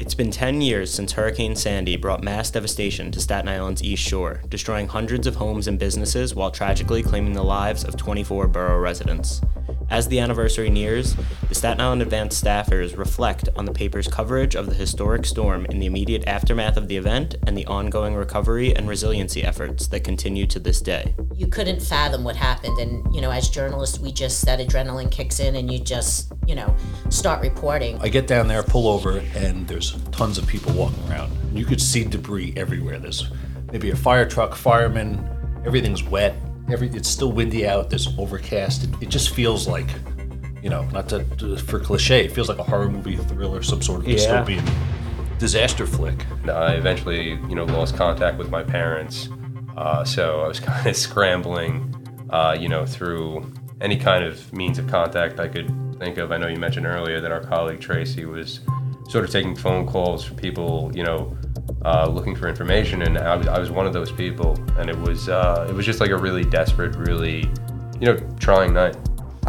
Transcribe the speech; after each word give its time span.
It's 0.00 0.14
been 0.14 0.30
10 0.30 0.62
years 0.62 0.90
since 0.90 1.12
Hurricane 1.12 1.54
Sandy 1.54 1.98
brought 1.98 2.24
mass 2.24 2.50
devastation 2.50 3.12
to 3.12 3.20
Staten 3.20 3.50
Island's 3.50 3.82
East 3.82 4.02
Shore, 4.02 4.40
destroying 4.48 4.88
hundreds 4.88 5.26
of 5.26 5.34
homes 5.34 5.68
and 5.68 5.78
businesses 5.78 6.34
while 6.34 6.50
tragically 6.50 7.02
claiming 7.02 7.34
the 7.34 7.42
lives 7.42 7.84
of 7.84 7.98
24 7.98 8.48
borough 8.48 8.80
residents. 8.80 9.42
As 9.90 10.06
the 10.06 10.20
anniversary 10.20 10.70
nears, 10.70 11.16
the 11.48 11.54
Staten 11.54 11.80
Island 11.80 12.00
Advance 12.00 12.40
staffers 12.40 12.96
reflect 12.96 13.48
on 13.56 13.64
the 13.64 13.72
paper's 13.72 14.06
coverage 14.06 14.54
of 14.54 14.66
the 14.66 14.74
historic 14.74 15.26
storm 15.26 15.66
in 15.66 15.80
the 15.80 15.86
immediate 15.86 16.26
aftermath 16.28 16.76
of 16.76 16.86
the 16.86 16.96
event 16.96 17.34
and 17.44 17.56
the 17.56 17.66
ongoing 17.66 18.14
recovery 18.14 18.74
and 18.74 18.88
resiliency 18.88 19.42
efforts 19.42 19.88
that 19.88 20.04
continue 20.04 20.46
to 20.46 20.60
this 20.60 20.80
day. 20.80 21.12
You 21.34 21.48
couldn't 21.48 21.82
fathom 21.82 22.22
what 22.22 22.36
happened. 22.36 22.78
And, 22.78 23.12
you 23.12 23.20
know, 23.20 23.32
as 23.32 23.48
journalists, 23.48 23.98
we 23.98 24.12
just, 24.12 24.44
that 24.46 24.60
adrenaline 24.60 25.10
kicks 25.10 25.40
in 25.40 25.56
and 25.56 25.72
you 25.72 25.80
just, 25.80 26.32
you 26.46 26.54
know, 26.54 26.74
start 27.08 27.42
reporting. 27.42 27.98
I 28.00 28.08
get 28.08 28.28
down 28.28 28.46
there, 28.46 28.62
pull 28.62 28.86
over, 28.86 29.18
and 29.34 29.66
there's 29.66 29.89
tons 30.12 30.38
of 30.38 30.46
people 30.46 30.72
walking 30.72 31.02
around. 31.08 31.32
You 31.56 31.64
could 31.64 31.80
see 31.80 32.04
debris 32.04 32.54
everywhere. 32.56 32.98
There's 32.98 33.30
maybe 33.72 33.90
a 33.90 33.96
fire 33.96 34.28
truck, 34.28 34.54
firemen, 34.54 35.28
everything's 35.64 36.02
wet 36.02 36.34
every 36.72 36.88
it's 36.88 37.08
still 37.08 37.32
windy 37.32 37.66
out. 37.66 37.90
There's 37.90 38.08
overcast. 38.18 38.84
It, 38.84 38.90
it 39.02 39.08
just 39.08 39.30
feels 39.30 39.66
like, 39.66 39.88
you 40.62 40.70
know, 40.70 40.84
not 40.90 41.08
to, 41.10 41.24
to, 41.38 41.56
for 41.56 41.80
cliche, 41.80 42.24
it 42.24 42.32
feels 42.32 42.48
like 42.48 42.58
a 42.58 42.62
horror 42.62 42.88
movie, 42.88 43.14
a 43.14 43.18
thriller, 43.18 43.62
some 43.62 43.82
sort 43.82 44.00
of 44.00 44.08
yeah. 44.08 44.16
dystopian 44.16 45.38
disaster 45.38 45.86
flick. 45.86 46.26
I 46.48 46.74
eventually, 46.74 47.30
you 47.30 47.54
know, 47.54 47.64
lost 47.64 47.96
contact 47.96 48.38
with 48.38 48.50
my 48.50 48.62
parents, 48.62 49.28
uh, 49.76 50.04
so 50.04 50.40
I 50.40 50.48
was 50.48 50.60
kind 50.60 50.86
of 50.86 50.96
scrambling, 50.96 52.26
uh, 52.30 52.56
you 52.58 52.68
know, 52.68 52.86
through 52.86 53.52
any 53.80 53.96
kind 53.96 54.24
of 54.24 54.52
means 54.52 54.78
of 54.78 54.86
contact 54.88 55.40
I 55.40 55.48
could 55.48 55.68
think 55.98 56.18
of. 56.18 56.32
I 56.32 56.36
know 56.36 56.48
you 56.48 56.58
mentioned 56.58 56.86
earlier 56.86 57.20
that 57.20 57.32
our 57.32 57.40
colleague 57.40 57.80
Tracy 57.80 58.26
was 58.26 58.60
sort 59.10 59.24
of 59.24 59.30
taking 59.30 59.56
phone 59.56 59.88
calls 59.88 60.24
from 60.24 60.36
people, 60.36 60.92
you 60.94 61.02
know, 61.02 61.36
uh, 61.84 62.08
looking 62.08 62.36
for 62.36 62.48
information, 62.48 63.02
and 63.02 63.18
I 63.18 63.34
was, 63.34 63.48
I 63.48 63.58
was 63.58 63.68
one 63.68 63.84
of 63.84 63.92
those 63.92 64.12
people, 64.12 64.56
and 64.78 64.88
it 64.88 64.96
was 64.96 65.28
uh, 65.28 65.66
it 65.68 65.74
was 65.74 65.84
just 65.84 65.98
like 65.98 66.10
a 66.10 66.16
really 66.16 66.44
desperate, 66.44 66.94
really 66.94 67.48
you 68.00 68.06
know 68.06 68.16
trying 68.38 68.72
night. 68.72 68.96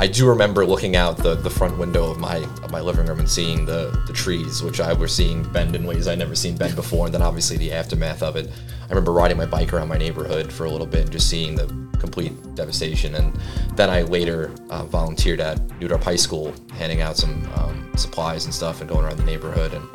I 0.02 0.08
do 0.08 0.28
remember 0.28 0.66
looking 0.66 0.96
out 0.96 1.18
the, 1.18 1.36
the 1.36 1.50
front 1.52 1.78
window 1.78 2.10
of 2.10 2.18
my 2.18 2.38
of 2.38 2.72
my 2.72 2.82
living 2.82 3.06
room 3.06 3.20
and 3.20 3.30
seeing 3.30 3.68
the, 3.68 3.92
the 4.08 4.14
trees, 4.14 4.64
which 4.64 4.82
I 4.82 4.94
was 4.94 5.16
seeing 5.16 5.44
bend 5.54 5.76
in 5.76 5.86
ways 5.86 6.08
I'd 6.08 6.18
never 6.18 6.34
seen 6.34 6.58
bend 6.58 6.76
before, 6.76 7.06
and 7.06 7.14
then 7.14 7.22
obviously 7.22 7.56
the 7.58 7.72
aftermath 7.72 8.24
of 8.24 8.36
it. 8.36 8.50
I 8.50 8.90
remember 8.90 9.12
riding 9.12 9.38
my 9.38 9.46
bike 9.46 9.74
around 9.74 9.90
my 9.90 10.00
neighborhood 10.00 10.52
for 10.52 10.66
a 10.66 10.72
little 10.72 10.88
bit 10.88 11.02
and 11.02 11.12
just 11.12 11.30
seeing 11.30 11.54
the 11.54 11.68
complete 12.00 12.34
devastation. 12.56 13.14
And 13.14 13.40
then 13.76 13.92
I 13.92 14.02
later 14.02 14.52
uh, 14.72 14.86
volunteered 14.86 15.40
at 15.40 15.60
New 15.80 15.88
Dorp 15.88 16.02
High 16.04 16.16
School, 16.16 16.52
handing 16.80 17.02
out 17.02 17.16
some 17.16 17.48
um, 17.58 17.92
supplies 17.96 18.46
and 18.46 18.54
stuff 18.54 18.82
and 18.82 18.90
going 18.90 19.06
around 19.06 19.18
the 19.18 19.26
neighborhood. 19.26 19.72
And 19.76 19.88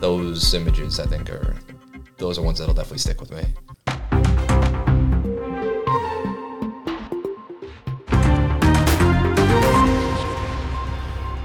those 0.00 0.54
images, 0.54 1.00
I 1.00 1.06
think, 1.06 1.28
are 1.28 1.56
those 2.18 2.38
are 2.38 2.42
ones 2.42 2.60
that'll 2.60 2.72
definitely 2.72 2.98
stick 2.98 3.20
with 3.20 3.32
me. 3.32 3.42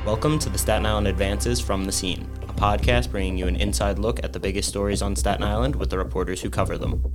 Welcome 0.06 0.38
to 0.38 0.50
the 0.50 0.60
Staten 0.60 0.86
Island 0.86 1.08
Advances 1.08 1.60
from 1.60 1.86
the 1.86 1.92
Scene, 1.92 2.30
a 2.44 2.54
podcast 2.54 3.10
bringing 3.10 3.40
you 3.40 3.48
an 3.48 3.56
inside 3.56 3.98
look 3.98 4.24
at 4.24 4.34
the 4.34 4.40
biggest 4.40 4.70
stories 4.70 5.02
on 5.02 5.16
Staten 5.16 5.44
Island 5.44 5.76
with 5.78 5.90
the 5.90 5.98
reporters 5.98 6.44
who 6.44 6.52
cover 6.52 6.78
them. 6.78 7.12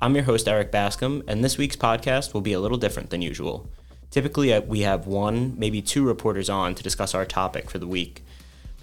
I'm 0.00 0.16
your 0.16 0.24
host, 0.24 0.48
Erik 0.48 0.72
Bascome, 0.72 1.22
and 1.28 1.44
this 1.44 1.58
week's 1.58 1.76
podcast 1.76 2.34
will 2.34 2.40
be 2.40 2.52
a 2.52 2.58
little 2.58 2.76
different 2.76 3.10
than 3.10 3.22
usual. 3.22 3.70
Typically, 4.10 4.58
we 4.58 4.80
have 4.80 5.06
one, 5.06 5.54
maybe 5.56 5.80
two 5.80 6.04
reporters 6.04 6.50
on 6.50 6.74
to 6.74 6.82
discuss 6.82 7.14
our 7.14 7.24
topic 7.24 7.70
for 7.70 7.78
the 7.78 7.86
week. 7.86 8.24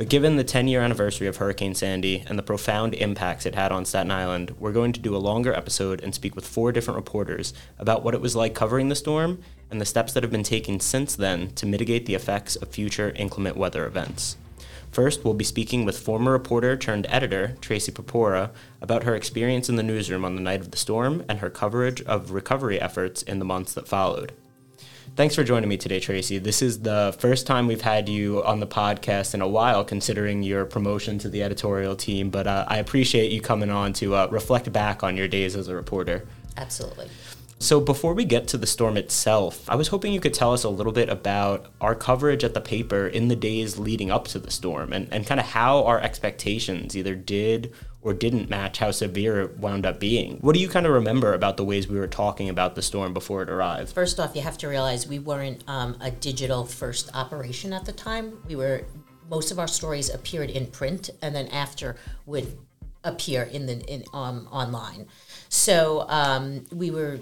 But 0.01 0.09
given 0.09 0.35
the 0.35 0.43
10 0.43 0.67
year 0.67 0.81
anniversary 0.81 1.27
of 1.27 1.37
Hurricane 1.37 1.75
Sandy 1.75 2.23
and 2.25 2.35
the 2.35 2.41
profound 2.41 2.95
impacts 2.95 3.45
it 3.45 3.53
had 3.53 3.71
on 3.71 3.85
Staten 3.85 4.09
Island, 4.09 4.49
we're 4.57 4.71
going 4.71 4.93
to 4.93 4.99
do 4.99 5.15
a 5.15 5.21
longer 5.21 5.53
episode 5.53 6.01
and 6.01 6.15
speak 6.15 6.35
with 6.35 6.47
four 6.47 6.71
different 6.71 6.95
reporters 6.95 7.53
about 7.77 8.03
what 8.03 8.15
it 8.15 8.19
was 8.19 8.35
like 8.35 8.55
covering 8.55 8.89
the 8.89 8.95
storm 8.95 9.43
and 9.69 9.79
the 9.79 9.85
steps 9.85 10.13
that 10.13 10.23
have 10.23 10.31
been 10.31 10.41
taken 10.41 10.79
since 10.79 11.15
then 11.15 11.51
to 11.51 11.67
mitigate 11.67 12.07
the 12.07 12.15
effects 12.15 12.55
of 12.55 12.69
future 12.69 13.11
inclement 13.15 13.57
weather 13.57 13.85
events. 13.85 14.37
First, 14.91 15.23
we'll 15.23 15.35
be 15.35 15.43
speaking 15.43 15.85
with 15.85 15.99
former 15.99 16.31
reporter 16.31 16.75
turned 16.75 17.05
editor 17.07 17.55
Tracy 17.61 17.91
Porpora 17.91 18.49
about 18.81 19.03
her 19.03 19.13
experience 19.13 19.69
in 19.69 19.75
the 19.75 19.83
newsroom 19.83 20.25
on 20.25 20.33
the 20.33 20.41
night 20.41 20.61
of 20.61 20.71
the 20.71 20.77
storm 20.77 21.23
and 21.29 21.41
her 21.41 21.51
coverage 21.51 22.01
of 22.01 22.31
recovery 22.31 22.81
efforts 22.81 23.21
in 23.21 23.37
the 23.37 23.45
months 23.45 23.75
that 23.75 23.87
followed. 23.87 24.33
Thanks 25.13 25.35
for 25.35 25.43
joining 25.43 25.67
me 25.67 25.75
today, 25.75 25.99
Tracy. 25.99 26.37
This 26.37 26.61
is 26.61 26.79
the 26.79 27.13
first 27.19 27.45
time 27.45 27.67
we've 27.67 27.81
had 27.81 28.07
you 28.07 28.41
on 28.45 28.61
the 28.61 28.65
podcast 28.65 29.33
in 29.33 29.41
a 29.41 29.47
while, 29.47 29.83
considering 29.83 30.41
your 30.41 30.63
promotion 30.63 31.19
to 31.19 31.27
the 31.27 31.43
editorial 31.43 31.97
team. 31.97 32.29
But 32.29 32.47
uh, 32.47 32.65
I 32.69 32.77
appreciate 32.77 33.29
you 33.29 33.41
coming 33.41 33.69
on 33.69 33.91
to 33.93 34.15
uh, 34.15 34.27
reflect 34.31 34.71
back 34.71 35.03
on 35.03 35.17
your 35.17 35.27
days 35.27 35.57
as 35.57 35.67
a 35.67 35.75
reporter. 35.75 36.25
Absolutely. 36.55 37.09
So, 37.61 37.79
before 37.79 38.15
we 38.15 38.25
get 38.25 38.47
to 38.49 38.57
the 38.57 38.65
storm 38.65 38.97
itself, 38.97 39.69
I 39.69 39.75
was 39.75 39.89
hoping 39.89 40.13
you 40.13 40.19
could 40.19 40.33
tell 40.33 40.51
us 40.51 40.63
a 40.63 40.69
little 40.69 40.91
bit 40.91 41.09
about 41.09 41.67
our 41.79 41.93
coverage 41.93 42.43
at 42.43 42.55
the 42.55 42.59
paper 42.59 43.05
in 43.05 43.27
the 43.27 43.35
days 43.35 43.77
leading 43.77 44.09
up 44.09 44.27
to 44.29 44.39
the 44.39 44.49
storm 44.49 44.91
and, 44.91 45.07
and 45.13 45.27
kind 45.27 45.39
of 45.39 45.45
how 45.45 45.83
our 45.85 45.99
expectations 45.99 46.97
either 46.97 47.13
did 47.13 47.71
or 48.01 48.15
didn't 48.15 48.49
match 48.49 48.79
how 48.79 48.89
severe 48.89 49.41
it 49.41 49.59
wound 49.59 49.85
up 49.85 49.99
being. 49.99 50.37
What 50.37 50.55
do 50.55 50.59
you 50.59 50.67
kind 50.67 50.87
of 50.87 50.91
remember 50.91 51.35
about 51.35 51.55
the 51.55 51.63
ways 51.63 51.87
we 51.87 51.99
were 51.99 52.07
talking 52.07 52.49
about 52.49 52.73
the 52.73 52.81
storm 52.81 53.13
before 53.13 53.43
it 53.43 53.49
arrived? 53.49 53.93
First 53.93 54.19
off, 54.19 54.35
you 54.35 54.41
have 54.41 54.57
to 54.57 54.67
realize 54.67 55.05
we 55.05 55.19
weren't 55.19 55.63
um, 55.67 55.95
a 56.01 56.09
digital 56.09 56.65
first 56.65 57.11
operation 57.13 57.73
at 57.73 57.85
the 57.85 57.93
time. 57.93 58.39
We 58.47 58.55
were 58.55 58.85
most 59.29 59.51
of 59.51 59.59
our 59.59 59.67
stories 59.67 60.09
appeared 60.09 60.49
in 60.49 60.65
print, 60.65 61.11
and 61.21 61.35
then 61.35 61.47
after 61.49 61.95
would 62.25 62.57
appear 63.03 63.43
in 63.43 63.67
the 63.67 63.79
in 63.81 64.03
um, 64.13 64.47
online. 64.51 65.05
So 65.49 66.05
um, 66.09 66.65
we 66.71 66.89
were 66.89 67.19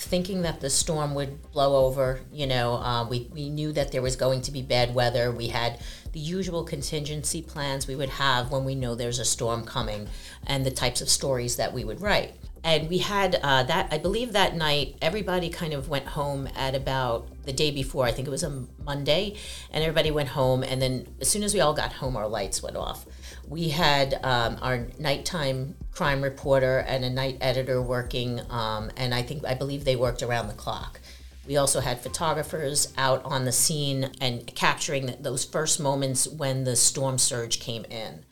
thinking 0.00 0.42
that 0.42 0.60
the 0.60 0.70
storm 0.70 1.14
would 1.14 1.52
blow 1.52 1.84
over. 1.84 2.20
You 2.32 2.46
know, 2.46 2.74
uh, 2.74 3.06
we, 3.06 3.28
we 3.32 3.50
knew 3.50 3.70
that 3.72 3.92
there 3.92 4.02
was 4.02 4.16
going 4.16 4.40
to 4.42 4.50
be 4.50 4.62
bad 4.62 4.94
weather. 4.94 5.30
We 5.30 5.48
had 5.48 5.78
the 6.12 6.20
usual 6.20 6.64
contingency 6.64 7.42
plans 7.42 7.86
we 7.86 7.94
would 7.94 8.08
have 8.08 8.50
when 8.50 8.64
we 8.64 8.74
know 8.74 8.94
there's 8.94 9.18
a 9.18 9.24
storm 9.24 9.64
coming 9.64 10.08
and 10.46 10.64
the 10.64 10.70
types 10.70 11.00
of 11.00 11.08
stories 11.08 11.56
that 11.56 11.72
we 11.72 11.84
would 11.84 12.00
write. 12.00 12.34
And 12.62 12.88
we 12.88 12.98
had 12.98 13.38
uh, 13.42 13.62
that, 13.64 13.88
I 13.90 13.98
believe 13.98 14.32
that 14.32 14.54
night, 14.54 14.96
everybody 15.00 15.48
kind 15.48 15.72
of 15.72 15.88
went 15.88 16.06
home 16.06 16.48
at 16.54 16.74
about 16.74 17.28
the 17.44 17.52
day 17.52 17.70
before. 17.70 18.04
I 18.04 18.12
think 18.12 18.28
it 18.28 18.30
was 18.30 18.42
a 18.42 18.64
Monday, 18.84 19.36
and 19.70 19.82
everybody 19.82 20.10
went 20.10 20.30
home. 20.30 20.62
And 20.62 20.80
then 20.82 21.06
as 21.20 21.28
soon 21.28 21.42
as 21.42 21.54
we 21.54 21.60
all 21.60 21.72
got 21.72 21.94
home, 21.94 22.16
our 22.16 22.28
lights 22.28 22.62
went 22.62 22.76
off. 22.76 23.06
We 23.50 23.70
had 23.70 24.20
um, 24.22 24.58
our 24.62 24.86
nighttime 25.00 25.74
crime 25.90 26.22
reporter 26.22 26.78
and 26.86 27.04
a 27.04 27.10
night 27.10 27.38
editor 27.40 27.82
working, 27.82 28.40
um, 28.48 28.92
and 28.96 29.12
I 29.12 29.22
think, 29.22 29.44
I 29.44 29.54
believe 29.54 29.84
they 29.84 29.96
worked 29.96 30.22
around 30.22 30.46
the 30.46 30.54
clock. 30.54 31.00
We 31.48 31.56
also 31.56 31.80
had 31.80 32.00
photographers 32.00 32.92
out 32.96 33.24
on 33.24 33.44
the 33.44 33.50
scene 33.52 34.12
and 34.20 34.46
capturing 34.54 35.16
those 35.18 35.44
first 35.44 35.80
moments 35.80 36.28
when 36.28 36.62
the 36.62 36.76
storm 36.76 37.18
surge 37.18 37.58
came 37.58 37.84
in. 37.86 38.24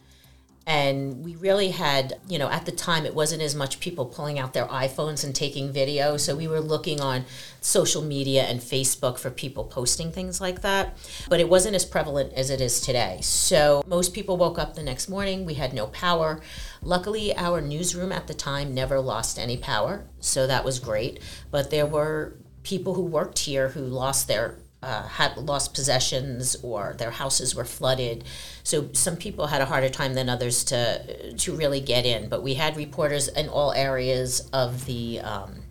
And 0.68 1.24
we 1.24 1.34
really 1.36 1.70
had, 1.70 2.20
you 2.28 2.38
know, 2.38 2.50
at 2.50 2.66
the 2.66 2.72
time 2.72 3.06
it 3.06 3.14
wasn't 3.14 3.40
as 3.40 3.54
much 3.54 3.80
people 3.80 4.04
pulling 4.04 4.38
out 4.38 4.52
their 4.52 4.66
iPhones 4.66 5.24
and 5.24 5.34
taking 5.34 5.72
video. 5.72 6.18
So 6.18 6.36
we 6.36 6.46
were 6.46 6.60
looking 6.60 7.00
on 7.00 7.24
social 7.62 8.02
media 8.02 8.42
and 8.42 8.60
Facebook 8.60 9.18
for 9.18 9.30
people 9.30 9.64
posting 9.64 10.12
things 10.12 10.42
like 10.42 10.60
that. 10.60 10.98
But 11.30 11.40
it 11.40 11.48
wasn't 11.48 11.74
as 11.74 11.86
prevalent 11.86 12.34
as 12.34 12.50
it 12.50 12.60
is 12.60 12.82
today. 12.82 13.20
So 13.22 13.82
most 13.86 14.12
people 14.12 14.36
woke 14.36 14.58
up 14.58 14.74
the 14.74 14.82
next 14.82 15.08
morning. 15.08 15.46
We 15.46 15.54
had 15.54 15.72
no 15.72 15.86
power. 15.86 16.42
Luckily, 16.82 17.34
our 17.34 17.62
newsroom 17.62 18.12
at 18.12 18.26
the 18.26 18.34
time 18.34 18.74
never 18.74 19.00
lost 19.00 19.38
any 19.38 19.56
power. 19.56 20.04
So 20.20 20.46
that 20.46 20.66
was 20.66 20.80
great. 20.80 21.18
But 21.50 21.70
there 21.70 21.86
were 21.86 22.36
people 22.62 22.92
who 22.92 23.02
worked 23.04 23.38
here 23.38 23.70
who 23.70 23.80
lost 23.80 24.28
their 24.28 24.58
uh, 24.82 25.02
had 25.08 25.36
lost 25.36 25.74
possessions 25.74 26.56
or 26.62 26.94
their 26.98 27.10
houses 27.10 27.54
were 27.54 27.64
flooded. 27.64 28.24
So 28.62 28.90
some 28.92 29.16
people 29.16 29.48
had 29.48 29.60
a 29.60 29.66
harder 29.66 29.88
time 29.88 30.14
than 30.14 30.28
others 30.28 30.64
to 30.64 31.32
to 31.32 31.56
really 31.56 31.80
get 31.80 32.06
in. 32.06 32.28
But 32.28 32.42
we 32.42 32.54
had 32.54 32.76
reporters 32.76 33.28
in 33.28 33.48
all 33.48 33.72
areas 33.72 34.48
of 34.52 34.86
the 34.86 35.20
um, 35.20 35.62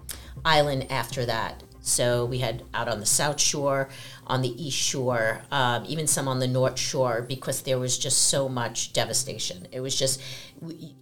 island 0.43 0.87
after 0.89 1.25
that. 1.25 1.63
So 1.87 2.25
we 2.25 2.39
had 2.39 2.63
out 2.73 2.89
on 2.89 2.99
the 2.99 3.05
South 3.05 3.39
Shore, 3.39 3.87
on 4.25 4.41
the 4.41 4.49
East 4.61 4.77
Shore, 4.77 5.41
um, 5.51 5.85
even 5.87 6.05
some 6.05 6.27
on 6.27 6.39
the 6.39 6.47
North 6.47 6.77
Shore, 6.77 7.21
because 7.21 7.61
there 7.61 7.79
was 7.79 7.97
just 7.97 8.27
so 8.27 8.49
much 8.49 8.91
devastation. 8.91 9.67
It 9.71 9.79
was 9.79 9.97
just 9.97 10.21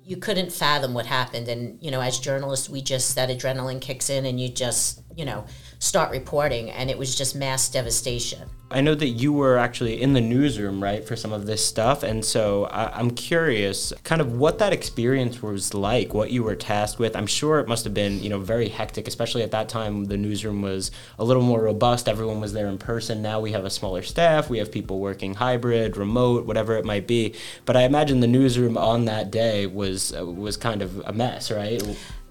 you 0.03 0.17
couldn't 0.17 0.51
fathom 0.51 0.93
what 0.93 1.07
happened, 1.07 1.47
and 1.47 1.81
you 1.81 1.89
know, 1.89 2.01
as 2.01 2.19
journalists, 2.19 2.69
we 2.69 2.83
just 2.83 3.15
that 3.15 3.29
adrenaline 3.29 3.81
kicks 3.81 4.11
in, 4.11 4.27
and 4.27 4.39
you 4.39 4.47
just 4.47 5.01
you 5.15 5.25
know 5.25 5.45
start 5.79 6.11
reporting, 6.11 6.69
and 6.71 6.89
it 6.89 6.97
was 6.97 7.15
just 7.15 7.35
mass 7.35 7.69
devastation. 7.69 8.49
I 8.71 8.81
know 8.81 8.95
that 8.95 9.09
you 9.09 9.31
were 9.31 9.57
actually 9.57 10.01
in 10.01 10.13
the 10.13 10.21
newsroom, 10.21 10.81
right, 10.81 11.05
for 11.05 11.15
some 11.15 11.31
of 11.31 11.45
this 11.45 11.63
stuff. 11.63 12.01
And 12.01 12.25
so 12.25 12.65
I, 12.65 12.99
am 12.99 13.11
curious 13.11 13.93
kind 14.03 14.21
of 14.21 14.33
what 14.33 14.57
that 14.57 14.73
experience 14.73 15.43
was 15.43 15.75
like, 15.75 16.15
what 16.15 16.31
you 16.31 16.41
were 16.41 16.55
tasked 16.55 16.97
with. 16.97 17.15
I'm 17.15 17.27
sure 17.27 17.59
it 17.59 17.67
must 17.67 17.83
have 17.83 17.93
been, 17.93 18.23
you 18.23 18.29
know, 18.29 18.39
very 18.39 18.67
hectic, 18.67 19.07
especially 19.07 19.43
at 19.43 19.51
that 19.51 19.69
time. 19.69 20.05
The 20.05 20.17
newsroom 20.17 20.63
was 20.63 20.89
a 21.19 21.23
little 21.23 21.43
more 21.43 21.61
robust. 21.61 22.09
Everyone 22.09 22.41
was 22.41 22.53
there 22.53 22.65
in 22.65 22.79
person. 22.79 23.21
Now 23.21 23.39
we 23.39 23.51
have 23.51 23.65
a 23.65 23.69
smaller 23.69 24.01
staff. 24.01 24.49
We 24.49 24.57
have 24.57 24.71
people 24.71 24.99
working 24.99 25.35
hybrid, 25.35 25.95
remote, 25.95 26.47
whatever 26.47 26.75
it 26.75 26.85
might 26.85 27.05
be. 27.05 27.35
But 27.65 27.77
I 27.77 27.83
imagine 27.83 28.19
the 28.19 28.27
newsroom 28.27 28.79
on 28.79 29.05
that 29.05 29.29
day 29.29 29.67
was, 29.67 30.11
uh, 30.11 30.25
was 30.25 30.57
kind 30.57 30.81
of 30.81 31.03
a 31.05 31.13
mess, 31.13 31.51
right? 31.51 31.81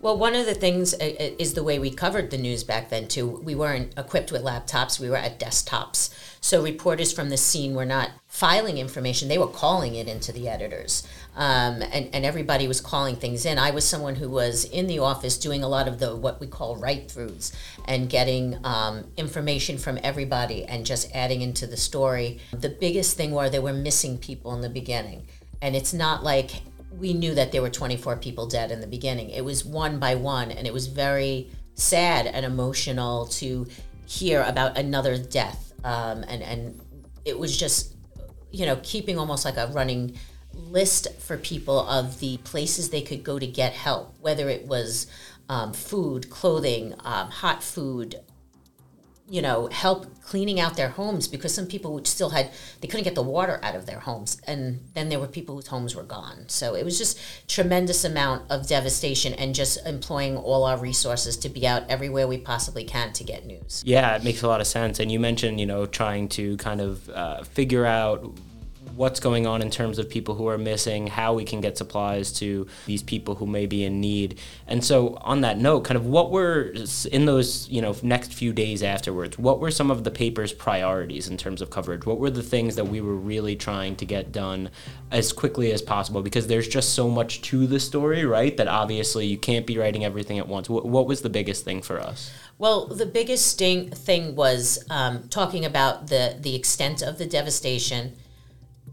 Well, 0.05 0.19
one 0.19 0.35
of 0.35 0.45
the 0.45 0.53
things 0.53 0.93
uh, 0.93 0.99
uh, 0.99 1.31
is 1.39 1.55
the 1.55 1.63
way 1.63 1.79
we 1.79 1.91
covered 1.91 2.31
the 2.31 2.37
news 2.37 2.63
back 2.63 2.91
then 2.91 3.09
too. 3.09 3.41
We 3.43 3.55
weren't 3.55 3.99
equipped 3.99 4.31
with 4.31 4.43
laptops; 4.43 5.01
we 5.01 5.09
were 5.09 5.17
at 5.17 5.41
desktops. 5.41 6.11
So 6.43 6.63
reporters 6.63 7.11
from 7.11 7.31
the 7.31 7.39
scene 7.39 7.75
were 7.75 7.87
not 7.87 8.11
filing 8.29 8.77
information; 8.77 9.29
they 9.29 9.39
were 9.39 9.47
calling 9.47 9.95
it 9.95 10.07
into 10.07 10.31
the 10.31 10.47
editors, 10.47 11.09
um, 11.37 11.81
and 11.81 12.11
and 12.13 12.27
everybody 12.27 12.69
was 12.69 12.83
calling 12.83 13.17
things 13.17 13.47
in. 13.47 13.59
I 13.59 13.71
was 13.71 13.89
someone 13.89 14.17
who 14.17 14.29
was 14.29 14.67
in 14.67 14.89
the 14.89 14.99
office 14.99 15.39
doing 15.39 15.63
a 15.63 15.69
lot 15.69 15.89
of 15.89 16.01
the 16.01 16.15
what 16.15 16.39
we 16.39 16.49
call 16.49 16.77
write 16.77 17.09
throughs 17.09 17.55
and 17.87 18.11
getting 18.11 18.59
um, 18.63 19.07
information 19.17 19.79
from 19.79 19.99
everybody 20.03 20.67
and 20.67 20.85
just 20.85 21.11
adding 21.15 21.41
into 21.41 21.67
the 21.67 21.79
story. 21.79 22.41
The 22.53 22.69
biggest 22.69 23.17
thing 23.17 23.31
were 23.31 23.49
there 23.49 23.63
were 23.63 23.73
missing 23.73 24.19
people 24.19 24.55
in 24.55 24.61
the 24.61 24.69
beginning, 24.69 25.27
and 25.63 25.75
it's 25.75 25.95
not 25.95 26.23
like 26.23 26.61
we 26.99 27.13
knew 27.13 27.35
that 27.35 27.53
there 27.53 27.63
were 27.63 27.71
24 27.71 28.17
people 28.17 28.47
dead 28.47 28.71
in 28.71 28.81
the 28.81 28.87
beginning. 28.87 29.31
It 29.31 29.45
was 29.45 29.65
one 29.65 29.99
by 29.99 30.15
one, 30.15 30.51
and 30.51 30.67
it 30.67 30.73
was 30.73 30.87
very 30.87 31.51
sad 31.75 32.27
and 32.27 32.47
emotional 32.47 33.27
to 33.27 33.67
hear 34.07 34.43
about 34.43 34.79
another 34.79 35.19
death. 35.19 35.73
Um, 35.83 36.25
and 36.29 36.43
and 36.43 36.81
it 37.25 37.39
was 37.39 37.57
just, 37.57 37.95
you 38.51 38.67
know, 38.67 38.79
keeping 38.83 39.19
almost 39.19 39.45
like 39.45 39.57
a 39.57 39.67
running 39.69 40.17
list 40.55 41.09
for 41.21 41.37
people 41.37 41.81
of 41.89 42.21
the 42.21 42.37
places 42.39 42.91
they 42.91 43.03
could 43.03 43.25
go 43.25 43.39
to 43.39 43.47
get 43.47 43.73
help, 43.73 44.15
whether 44.21 44.49
it 44.49 44.67
was 44.67 45.07
um, 45.49 45.73
food, 45.73 46.31
clothing, 46.31 46.95
um, 47.01 47.29
hot 47.29 47.63
food, 47.63 48.17
you 49.35 49.43
know, 49.43 49.67
help 49.73 50.07
cleaning 50.23 50.61
out 50.61 50.77
their 50.77 50.91
homes 50.91 51.27
because 51.27 51.53
some 51.53 51.67
people 51.67 51.93
would 51.93 52.07
still 52.07 52.31
had 52.31 52.53
they 52.81 52.87
couldn't 52.87 53.03
get 53.03 53.17
the 53.17 53.23
water 53.23 53.59
out 53.65 53.75
of 53.75 53.85
their 53.85 53.99
homes, 53.99 54.41
and 54.47 54.79
then 54.95 55.09
there 55.09 55.19
were 55.19 55.27
people 55.27 55.57
whose 55.57 55.67
homes 55.67 55.97
were 55.97 56.05
gone. 56.05 56.45
So 56.47 56.77
it 56.77 56.85
was 56.85 56.97
just 56.97 57.19
tremendous 57.49 58.05
amount 58.05 58.49
of 58.49 58.69
devastation, 58.69 59.35
and 59.35 59.53
just 59.53 59.85
employing 59.87 60.37
all 60.37 60.63
our 60.63 60.79
resources 60.79 61.37
to 61.39 61.49
be 61.49 61.67
out 61.67 61.83
everywhere 61.89 62.29
we 62.29 62.39
possibly 62.39 62.85
can 62.85 63.13
to 63.15 63.25
get 63.25 63.45
news. 63.45 63.83
Yeah, 63.85 64.15
it 64.15 64.23
makes 64.23 64.43
a 64.43 64.47
lot 64.47 64.61
of 64.61 64.69
sense. 64.69 65.01
And 65.01 65.11
you 65.11 65.19
mentioned, 65.19 65.59
you 65.59 65.67
know, 65.67 65.85
trying 65.85 66.29
to 66.29 66.57
kind 66.59 66.81
of 66.81 67.11
uh, 67.11 67.43
figure 67.43 67.85
out 67.85 68.25
what's 68.97 69.21
going 69.21 69.47
on 69.47 69.63
in 69.63 69.71
terms 69.71 69.99
of 69.99 70.09
people 70.09 70.35
who 70.35 70.49
are 70.49 70.59
missing, 70.59 71.07
how 71.07 71.35
we 71.35 71.45
can 71.45 71.61
get 71.61 71.77
supplies 71.79 72.33
to 72.35 72.67
these 72.87 73.03
people 73.03 73.35
who 73.35 73.47
may 73.47 73.67
be 73.67 73.85
in 73.85 74.01
need. 74.01 74.39
And 74.67 74.85
so, 74.85 75.15
on 75.23 75.41
that 75.43 75.59
note, 75.59 75.85
kind 75.85 75.97
of 75.97 76.07
what 76.07 76.31
were 76.31 76.75
in 77.13 77.27
those 77.27 77.69
you 77.69 77.83
know 77.83 77.97
next 78.03 78.33
few 78.33 78.53
days 78.53 78.83
afterwards? 78.83 79.39
What 79.39 79.61
were 79.61 79.71
some 79.71 79.91
of 79.91 80.05
the 80.05 80.11
paper's 80.11 80.53
priorities 80.53 81.29
in 81.29 81.37
terms 81.37 81.61
of 81.61 81.71
coverage? 81.71 82.07
What 82.07 82.19
were 82.19 82.31
the 82.31 82.43
things 82.43 82.77
that 82.77 82.87
we 82.87 83.01
were 83.01 83.17
really 83.17 83.57
trying 83.57 83.97
to 83.97 84.05
get 84.05 84.33
done 84.33 84.71
as 85.11 85.33
quickly 85.33 85.73
as 85.73 85.83
possible? 85.83 86.23
Because 86.23 86.47
there's 86.47 86.69
just 86.69 86.95
so 86.95 87.09
much 87.09 87.43
to 87.43 87.67
the 87.67 87.81
story, 87.81 88.25
right? 88.25 88.57
That 88.57 88.69
obviously 88.69 89.27
you 89.27 89.39
can't 89.39 89.67
be 89.67 89.79
writing 89.79 90.05
everything 90.05 90.39
at 90.39 90.49
once. 90.49 90.69
What, 90.69 90.87
what 90.87 91.07
was 91.07 91.23
the 91.23 91.31
biggest 91.31 91.65
thing 91.65 91.83
for 91.83 92.01
us? 92.01 92.33
Well, 92.59 92.87
the 92.87 93.07
biggest 93.07 93.59
thing, 93.59 94.37
was 94.37 94.85
um, 94.91 95.29
talking 95.29 95.65
about 95.65 96.07
the, 96.07 96.37
the 96.39 96.55
extent 96.55 97.03
of 97.03 97.19
the 97.19 97.27
devastation, 97.27 98.17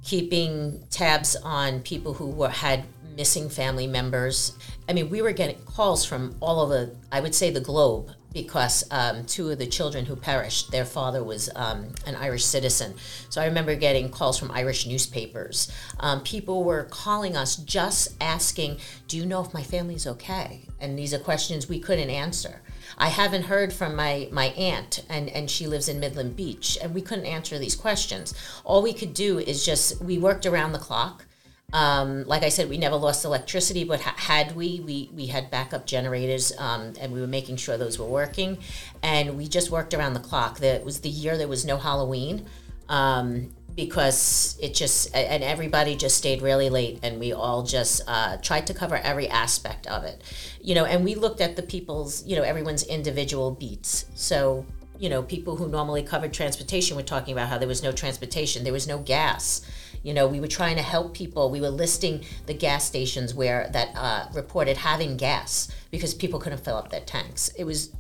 keeping 0.04 0.84
tabs 0.90 1.36
on 1.44 1.82
people 1.82 2.14
who 2.14 2.28
were 2.28 2.50
had 2.50 2.86
missing 3.16 3.50
family 3.50 3.88
members. 3.88 4.58
I 4.88 4.94
mean, 4.94 5.10
we 5.10 5.22
were 5.22 5.32
getting 5.32 5.58
calls 5.66 6.06
from 6.06 6.36
all 6.40 6.60
over, 6.60 6.92
I 7.12 7.20
would 7.20 7.36
say, 7.36 7.52
the 7.52 7.62
globe 7.62 8.12
because 8.34 8.86
um, 8.92 9.26
two 9.26 9.50
of 9.50 9.60
the 9.60 9.68
children 9.68 10.06
who 10.06 10.16
perished, 10.16 10.72
their 10.72 10.86
father 10.86 11.24
was 11.24 11.50
um, 11.56 11.94
an 12.06 12.16
Irish 12.16 12.46
citizen. 12.46 12.94
So 13.30 13.42
I 13.42 13.46
remember 13.46 13.76
getting 13.76 14.10
calls 14.10 14.40
from 14.40 14.52
Irish 14.52 14.88
newspapers. 14.88 15.72
Um, 16.00 16.22
people 16.22 16.64
were 16.64 16.86
calling 16.86 17.36
us 17.36 17.58
just 17.58 18.16
asking, 18.22 18.78
Do 19.08 19.18
you 19.18 19.26
know 19.26 19.42
if 19.42 19.54
my 19.54 19.64
family's 19.64 20.08
okay? 20.08 20.62
And 20.80 20.98
these 20.98 21.14
are 21.14 21.20
questions 21.20 21.68
we 21.68 21.80
couldn't 21.80 22.10
answer. 22.10 22.62
I 22.98 23.10
haven't 23.10 23.44
heard 23.44 23.74
from 23.74 23.96
my, 23.96 24.30
my 24.32 24.48
aunt, 24.48 25.04
and, 25.10 25.30
and 25.30 25.50
she 25.50 25.68
lives 25.68 25.90
in 25.90 26.00
Midland 26.00 26.36
Beach, 26.36 26.78
and 26.82 26.94
we 26.94 27.02
couldn't 27.02 27.26
answer 27.26 27.58
these 27.58 27.76
questions. 27.76 28.34
All 28.64 28.82
we 28.82 28.94
could 28.94 29.14
do 29.14 29.40
is 29.40 29.66
just, 29.66 30.02
we 30.02 30.18
worked 30.18 30.46
around 30.46 30.74
the 30.74 30.80
clock. 30.80 31.26
Um, 31.74 32.26
like 32.26 32.44
I 32.44 32.50
said, 32.50 32.70
we 32.70 32.78
never 32.78 32.98
lost 32.98 33.24
electricity, 33.24 33.84
but 33.86 34.02
ha- 34.02 34.16
had 34.18 34.56
we, 34.56 34.82
we, 34.82 35.10
we 35.16 35.28
had 35.28 35.50
backup 35.50 35.86
generators 35.86 36.52
um, 36.58 36.94
and 37.00 37.14
we 37.14 37.22
were 37.22 37.28
making 37.28 37.56
sure 37.56 37.78
those 37.78 37.98
were 37.98 38.06
working. 38.06 38.58
And 39.02 39.38
we 39.38 39.48
just 39.48 39.72
worked 39.72 39.94
around 39.94 40.14
the 40.14 40.20
clock. 40.20 40.60
That 40.60 40.84
was 40.84 41.00
the 41.00 41.10
year 41.10 41.38
there 41.38 41.48
was 41.48 41.64
no 41.64 41.78
Halloween. 41.78 42.46
Um, 42.90 43.52
because 43.76 44.58
it 44.62 44.74
just 44.74 45.14
and 45.16 45.44
everybody 45.44 45.96
just 45.96 46.18
stayed 46.18 46.42
really 46.42 46.70
late 46.70 47.00
and 47.04 47.20
we 47.20 47.32
all 47.34 47.64
just 47.64 48.02
uh, 48.08 48.38
tried 48.38 48.68
to 48.68 48.74
cover 48.74 48.98
every 48.98 49.28
aspect 49.30 49.88
of 49.88 50.04
it. 50.04 50.22
You 50.62 50.76
know 50.76 50.86
and 50.86 51.04
we 51.04 51.16
looked 51.16 51.42
at 51.42 51.56
the 51.56 51.64
people's 51.64 52.26
you 52.26 52.36
know 52.36 52.44
everyone's 52.44 52.84
individual 52.84 53.52
beats. 53.52 54.06
So 54.16 54.66
you 55.00 55.10
know 55.10 55.24
people 55.24 55.56
who 55.56 55.68
normally 55.68 56.04
covered 56.04 56.34
transportation 56.34 56.96
were 56.96 57.04
talking 57.04 57.34
about 57.34 57.50
how 57.50 57.58
there 57.58 57.68
was 57.68 57.84
no 57.84 57.92
transportation 57.92 58.64
there 58.64 58.74
was 58.74 58.88
no 58.88 59.00
gas. 59.00 59.62
You 60.04 60.14
know 60.14 60.28
we 60.28 60.40
were 60.40 60.48
trying 60.48 60.76
to 60.78 60.84
help 60.84 61.14
people. 61.14 61.50
We 61.50 61.62
were 61.62 61.70
listing 61.70 62.24
the 62.46 62.54
gas 62.54 62.86
stations 62.86 63.34
where 63.34 63.70
that 63.74 63.90
uh, 63.96 64.28
reported 64.34 64.78
having 64.78 65.18
gas 65.18 65.72
because 65.92 66.14
people 66.14 66.40
couldn't 66.40 66.64
fill 66.64 66.78
up 66.78 66.90
their 66.90 67.02
tanks. 67.02 67.50
It 67.58 67.64
was 67.64 67.94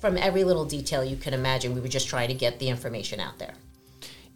from 0.00 0.18
every 0.18 0.44
little 0.44 0.64
detail 0.64 1.04
you 1.04 1.16
can 1.16 1.32
imagine 1.32 1.74
we 1.74 1.80
were 1.80 1.88
just 1.88 2.08
trying 2.08 2.28
to 2.28 2.34
get 2.34 2.58
the 2.58 2.68
information 2.68 3.20
out 3.20 3.38
there 3.38 3.54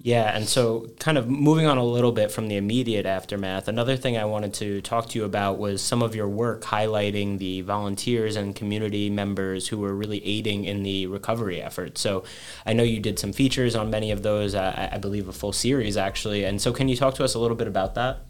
yeah, 0.00 0.36
and 0.36 0.48
so 0.48 0.86
kind 1.00 1.18
of 1.18 1.28
moving 1.28 1.66
on 1.66 1.76
a 1.76 1.84
little 1.84 2.12
bit 2.12 2.30
from 2.30 2.46
the 2.46 2.56
immediate 2.56 3.04
aftermath, 3.04 3.66
another 3.66 3.96
thing 3.96 4.16
I 4.16 4.26
wanted 4.26 4.54
to 4.54 4.80
talk 4.80 5.08
to 5.08 5.18
you 5.18 5.24
about 5.24 5.58
was 5.58 5.82
some 5.82 6.02
of 6.02 6.14
your 6.14 6.28
work 6.28 6.62
highlighting 6.62 7.38
the 7.38 7.62
volunteers 7.62 8.36
and 8.36 8.54
community 8.54 9.10
members 9.10 9.66
who 9.66 9.78
were 9.78 9.92
really 9.92 10.24
aiding 10.24 10.64
in 10.64 10.84
the 10.84 11.08
recovery 11.08 11.60
effort. 11.60 11.98
So 11.98 12.22
I 12.64 12.74
know 12.74 12.84
you 12.84 13.00
did 13.00 13.18
some 13.18 13.32
features 13.32 13.74
on 13.74 13.90
many 13.90 14.12
of 14.12 14.22
those, 14.22 14.54
uh, 14.54 14.90
I 14.92 14.98
believe 14.98 15.26
a 15.26 15.32
full 15.32 15.52
series 15.52 15.96
actually. 15.96 16.44
And 16.44 16.62
so 16.62 16.72
can 16.72 16.88
you 16.88 16.96
talk 16.96 17.14
to 17.14 17.24
us 17.24 17.34
a 17.34 17.40
little 17.40 17.56
bit 17.56 17.66
about 17.66 17.96
that? 17.96 18.20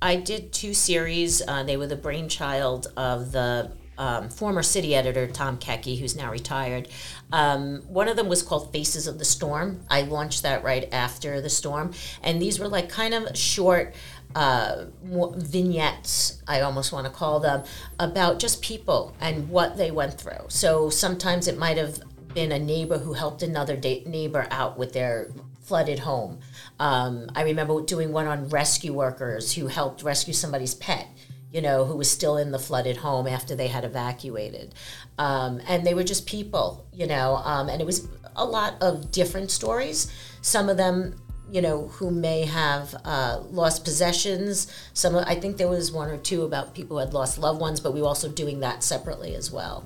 I 0.00 0.14
did 0.14 0.52
two 0.52 0.72
series. 0.72 1.42
Uh, 1.42 1.64
they 1.64 1.76
were 1.76 1.88
the 1.88 1.96
brainchild 1.96 2.86
of 2.96 3.32
the 3.32 3.72
um, 3.98 4.30
former 4.30 4.62
city 4.62 4.94
editor 4.94 5.26
Tom 5.26 5.58
Kecky, 5.58 5.98
who's 5.98 6.16
now 6.16 6.30
retired. 6.30 6.88
Um, 7.32 7.82
one 7.88 8.08
of 8.08 8.16
them 8.16 8.28
was 8.28 8.42
called 8.42 8.72
Faces 8.72 9.06
of 9.06 9.18
the 9.18 9.24
Storm. 9.24 9.80
I 9.90 10.02
launched 10.02 10.42
that 10.44 10.64
right 10.64 10.88
after 10.92 11.40
the 11.40 11.50
storm, 11.50 11.92
and 12.22 12.40
these 12.40 12.58
were 12.58 12.68
like 12.68 12.88
kind 12.88 13.12
of 13.12 13.36
short 13.36 13.94
uh, 14.34 14.84
vignettes, 15.02 16.42
I 16.46 16.60
almost 16.60 16.92
want 16.92 17.06
to 17.06 17.12
call 17.12 17.40
them, 17.40 17.64
about 17.98 18.38
just 18.38 18.62
people 18.62 19.14
and 19.20 19.48
what 19.48 19.76
they 19.76 19.90
went 19.90 20.14
through. 20.14 20.46
So 20.48 20.90
sometimes 20.90 21.48
it 21.48 21.58
might 21.58 21.76
have 21.76 22.00
been 22.34 22.52
a 22.52 22.58
neighbor 22.58 22.98
who 22.98 23.14
helped 23.14 23.42
another 23.42 23.76
da- 23.76 24.04
neighbor 24.04 24.46
out 24.50 24.78
with 24.78 24.92
their 24.92 25.28
flooded 25.62 25.98
home. 26.00 26.38
Um, 26.78 27.30
I 27.34 27.42
remember 27.42 27.82
doing 27.82 28.12
one 28.12 28.26
on 28.26 28.48
rescue 28.48 28.92
workers 28.92 29.54
who 29.54 29.66
helped 29.66 30.02
rescue 30.02 30.32
somebody's 30.32 30.74
pet 30.74 31.08
you 31.52 31.62
know, 31.62 31.84
who 31.84 31.96
was 31.96 32.10
still 32.10 32.36
in 32.36 32.50
the 32.50 32.58
flooded 32.58 32.98
home 32.98 33.26
after 33.26 33.54
they 33.54 33.68
had 33.68 33.84
evacuated. 33.84 34.74
Um, 35.18 35.60
and 35.66 35.86
they 35.86 35.94
were 35.94 36.04
just 36.04 36.26
people, 36.26 36.86
you 36.92 37.06
know, 37.06 37.36
um, 37.36 37.68
and 37.68 37.80
it 37.80 37.86
was 37.86 38.06
a 38.36 38.44
lot 38.44 38.74
of 38.80 39.10
different 39.10 39.50
stories. 39.50 40.12
Some 40.42 40.68
of 40.68 40.76
them, 40.76 41.16
you 41.50 41.62
know, 41.62 41.88
who 41.88 42.10
may 42.10 42.44
have 42.44 42.94
uh, 43.04 43.40
lost 43.50 43.84
possessions. 43.84 44.70
Some, 44.92 45.16
I 45.16 45.34
think 45.34 45.56
there 45.56 45.68
was 45.68 45.90
one 45.90 46.10
or 46.10 46.18
two 46.18 46.42
about 46.42 46.74
people 46.74 46.98
who 46.98 47.04
had 47.04 47.14
lost 47.14 47.38
loved 47.38 47.60
ones, 47.60 47.80
but 47.80 47.94
we 47.94 48.02
were 48.02 48.08
also 48.08 48.28
doing 48.28 48.60
that 48.60 48.82
separately 48.82 49.34
as 49.34 49.50
well. 49.50 49.84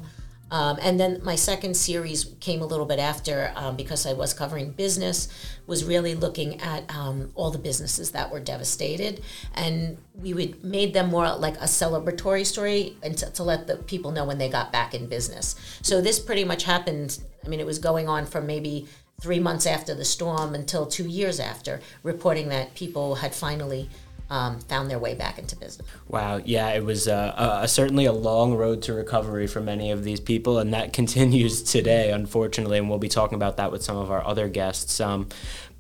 Um, 0.53 0.79
and 0.83 1.01
then 1.01 1.19
my 1.25 1.35
second 1.35 1.75
series 1.79 2.35
came 2.41 2.61
a 2.61 2.67
little 2.67 2.85
bit 2.85 2.99
after 2.99 3.53
um, 3.57 3.75
because 3.75 4.05
I 4.05 4.13
was 4.13 4.35
covering 4.35 4.73
business, 4.73 5.29
was 5.67 5.83
really 5.83 6.15
looking 6.15 6.61
at 6.61 6.95
um, 6.95 7.33
all 7.35 7.51
the 7.51 7.59
businesses 7.59 8.11
that 8.11 8.31
were 8.31 8.39
devastated, 8.39 9.23
and 9.55 9.97
we 10.15 10.35
would 10.35 10.63
made 10.63 10.93
them 10.93 11.09
more 11.09 11.35
like 11.37 11.57
a 11.57 11.65
celebratory 11.65 12.45
story 12.45 12.99
and 13.03 13.17
to, 13.17 13.31
to 13.31 13.43
let 13.43 13.67
the 13.67 13.77
people 13.77 14.11
know 14.11 14.27
when 14.27 14.37
they 14.37 14.51
got 14.51 14.71
back 14.71 14.93
in 14.93 15.07
business. 15.07 15.57
So 15.81 16.03
this 16.03 16.21
pretty 16.21 16.45
much 16.45 16.65
happened. 16.65 17.19
I 17.43 17.49
mean, 17.49 17.59
it 17.59 17.67
was 17.67 17.79
going 17.79 18.07
on 18.07 18.27
from 18.27 18.47
maybe 18.47 18.87
three 19.23 19.39
months 19.39 19.67
after 19.67 19.95
the 19.95 20.05
storm 20.05 20.55
until 20.55 20.85
two 20.85 21.09
years 21.09 21.41
after, 21.41 21.81
reporting 22.03 22.51
that 22.51 22.75
people 22.75 23.15
had 23.15 23.35
finally 23.35 23.89
um, 24.33 24.61
found 24.61 24.91
their 24.91 24.99
way 24.99 25.15
back 25.15 25.39
into 25.39 25.55
business. 25.57 25.87
Wow, 26.09 26.41
yeah, 26.43 26.71
it 26.71 26.83
was 26.83 27.07
uh, 27.07 27.67
certainly 27.67 28.07
a 28.07 28.15
long 28.15 28.55
road 28.55 28.81
to 28.85 28.95
recovery 28.95 29.47
for 29.47 29.61
many 29.61 29.91
of 29.91 30.05
these 30.05 30.21
people, 30.21 30.59
and 30.59 30.73
that 30.73 30.93
continues 31.01 31.63
today, 31.63 32.11
unfortunately. 32.11 32.79
And 32.79 32.89
we'll 32.89 32.99
be 32.99 33.11
talking 33.11 33.37
about 33.37 33.59
that 33.59 33.71
with 33.71 33.85
some 33.85 33.99
of 33.99 34.11
our 34.11 34.27
other 34.27 34.49
guests. 34.49 35.01
Um, 35.01 35.29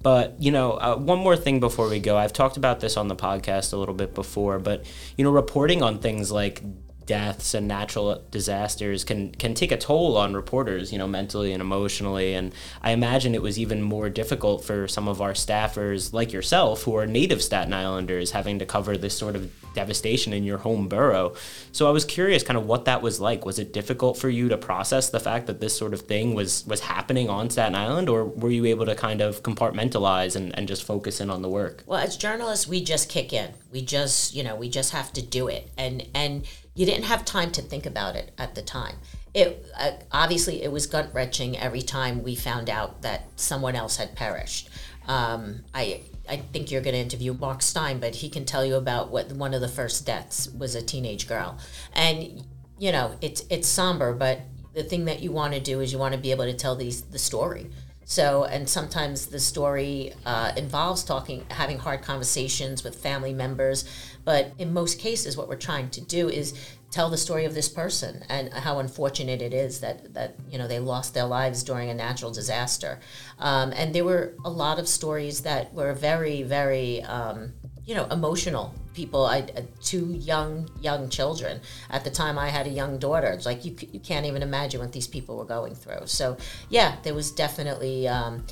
but 0.02 0.36
you 0.38 0.50
know, 0.50 0.72
uh, 0.72 0.96
one 0.96 1.18
more 1.18 1.34
thing 1.36 1.60
before 1.60 1.88
we 1.88 1.98
go, 1.98 2.18
I've 2.18 2.34
talked 2.34 2.58
about 2.58 2.80
this 2.80 2.98
on 2.98 3.08
the 3.08 3.16
podcast 3.16 3.72
a 3.72 3.76
little 3.78 3.94
bit 3.94 4.14
before, 4.14 4.58
but 4.58 4.84
you 5.16 5.24
know, 5.24 5.30
reporting 5.30 5.82
on 5.82 5.98
things 5.98 6.30
like 6.30 6.62
deaths 7.06 7.54
and 7.54 7.68
natural 7.68 8.22
disasters 8.30 9.04
can 9.04 9.32
can 9.32 9.54
take 9.54 9.72
a 9.72 9.76
toll 9.76 10.16
on 10.16 10.34
reporters, 10.34 10.92
you 10.92 10.98
know, 10.98 11.06
mentally 11.06 11.52
and 11.52 11.60
emotionally. 11.60 12.34
And 12.34 12.54
I 12.82 12.92
imagine 12.92 13.34
it 13.34 13.42
was 13.42 13.58
even 13.58 13.82
more 13.82 14.08
difficult 14.08 14.64
for 14.64 14.88
some 14.88 15.08
of 15.08 15.20
our 15.20 15.32
staffers 15.32 16.12
like 16.12 16.32
yourself, 16.32 16.82
who 16.82 16.96
are 16.96 17.06
native 17.06 17.42
Staten 17.42 17.72
Islanders, 17.72 18.32
having 18.32 18.58
to 18.58 18.66
cover 18.66 18.96
this 18.96 19.16
sort 19.16 19.36
of 19.36 19.50
devastation 19.74 20.32
in 20.32 20.44
your 20.44 20.58
home 20.58 20.88
borough. 20.88 21.34
So 21.72 21.88
I 21.88 21.90
was 21.90 22.04
curious, 22.04 22.42
kind 22.42 22.58
of 22.58 22.66
what 22.66 22.84
that 22.84 23.02
was 23.02 23.20
like. 23.20 23.44
Was 23.44 23.58
it 23.58 23.72
difficult 23.72 24.18
for 24.18 24.28
you 24.28 24.48
to 24.48 24.58
process 24.58 25.10
the 25.10 25.20
fact 25.20 25.46
that 25.46 25.60
this 25.60 25.76
sort 25.76 25.94
of 25.94 26.02
thing 26.02 26.34
was 26.34 26.66
was 26.66 26.80
happening 26.80 27.28
on 27.28 27.50
Staten 27.50 27.74
Island, 27.74 28.08
or 28.08 28.24
were 28.24 28.50
you 28.50 28.66
able 28.66 28.86
to 28.86 28.94
kind 28.94 29.20
of 29.20 29.42
compartmentalize 29.42 30.36
and, 30.36 30.56
and 30.56 30.68
just 30.68 30.84
focus 30.84 31.20
in 31.20 31.30
on 31.30 31.42
the 31.42 31.48
work? 31.48 31.82
Well, 31.86 31.98
as 31.98 32.16
journalists, 32.16 32.68
we 32.68 32.82
just 32.82 33.08
kick 33.08 33.32
in. 33.32 33.52
We 33.72 33.82
just, 33.82 34.34
you 34.34 34.42
know, 34.42 34.56
we 34.56 34.68
just 34.68 34.92
have 34.92 35.12
to 35.14 35.22
do 35.22 35.48
it, 35.48 35.70
and 35.76 36.06
and 36.14 36.46
you 36.74 36.86
didn't 36.86 37.04
have 37.04 37.24
time 37.24 37.50
to 37.52 37.62
think 37.62 37.86
about 37.86 38.16
it 38.16 38.32
at 38.38 38.54
the 38.54 38.62
time. 38.62 38.96
It 39.34 39.66
uh, 39.78 39.92
obviously 40.10 40.62
it 40.62 40.70
was 40.70 40.86
gut 40.86 41.10
wrenching 41.12 41.58
every 41.58 41.82
time 41.82 42.22
we 42.22 42.34
found 42.34 42.68
out 42.68 43.02
that 43.02 43.28
someone 43.36 43.74
else 43.74 43.96
had 43.96 44.14
perished. 44.14 44.68
Um, 45.06 45.60
I 45.74 46.02
I 46.28 46.36
think 46.36 46.70
you're 46.70 46.82
going 46.82 46.94
to 46.94 47.00
interview 47.00 47.34
Mark 47.34 47.62
Stein, 47.62 47.98
but 47.98 48.16
he 48.16 48.28
can 48.28 48.44
tell 48.44 48.64
you 48.64 48.76
about 48.76 49.10
what 49.10 49.32
one 49.32 49.54
of 49.54 49.60
the 49.60 49.68
first 49.68 50.06
deaths 50.06 50.48
was 50.50 50.74
a 50.74 50.82
teenage 50.82 51.28
girl, 51.28 51.58
and 51.92 52.44
you 52.78 52.92
know 52.92 53.16
it's 53.20 53.44
it's 53.50 53.68
somber, 53.68 54.12
but 54.12 54.40
the 54.74 54.82
thing 54.82 55.04
that 55.06 55.20
you 55.20 55.32
want 55.32 55.54
to 55.54 55.60
do 55.60 55.80
is 55.80 55.92
you 55.92 55.98
want 55.98 56.14
to 56.14 56.20
be 56.20 56.30
able 56.30 56.44
to 56.44 56.54
tell 56.54 56.76
these 56.76 57.02
the 57.02 57.18
story. 57.18 57.70
So, 58.04 58.44
and 58.44 58.68
sometimes 58.68 59.26
the 59.26 59.40
story 59.40 60.12
uh, 60.26 60.52
involves 60.56 61.04
talking, 61.04 61.46
having 61.50 61.78
hard 61.78 62.02
conversations 62.02 62.82
with 62.84 62.96
family 62.96 63.32
members. 63.32 63.84
But 64.24 64.52
in 64.58 64.72
most 64.72 64.98
cases, 64.98 65.36
what 65.36 65.48
we're 65.48 65.56
trying 65.56 65.90
to 65.90 66.00
do 66.00 66.28
is 66.28 66.54
tell 66.90 67.08
the 67.08 67.16
story 67.16 67.46
of 67.46 67.54
this 67.54 67.68
person 67.68 68.22
and 68.28 68.52
how 68.52 68.78
unfortunate 68.78 69.40
it 69.40 69.54
is 69.54 69.80
that 69.80 70.12
that 70.14 70.36
you 70.50 70.58
know 70.58 70.68
they 70.68 70.78
lost 70.78 71.14
their 71.14 71.24
lives 71.24 71.62
during 71.62 71.90
a 71.90 71.94
natural 71.94 72.30
disaster. 72.30 73.00
Um, 73.38 73.72
and 73.74 73.94
there 73.94 74.04
were 74.04 74.34
a 74.44 74.50
lot 74.50 74.78
of 74.78 74.86
stories 74.86 75.40
that 75.40 75.72
were 75.74 75.92
very, 75.94 76.42
very 76.42 77.02
um, 77.02 77.52
you 77.84 77.94
know 77.94 78.06
emotional 78.06 78.74
people 78.94 79.24
I 79.24 79.40
uh, 79.40 79.62
two 79.82 80.12
young 80.12 80.68
young 80.80 81.08
children. 81.08 81.60
At 81.90 82.04
the 82.04 82.10
time 82.10 82.38
I 82.38 82.48
had 82.50 82.66
a 82.66 82.70
young 82.70 82.98
daughter. 82.98 83.28
It's 83.28 83.46
like 83.46 83.64
you 83.64 83.74
you 83.90 84.00
can't 84.00 84.26
even 84.26 84.42
imagine 84.42 84.80
what 84.80 84.92
these 84.92 85.06
people 85.06 85.36
were 85.36 85.46
going 85.46 85.74
through. 85.74 86.06
So 86.06 86.36
yeah 86.68 86.96
there 87.02 87.14
was 87.14 87.32
definitely 87.32 88.06
um, 88.06 88.46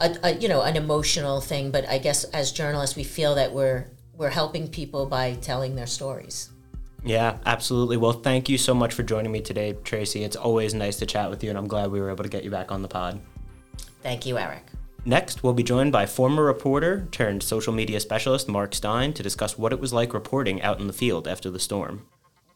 a, 0.00 0.16
a, 0.22 0.30
you 0.34 0.48
know 0.48 0.62
an 0.62 0.76
emotional 0.76 1.40
thing. 1.40 1.70
But 1.70 1.88
I 1.88 1.98
guess 1.98 2.24
as 2.24 2.50
journalists 2.50 2.96
we 2.96 3.04
feel 3.04 3.34
that 3.34 3.52
we're 3.52 3.86
we're 4.22 4.30
helping 4.30 4.68
people 4.68 5.04
by 5.04 5.34
telling 5.42 5.74
their 5.74 5.86
stories 5.86 6.48
yeah, 7.04 7.38
absolutely. 7.46 7.96
Well, 7.96 8.12
thank 8.12 8.48
you 8.48 8.56
so 8.56 8.74
much 8.74 8.94
for 8.94 9.02
joining 9.02 9.32
me 9.32 9.40
today, 9.40 9.74
Tracy. 9.82 10.22
It's 10.22 10.36
always 10.36 10.72
nice 10.72 10.98
to 10.98 11.06
chat 11.06 11.30
with 11.30 11.42
you, 11.42 11.50
and 11.50 11.58
I'm 11.58 11.66
glad 11.66 11.90
we 11.90 12.00
were 12.00 12.10
able 12.10 12.22
to 12.22 12.30
get 12.30 12.44
you 12.44 12.50
back 12.50 12.70
on 12.70 12.80
the 12.80 12.86
pod. 12.86 13.20
Thank 14.04 14.24
you, 14.24 14.38
Erik. 14.38 14.62
Next, 15.04 15.42
we'll 15.42 15.52
be 15.52 15.64
joined 15.64 15.90
by 15.90 16.06
former 16.06 16.44
reporter 16.44 17.08
turned 17.10 17.42
social 17.42 17.72
media 17.72 17.98
specialist 17.98 18.48
Mark 18.48 18.72
Stein 18.72 19.12
to 19.14 19.22
discuss 19.22 19.58
what 19.58 19.72
it 19.72 19.80
was 19.80 19.92
like 19.92 20.14
reporting 20.14 20.62
out 20.62 20.78
in 20.78 20.86
the 20.86 20.92
field 20.92 21.26
after 21.26 21.50
the 21.50 21.58
storm. 21.58 22.06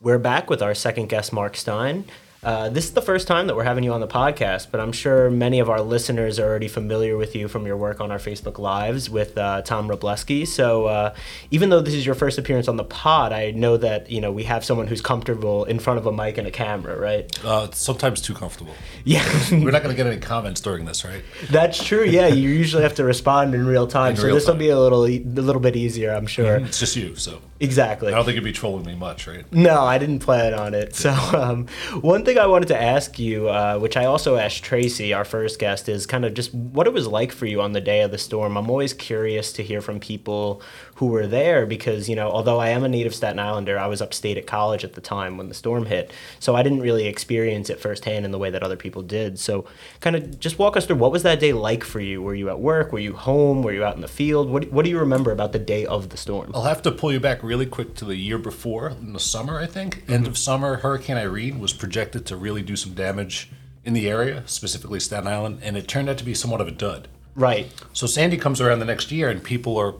We're 0.01 0.21
back 0.21 0.49
with 0.49 0.63
our 0.63 0.77
second 0.77 1.09
guest, 1.09 1.33
Mark 1.33 1.57
Stein. 1.57 2.05
Uh, 2.47 2.69
this 2.69 2.85
is 2.85 2.93
the 2.93 3.03
first 3.03 3.27
time 3.27 3.49
that 3.49 3.57
we're 3.57 3.65
having 3.65 3.83
you 3.83 3.93
on 3.93 3.99
the 4.01 4.07
podcast, 4.07 4.69
but 4.71 4.79
I'm 4.79 4.93
sure 4.93 5.29
many 5.33 5.59
of 5.59 5.69
our 5.69 5.81
listeners 5.81 6.39
are 6.39 6.45
already 6.47 6.69
familiar 6.69 7.17
with 7.17 7.35
you 7.35 7.49
from 7.49 7.67
your 7.67 7.77
work 7.77 8.01
on 8.01 8.13
our 8.13 8.19
Facebook 8.19 8.61
Lives 8.61 9.11
with 9.11 9.37
uh, 9.37 9.63
Tom 9.63 9.89
Robleski. 9.89 10.47
So 10.47 10.87
uh, 10.87 11.15
even 11.51 11.71
though 11.71 11.81
this 11.81 11.93
is 11.93 12.07
your 12.07 12.15
first 12.15 12.39
appearance 12.39 12.69
on 12.69 12.77
the 12.77 12.85
pod, 12.85 13.33
I 13.33 13.51
know 13.51 13.77
that 13.79 14.13
you 14.13 14.21
know 14.21 14.31
we 14.31 14.45
have 14.45 14.65
someone 14.65 14.87
who's 14.87 15.01
comfortable 15.01 15.65
in 15.65 15.81
front 15.81 15.99
of 15.99 16.07
a 16.07 16.13
mic 16.13 16.39
and 16.39 16.47
a 16.47 16.53
camera, 16.53 16.97
right? 16.97 17.45
Uh, 17.45 17.69
sometimes 17.73 18.21
too 18.21 18.33
comfortable. 18.33 18.75
Yeah, 19.03 19.25
We're 19.51 19.73
not 19.73 19.83
going 19.83 19.97
to 19.97 20.01
get 20.01 20.07
any 20.13 20.21
comments 20.21 20.61
during 20.61 20.85
this, 20.85 21.05
right? 21.05 21.25
that's 21.51 21.83
true. 21.83 22.05
Yeah, 22.05 22.29
you 22.29 22.49
usually 22.49 22.85
have 22.85 22.95
to 22.95 23.03
respond 23.05 23.57
in 23.57 23.67
real 23.67 23.89
time, 23.89 24.11
In 24.11 24.17
so 24.19 24.33
this 24.33 24.47
will 24.47 24.55
be 24.55 24.69
a 24.69 24.79
little 24.79 25.09
e- 25.09 25.21
a 25.21 25.43
little 25.43 25.61
bit 25.61 25.75
easier, 25.75 26.13
I'm 26.13 26.29
sure. 26.29 26.59
It's 26.59 26.79
just 26.79 26.95
you, 26.95 27.17
so 27.17 27.41
Exactly. 27.59 28.13
I 28.13 28.17
don't 28.17 28.25
think 28.25 28.35
you'd 28.35 28.45
be 28.45 28.53
trolling 28.53 28.85
me 28.85 28.95
much, 28.95 29.27
right? 29.27 29.51
No, 29.53 29.81
I 29.83 29.99
didn't 29.99 30.19
plan 30.21 30.55
on 30.55 30.75
it. 30.75 30.95
So, 30.95 31.13
um, 31.13 31.67
one 32.01 32.25
thing 32.25 32.36
I 32.37 32.47
wanted 32.47 32.69
to 32.69 32.81
ask 32.81 33.19
you, 33.19 33.49
uh, 33.49 33.79
which 33.79 33.97
I 33.97 34.05
also 34.05 34.37
asked 34.37 34.63
Tracy, 34.63 35.13
our 35.13 35.25
first 35.25 35.59
guest, 35.59 35.89
is 35.89 36.07
kind 36.07 36.25
of 36.25 36.35
just 36.35 36.55
what 36.55 36.87
it 36.87 36.93
was 36.93 37.07
like 37.07 37.33
for 37.33 37.47
you 37.47 37.61
on 37.61 37.73
the 37.73 37.81
day 37.81 38.03
of 38.03 38.11
the 38.11 38.19
storm. 38.19 38.57
I'm 38.57 38.71
always 38.71 38.93
curious 38.93 39.53
to 39.55 39.63
hear 39.63 39.81
from 39.81 40.01
people 40.01 40.63
who 40.97 41.07
were 41.07 41.27
there 41.27 41.67
because, 41.67 42.09
you 42.09 42.17
know, 42.17 42.31
although 42.31 42.59
I 42.59 42.71
am 42.71 42.85
a 42.85 42.89
native 42.89 43.15
Staten 43.15 43.39
Islander, 43.39 43.79
I 43.79 43.87
was 43.87 44.03
upstate 44.03 44.37
at 44.37 44.47
college 44.47 44.85
at 44.85 44.95
the 44.95 45.01
time 45.01 45.37
when 45.37 45.49
the 45.49 45.55
storm 45.55 45.87
hit. 45.87 46.11
So, 46.41 46.57
I 46.57 46.63
didn't 46.63 46.81
really 46.81 47.07
experience 47.07 47.71
it 47.71 47.81
firsthand 47.81 48.25
in 48.25 48.31
the 48.31 48.39
way 48.39 48.51
that 48.51 48.63
other 48.63 48.77
people 48.77 49.03
did. 49.03 49.39
So, 49.39 49.67
kind 50.01 50.17
of 50.17 50.39
just 50.41 50.59
walk 50.59 50.77
us 50.77 50.87
through 50.87 50.97
what 50.97 51.13
was 51.13 51.23
that 51.23 51.41
day 51.41 51.53
like 51.53 51.85
for 51.85 52.01
you? 52.01 52.23
Were 52.23 52.35
you 52.35 52.49
at 52.51 52.61
work? 52.61 52.93
Were 52.93 52.99
you 52.99 53.15
home? 53.15 53.63
Were 53.63 53.73
you 53.73 53.85
out 53.85 53.95
in 53.95 54.01
the 54.01 54.09
field? 54.09 54.51
What, 54.51 54.73
what 54.73 54.85
do 54.85 54.91
you 54.91 54.99
remember 54.99 55.33
about 55.33 55.53
the 55.53 55.59
day 55.59 55.87
of 55.87 56.09
the 56.09 56.17
storm? 56.17 56.51
I'll 56.55 56.63
have 56.63 56.83
to 56.83 56.93
pull 56.93 57.13
you 57.13 57.21
back 57.21 57.43
really 57.43 57.67
quick 57.67 57.95
to 57.97 58.05
the 58.05 58.17
year 58.17 58.39
before, 58.39 58.91
in 58.91 59.13
the 59.13 59.21
summer, 59.21 59.61
I 59.61 59.67
think. 59.67 60.05
End 60.09 60.27
of 60.27 60.33
mm-hmm. 60.33 60.35
summer, 60.35 60.77
Hurricane 60.77 61.17
Irene 61.17 61.61
was 61.61 61.73
projected 61.73 62.27
to 62.27 62.37
really 62.37 62.63
do 62.63 62.77
some 62.77 62.95
damage 62.95 63.51
in 63.85 63.93
the 63.93 64.09
area, 64.09 64.43
specifically 64.47 64.99
Staten 64.99 65.29
Island, 65.29 65.61
and 65.63 65.77
it 65.77 65.87
turned 65.87 66.09
out 66.09 66.19
to 66.19 66.25
be 66.25 66.35
somewhat 66.35 66.61
of 66.61 66.69
a 66.69 66.73
dud. 66.73 67.09
Right. 67.37 67.71
So 67.93 68.07
Sandy 68.07 68.37
comes 68.37 68.61
around 68.61 68.81
the 68.81 68.85
next 68.85 69.13
year, 69.13 69.29
and 69.29 69.43
people 69.43 69.77
are, 69.77 69.95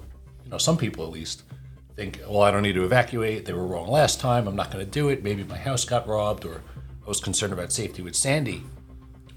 you 0.47 0.51
know, 0.53 0.59
some 0.59 0.79
people 0.79 1.05
at 1.05 1.11
least, 1.11 1.43
think, 1.97 2.21
well, 2.29 2.43
I 2.43 2.51
don't 2.51 2.63
need 2.63 2.75
to 2.75 2.85
evacuate. 2.85 3.47
They 3.47 3.53
were 3.53 3.67
wrong 3.67 3.89
last 3.89 4.21
time. 4.21 4.47
I'm 4.47 4.55
not 4.55 4.71
going 4.71 4.85
to 4.85 4.91
do 4.91 5.09
it. 5.09 5.25
Maybe 5.25 5.43
my 5.43 5.57
house 5.57 5.85
got 5.85 6.07
robbed, 6.07 6.45
or 6.45 6.63
I 7.05 7.09
was 7.09 7.21
concerned 7.21 7.53
about 7.53 7.73
safety 7.73 8.03
with 8.03 8.15
Sandy. 8.15 8.63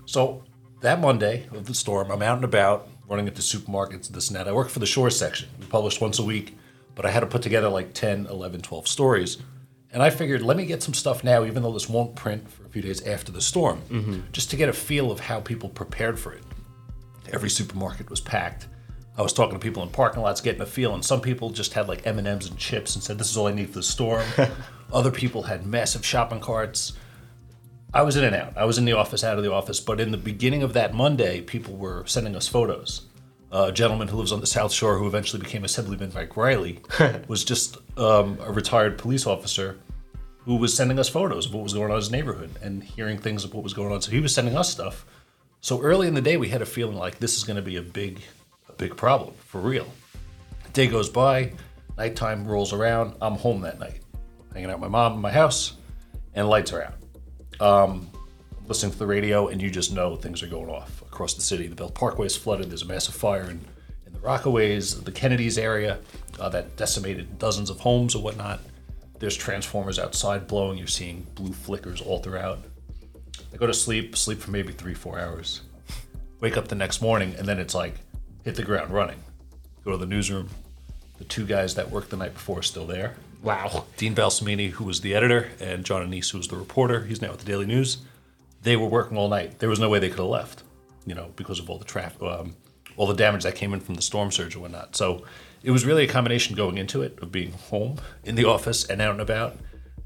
So 0.05 0.43
that 0.81 0.99
Monday 0.99 1.47
of 1.51 1.65
the 1.65 1.73
storm, 1.73 2.11
I'm 2.11 2.21
out 2.21 2.35
and 2.35 2.43
about, 2.43 2.87
running 3.07 3.27
into 3.27 3.41
supermarkets, 3.41 4.09
this 4.09 4.27
and 4.27 4.37
that. 4.37 4.47
I 4.47 4.51
work 4.51 4.69
for 4.69 4.79
the 4.79 4.85
Shore 4.85 5.09
section. 5.09 5.49
We 5.59 5.65
publish 5.65 5.99
once 5.99 6.19
a 6.19 6.23
week, 6.23 6.57
but 6.93 7.05
I 7.05 7.11
had 7.11 7.21
to 7.21 7.25
put 7.25 7.41
together 7.41 7.69
like 7.69 7.93
10, 7.93 8.27
11, 8.27 8.61
12 8.61 8.87
stories. 8.87 9.37
And 9.91 10.03
I 10.03 10.11
figured, 10.11 10.43
let 10.43 10.57
me 10.57 10.65
get 10.67 10.83
some 10.83 10.93
stuff 10.93 11.23
now, 11.23 11.45
even 11.45 11.63
though 11.63 11.73
this 11.73 11.89
won't 11.89 12.15
print 12.15 12.47
for 12.51 12.65
a 12.65 12.69
few 12.69 12.83
days 12.83 13.01
after 13.07 13.31
the 13.31 13.41
storm, 13.41 13.81
mm-hmm. 13.89 14.19
just 14.31 14.51
to 14.51 14.57
get 14.57 14.69
a 14.69 14.73
feel 14.73 15.11
of 15.11 15.19
how 15.19 15.39
people 15.39 15.69
prepared 15.69 16.19
for 16.19 16.33
it. 16.33 16.43
Every 17.31 17.49
supermarket 17.49 18.09
was 18.09 18.21
packed. 18.21 18.67
I 19.19 19.21
was 19.21 19.33
talking 19.33 19.59
to 19.59 19.59
people 19.59 19.83
in 19.83 19.89
parking 19.89 20.21
lots, 20.21 20.39
getting 20.39 20.61
a 20.61 20.65
feel, 20.65 20.93
and 20.93 21.03
some 21.03 21.19
people 21.19 21.49
just 21.49 21.73
had 21.73 21.89
like 21.89 22.07
M 22.07 22.19
and 22.19 22.27
M's 22.27 22.49
and 22.49 22.57
chips 22.57 22.95
and 22.95 23.03
said, 23.03 23.17
"This 23.17 23.29
is 23.29 23.35
all 23.35 23.47
I 23.47 23.53
need 23.53 23.67
for 23.67 23.79
the 23.79 23.83
storm." 23.83 24.25
Other 24.93 25.11
people 25.11 25.43
had 25.43 25.65
massive 25.65 26.05
shopping 26.05 26.39
carts. 26.39 26.93
I 27.93 28.03
was 28.03 28.15
in 28.15 28.23
and 28.23 28.33
out. 28.33 28.55
I 28.55 28.63
was 28.63 28.77
in 28.77 28.85
the 28.85 28.93
office, 28.93 29.25
out 29.25 29.37
of 29.37 29.43
the 29.43 29.51
office. 29.51 29.81
But 29.81 29.99
in 29.99 30.11
the 30.11 30.17
beginning 30.17 30.63
of 30.63 30.71
that 30.71 30.93
Monday, 30.93 31.41
people 31.41 31.75
were 31.75 32.05
sending 32.05 32.33
us 32.33 32.47
photos. 32.47 33.07
Uh, 33.51 33.65
a 33.67 33.71
gentleman 33.73 34.07
who 34.07 34.15
lives 34.15 34.31
on 34.31 34.39
the 34.39 34.47
South 34.47 34.71
Shore, 34.71 34.97
who 34.97 35.07
eventually 35.07 35.43
became 35.43 35.65
Assemblyman 35.65 36.13
Mike 36.15 36.37
Reilly, 36.37 36.79
was 37.27 37.43
just 37.43 37.75
um, 37.97 38.37
a 38.41 38.53
retired 38.53 38.97
police 38.97 39.25
officer 39.25 39.79
who 40.45 40.55
was 40.55 40.73
sending 40.73 40.97
us 40.97 41.09
photos 41.09 41.45
of 41.45 41.53
what 41.53 41.63
was 41.63 41.73
going 41.73 41.87
on 41.87 41.91
in 41.91 41.97
his 41.97 42.09
neighborhood 42.11 42.51
and 42.61 42.83
hearing 42.83 43.17
things 43.17 43.43
of 43.43 43.53
what 43.53 43.63
was 43.63 43.73
going 43.73 43.91
on. 43.91 44.01
So 44.01 44.11
he 44.11 44.21
was 44.21 44.33
sending 44.33 44.55
us 44.55 44.71
stuff. 44.71 45.05
So 45.59 45.81
early 45.81 46.07
in 46.07 46.13
the 46.13 46.21
day, 46.21 46.37
we 46.37 46.47
had 46.47 46.61
a 46.61 46.65
feeling 46.65 46.95
like 46.95 47.19
this 47.19 47.35
is 47.35 47.43
going 47.43 47.57
to 47.57 47.61
be 47.61 47.75
a 47.75 47.81
big, 47.81 48.21
big 48.79 48.95
problem 48.95 49.35
for 49.45 49.59
real. 49.59 49.85
Day 50.73 50.87
goes 50.87 51.09
by, 51.09 51.51
nighttime 51.97 52.47
rolls 52.47 52.73
around. 52.73 53.13
I'm 53.21 53.35
home 53.35 53.61
that 53.61 53.77
night, 53.77 53.99
hanging 54.53 54.69
out 54.69 54.79
with 54.79 54.89
my 54.89 54.97
mom 54.97 55.13
in 55.13 55.19
my 55.19 55.31
house, 55.31 55.73
and 56.33 56.47
lights 56.47 56.71
are 56.73 56.83
out. 56.83 57.61
Um, 57.61 58.09
listening 58.67 58.93
to 58.93 58.97
the 58.97 59.05
radio, 59.05 59.49
and 59.49 59.61
you 59.61 59.69
just 59.69 59.91
know 59.93 60.15
things 60.15 60.41
are 60.41 60.47
going 60.47 60.69
off 60.69 61.01
across 61.01 61.33
the 61.33 61.41
city. 61.41 61.67
The 61.67 61.75
Belt 61.75 61.93
Parkway 61.93 62.27
is 62.27 62.37
flooded. 62.37 62.69
There's 62.69 62.83
a 62.83 62.87
massive 62.87 63.13
fire 63.13 63.43
in, 63.43 63.59
in 64.07 64.13
the 64.13 64.19
Rockaways, 64.19 65.03
the 65.03 65.11
Kennedys 65.11 65.57
area 65.57 65.99
uh, 66.39 66.47
that 66.49 66.77
decimated 66.77 67.37
dozens 67.37 67.69
of 67.69 67.79
homes 67.81 68.15
and 68.15 68.23
whatnot. 68.23 68.61
There's 69.19 69.35
transformers 69.35 69.99
outside 69.99 70.47
blowing. 70.47 70.77
You're 70.77 70.87
seeing 70.87 71.27
blue 71.35 71.51
flickers 71.51 71.99
all 71.99 72.19
throughout. 72.19 72.59
I 73.53 73.57
go 73.57 73.67
to 73.67 73.73
sleep, 73.73 74.15
sleep 74.15 74.39
for 74.39 74.51
maybe 74.51 74.71
three, 74.71 74.93
four 74.93 75.19
hours, 75.19 75.63
wake 76.39 76.55
up 76.55 76.69
the 76.69 76.75
next 76.75 77.01
morning, 77.01 77.35
and 77.37 77.45
then 77.45 77.59
it's 77.59 77.75
like 77.75 77.95
hit 78.49 78.55
the 78.55 78.63
ground 78.63 78.89
running. 78.91 79.21
Go 79.85 79.91
to 79.91 79.97
the 79.97 80.07
newsroom. 80.07 80.49
The 81.19 81.23
two 81.23 81.45
guys 81.45 81.75
that 81.75 81.91
worked 81.91 82.09
the 82.09 82.17
night 82.17 82.33
before 82.33 82.59
are 82.59 82.63
still 82.63 82.87
there. 82.87 83.15
Wow. 83.43 83.85
Dean 83.95 84.15
Balsamini, 84.15 84.71
who 84.71 84.85
was 84.85 85.01
the 85.01 85.13
editor, 85.13 85.49
and 85.59 85.85
John 85.85 86.09
Annese, 86.09 86.31
who 86.31 86.39
was 86.39 86.47
the 86.47 86.55
reporter, 86.55 87.05
he's 87.05 87.21
now 87.21 87.31
at 87.31 87.37
the 87.37 87.45
Daily 87.45 87.67
News. 87.67 87.99
They 88.63 88.75
were 88.75 88.87
working 88.87 89.17
all 89.17 89.29
night. 89.29 89.59
There 89.59 89.69
was 89.69 89.79
no 89.79 89.87
way 89.87 89.99
they 89.99 90.09
could 90.09 90.17
have 90.17 90.25
left, 90.25 90.63
you 91.05 91.13
know, 91.13 91.31
because 91.35 91.59
of 91.59 91.69
all 91.69 91.77
the 91.77 91.85
traffic, 91.85 92.21
um, 92.23 92.55
all 92.97 93.05
the 93.05 93.13
damage 93.13 93.43
that 93.43 93.53
came 93.55 93.71
in 93.73 93.81
from 93.81 93.93
the 93.95 94.01
storm 94.01 94.31
surge 94.31 94.55
and 94.55 94.63
whatnot. 94.63 94.95
So 94.95 95.23
it 95.61 95.69
was 95.69 95.85
really 95.85 96.05
a 96.05 96.07
combination 96.07 96.55
going 96.55 96.79
into 96.79 97.03
it 97.03 97.19
of 97.21 97.31
being 97.31 97.51
home 97.51 97.97
in 98.23 98.33
the 98.33 98.45
office 98.45 98.83
and 98.89 98.99
out 98.99 99.11
and 99.11 99.21
about, 99.21 99.57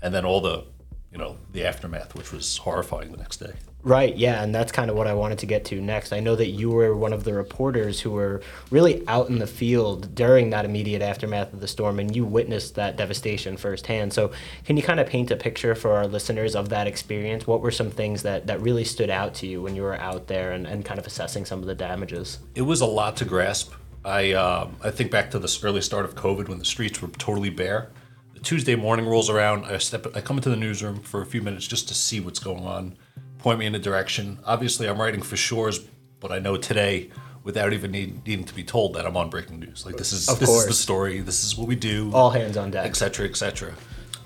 and 0.02 0.14
then 0.14 0.26
all 0.26 0.42
the, 0.42 0.66
you 1.14 1.18
know, 1.18 1.38
the 1.54 1.66
aftermath, 1.66 2.14
which 2.14 2.34
was 2.34 2.58
horrifying 2.58 3.12
the 3.12 3.18
next 3.18 3.38
day. 3.38 3.54
Right, 3.86 4.16
yeah, 4.16 4.42
and 4.42 4.56
that's 4.56 4.72
kind 4.72 4.90
of 4.90 4.96
what 4.96 5.08
I 5.08 5.13
wanted 5.13 5.40
to 5.40 5.46
get 5.46 5.66
to 5.66 5.82
next. 5.82 6.13
I 6.13 6.22
know 6.22 6.38
that 6.38 6.52
you 6.52 6.70
were 6.70 6.96
one 6.96 7.12
of 7.12 7.25
the 7.25 7.34
reporters 7.34 8.00
who 8.00 8.12
were 8.12 8.42
really 8.72 9.06
out 9.10 9.28
in 9.28 9.40
the 9.40 9.48
field 9.48 10.16
during 10.16 10.52
that 10.52 10.63
immediate 10.63 11.02
aftermath 11.02 11.52
of 11.52 11.60
the 11.60 11.68
storm, 11.68 12.00
and 12.00 12.16
you 12.16 12.24
witnessed 12.24 12.75
that 12.75 12.96
devastation 12.96 13.58
firsthand. 13.58 14.13
So, 14.13 14.32
can 14.63 14.78
you 14.78 14.84
kind 14.84 15.02
of 15.02 15.08
paint 15.08 15.32
a 15.32 15.36
picture 15.36 15.75
for 15.75 15.92
our 15.92 16.08
listeners 16.08 16.56
of 16.56 16.70
that 16.70 16.88
experience? 16.88 17.46
What 17.46 17.60
were 17.60 17.72
some 17.72 17.92
things 17.92 18.24
that, 18.24 18.48
that 18.48 18.62
really 18.62 18.86
stood 18.86 19.10
out 19.10 19.34
to 19.36 19.48
you 19.48 19.62
when 19.62 19.75
you 19.75 19.82
were 19.82 20.00
out 20.00 20.28
there 20.28 20.54
and, 20.54 20.66
and 20.66 20.86
kind 20.86 20.98
of 20.98 21.06
assessing 21.06 21.44
some 21.44 21.60
of 21.60 21.66
the 21.66 21.75
damages? 21.75 22.40
It 22.56 22.62
was 22.62 22.80
a 22.80 22.86
lot 22.86 23.18
to 23.18 23.25
grasp. 23.25 23.74
I 24.06 24.32
um, 24.32 24.78
I 24.82 24.92
think 24.92 25.12
back 25.12 25.30
to 25.32 25.40
the 25.40 25.60
early 25.62 25.82
start 25.82 26.06
of 26.06 26.16
COVID 26.16 26.48
when 26.48 26.60
the 26.60 26.66
streets 26.66 27.02
were 27.02 27.10
totally 27.10 27.50
bare. 27.50 27.90
The 28.34 28.40
Tuesday 28.40 28.75
morning 28.75 29.08
rolls 29.08 29.30
around. 29.30 29.66
I 29.66 29.78
step. 29.80 30.08
I 30.16 30.22
come 30.22 30.38
into 30.38 30.50
the 30.50 30.56
newsroom 30.56 31.02
for 31.02 31.22
a 31.22 31.25
few 31.25 31.42
minutes 31.42 31.68
just 31.68 31.90
to 31.90 31.94
see 31.94 32.22
what's 32.22 32.40
going 32.40 32.63
on 32.63 32.96
point 33.44 33.60
me 33.60 33.68
in 33.68 33.76
a 33.76 33.80
direction. 33.80 34.40
Obviously, 34.46 34.88
I'm 34.88 35.00
writing 35.00 35.22
for 35.22 35.36
Shores, 35.36 35.80
but 36.20 36.32
I 36.32 36.40
know 36.40 36.58
today, 36.58 37.12
without 37.44 37.74
even 37.74 37.92
need, 37.92 38.26
needing 38.26 38.46
to 38.46 38.56
be 38.56 38.64
told, 38.64 38.96
that 38.96 39.06
I'm 39.06 39.16
on 39.18 39.30
breaking 39.30 39.60
news. 39.60 39.86
Like 39.86 39.98
this 39.98 40.12
is 40.12 40.30
Of 40.30 40.40
this 40.40 40.50
is 40.50 40.66
the 40.66 40.74
story. 40.74 41.20
This 41.20 41.44
is 41.44 41.56
what 41.56 41.68
we 41.68 41.76
do. 41.76 42.10
All 42.14 42.32
hands 42.32 42.58
on 42.58 42.72
deck. 42.72 42.86
et 42.86 42.96
cetera, 42.96 43.28
et 43.28 43.36
cetera. 43.36 43.74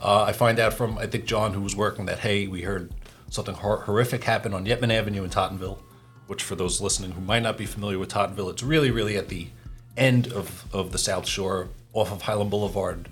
Uh, 0.02 0.24
I 0.24 0.32
find 0.32 0.60
out 0.60 0.74
from 0.74 0.98
I 0.98 1.08
think 1.08 1.26
John, 1.26 1.54
who 1.54 1.62
was 1.62 1.76
working, 1.76 2.06
that 2.06 2.20
hey, 2.20 2.48
we 2.48 2.62
heard 2.62 2.94
something 3.30 3.56
hor- 3.56 3.82
horrific 3.82 4.24
happen 4.24 4.54
on 4.54 4.66
Yetman 4.66 4.94
Avenue 4.94 5.24
in 5.24 5.30
Tottenville. 5.30 5.80
Which, 6.28 6.44
for 6.44 6.56
those 6.56 6.82
listening 6.82 7.12
who 7.12 7.22
might 7.22 7.42
not 7.42 7.58
be 7.58 7.66
familiar 7.66 7.98
with 7.98 8.10
Tottenville, 8.10 8.52
it's 8.52 8.62
really, 8.62 8.92
really 8.92 9.16
at 9.16 9.30
the 9.30 9.48
end 9.96 10.28
of, 10.34 10.66
of 10.74 10.92
the 10.92 10.98
South 10.98 11.26
Shore, 11.26 11.70
off 11.94 12.12
of 12.12 12.22
Hylan 12.22 12.50
Boulevard. 12.50 13.10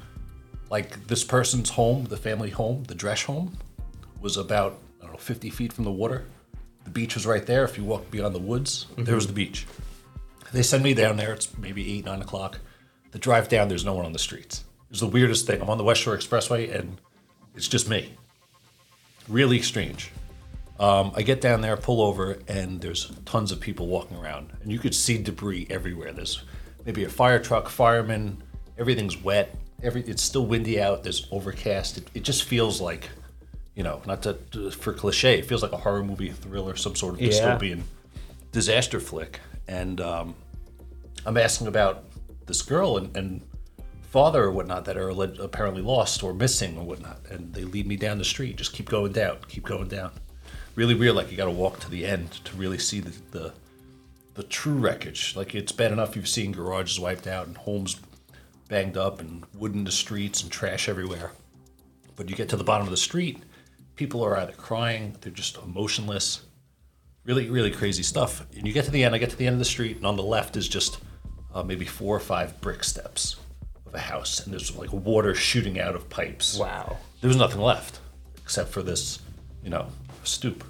Like 0.69 1.07
this 1.07 1.23
person's 1.23 1.69
home, 1.71 2.05
the 2.05 2.17
family 2.17 2.49
home, 2.49 2.83
the 2.83 2.93
Dresch 2.93 3.23
home, 3.23 3.57
was 4.19 4.35
about 4.35 4.79
know 5.15 5.19
50 5.19 5.49
feet 5.49 5.73
from 5.73 5.85
the 5.85 5.91
water. 5.91 6.25
The 6.83 6.89
beach 6.89 7.15
was 7.15 7.25
right 7.25 7.45
there. 7.45 7.63
If 7.63 7.77
you 7.77 7.83
walked 7.83 8.11
beyond 8.11 8.35
the 8.35 8.39
woods, 8.39 8.87
there 8.97 9.15
was 9.15 9.27
the 9.27 9.33
beach. 9.33 9.65
They 10.51 10.61
send 10.61 10.83
me 10.83 10.93
down 10.93 11.17
there. 11.17 11.33
It's 11.33 11.57
maybe 11.57 11.97
eight, 11.97 12.05
nine 12.05 12.21
o'clock. 12.21 12.59
The 13.11 13.19
drive 13.19 13.49
down, 13.49 13.67
there's 13.67 13.85
no 13.85 13.93
one 13.93 14.05
on 14.05 14.13
the 14.13 14.19
streets. 14.19 14.65
It's 14.91 14.99
the 14.99 15.07
weirdest 15.07 15.47
thing. 15.47 15.61
I'm 15.61 15.69
on 15.69 15.77
the 15.77 15.83
West 15.83 16.01
Shore 16.01 16.15
Expressway, 16.15 16.73
and 16.77 16.99
it's 17.55 17.67
just 17.67 17.89
me. 17.89 18.13
Really 19.27 19.61
strange. 19.61 20.11
Um, 20.79 21.11
I 21.15 21.21
get 21.21 21.41
down 21.41 21.61
there, 21.61 21.75
pull 21.77 22.01
over, 22.01 22.37
and 22.47 22.81
there's 22.81 23.11
tons 23.25 23.51
of 23.51 23.59
people 23.59 23.87
walking 23.87 24.17
around, 24.17 24.51
and 24.61 24.71
you 24.71 24.77
could 24.77 24.93
see 24.93 25.17
debris 25.17 25.65
everywhere. 25.69 26.11
There's 26.11 26.43
maybe 26.85 27.05
a 27.05 27.09
fire 27.09 27.39
truck, 27.39 27.69
firemen. 27.69 28.43
Everything's 28.77 29.17
wet. 29.17 29.55
Every 29.81 30.01
it's 30.01 30.21
still 30.21 30.45
windy 30.45 30.79
out. 30.79 31.03
There's 31.03 31.27
overcast. 31.31 31.97
It, 31.97 32.09
it 32.13 32.23
just 32.23 32.43
feels 32.43 32.81
like, 32.81 33.09
you 33.75 33.83
know, 33.83 34.01
not 34.05 34.21
to, 34.23 34.33
to- 34.51 34.71
for 34.71 34.93
cliche, 34.93 35.37
it 35.39 35.45
feels 35.45 35.61
like 35.61 35.71
a 35.73 35.77
horror 35.77 36.03
movie, 36.03 36.29
a 36.29 36.33
thriller, 36.33 36.75
some 36.75 36.95
sort 36.95 37.15
of 37.15 37.21
Yeah. 37.21 37.29
dystopian 37.31 37.81
disaster 38.51 38.99
flick. 38.99 39.39
And 39.67 39.99
um, 40.01 40.35
I'm 41.25 41.37
asking 41.37 41.67
about 41.67 42.03
this 42.45 42.61
girl 42.61 42.97
and, 42.97 43.15
and 43.17 43.41
father 44.11 44.43
or 44.43 44.51
whatnot 44.51 44.85
that 44.85 44.95
are 44.97 45.09
apparently 45.09 45.81
lost 45.81 46.23
or 46.23 46.33
missing 46.33 46.77
or 46.77 46.85
whatnot. 46.85 47.19
And 47.29 47.53
they 47.53 47.63
lead 47.63 47.85
me 47.87 47.95
down 47.97 48.17
the 48.17 48.25
street. 48.25 48.55
Just 48.55 48.73
keep 48.73 48.87
going 48.87 49.11
down, 49.11 49.37
keep 49.49 49.63
going 49.65 49.87
down. 49.87 50.11
Really 50.75 50.93
weird. 50.95 51.15
Like 51.15 51.31
you 51.31 51.37
got 51.37 51.45
to 51.45 51.51
walk 51.51 51.79
to 51.81 51.89
the 51.89 52.05
end 52.05 52.31
to 52.45 52.55
really 52.55 52.77
see 52.77 52.99
the, 52.99 53.13
the 53.31 53.53
the 54.35 54.43
true 54.43 54.73
wreckage. 54.73 55.33
Like 55.35 55.55
it's 55.55 55.71
bad 55.71 55.93
enough 55.93 56.15
you've 56.15 56.27
seen 56.27 56.51
garages 56.51 56.99
wiped 56.99 57.25
out 57.27 57.47
and 57.47 57.55
homes 57.57 57.99
banged 58.67 58.97
up 58.97 59.21
and 59.21 59.45
wood 59.53 59.73
in 59.73 59.85
the 59.85 59.91
streets 59.91 60.43
and 60.43 60.51
trash 60.51 60.89
everywhere. 60.89 61.31
But 62.17 62.29
you 62.29 62.35
get 62.35 62.49
to 62.49 62.57
the 62.57 62.63
bottom 62.65 62.85
of 62.85 62.91
the 62.91 62.97
street, 62.97 63.41
people 63.95 64.23
are 64.23 64.37
either 64.37 64.53
crying, 64.53 65.15
they're 65.21 65.31
just 65.31 65.57
emotionless. 65.57 66.43
Really, 67.23 67.49
really 67.49 67.71
crazy 67.71 68.03
stuff. 68.03 68.45
And 68.55 68.67
you 68.67 68.73
get 68.73 68.85
to 68.85 68.91
the 68.91 69.03
end, 69.03 69.15
I 69.15 69.17
get 69.17 69.31
to 69.31 69.35
the 69.35 69.47
end 69.47 69.53
of 69.53 69.59
the 69.59 69.65
street, 69.65 69.97
and 69.97 70.05
on 70.05 70.15
the 70.15 70.23
left 70.23 70.55
is 70.57 70.67
just 70.67 70.99
uh, 71.53 71.63
maybe 71.63 71.85
four 71.85 72.15
or 72.15 72.19
five 72.19 72.59
brick 72.61 72.83
steps 72.83 73.37
of 73.85 73.95
a 73.95 73.99
house, 73.99 74.41
and 74.41 74.53
there's 74.53 74.75
like 74.75 74.93
water 74.93 75.33
shooting 75.33 75.79
out 75.79 75.95
of 75.95 76.09
pipes. 76.09 76.57
Wow. 76.57 76.97
There 77.21 77.27
was 77.27 77.37
nothing 77.37 77.61
left 77.61 77.99
except 78.43 78.69
for 78.69 78.83
this, 78.83 79.19
you 79.63 79.69
know, 79.71 79.87
stoop. 80.23 80.63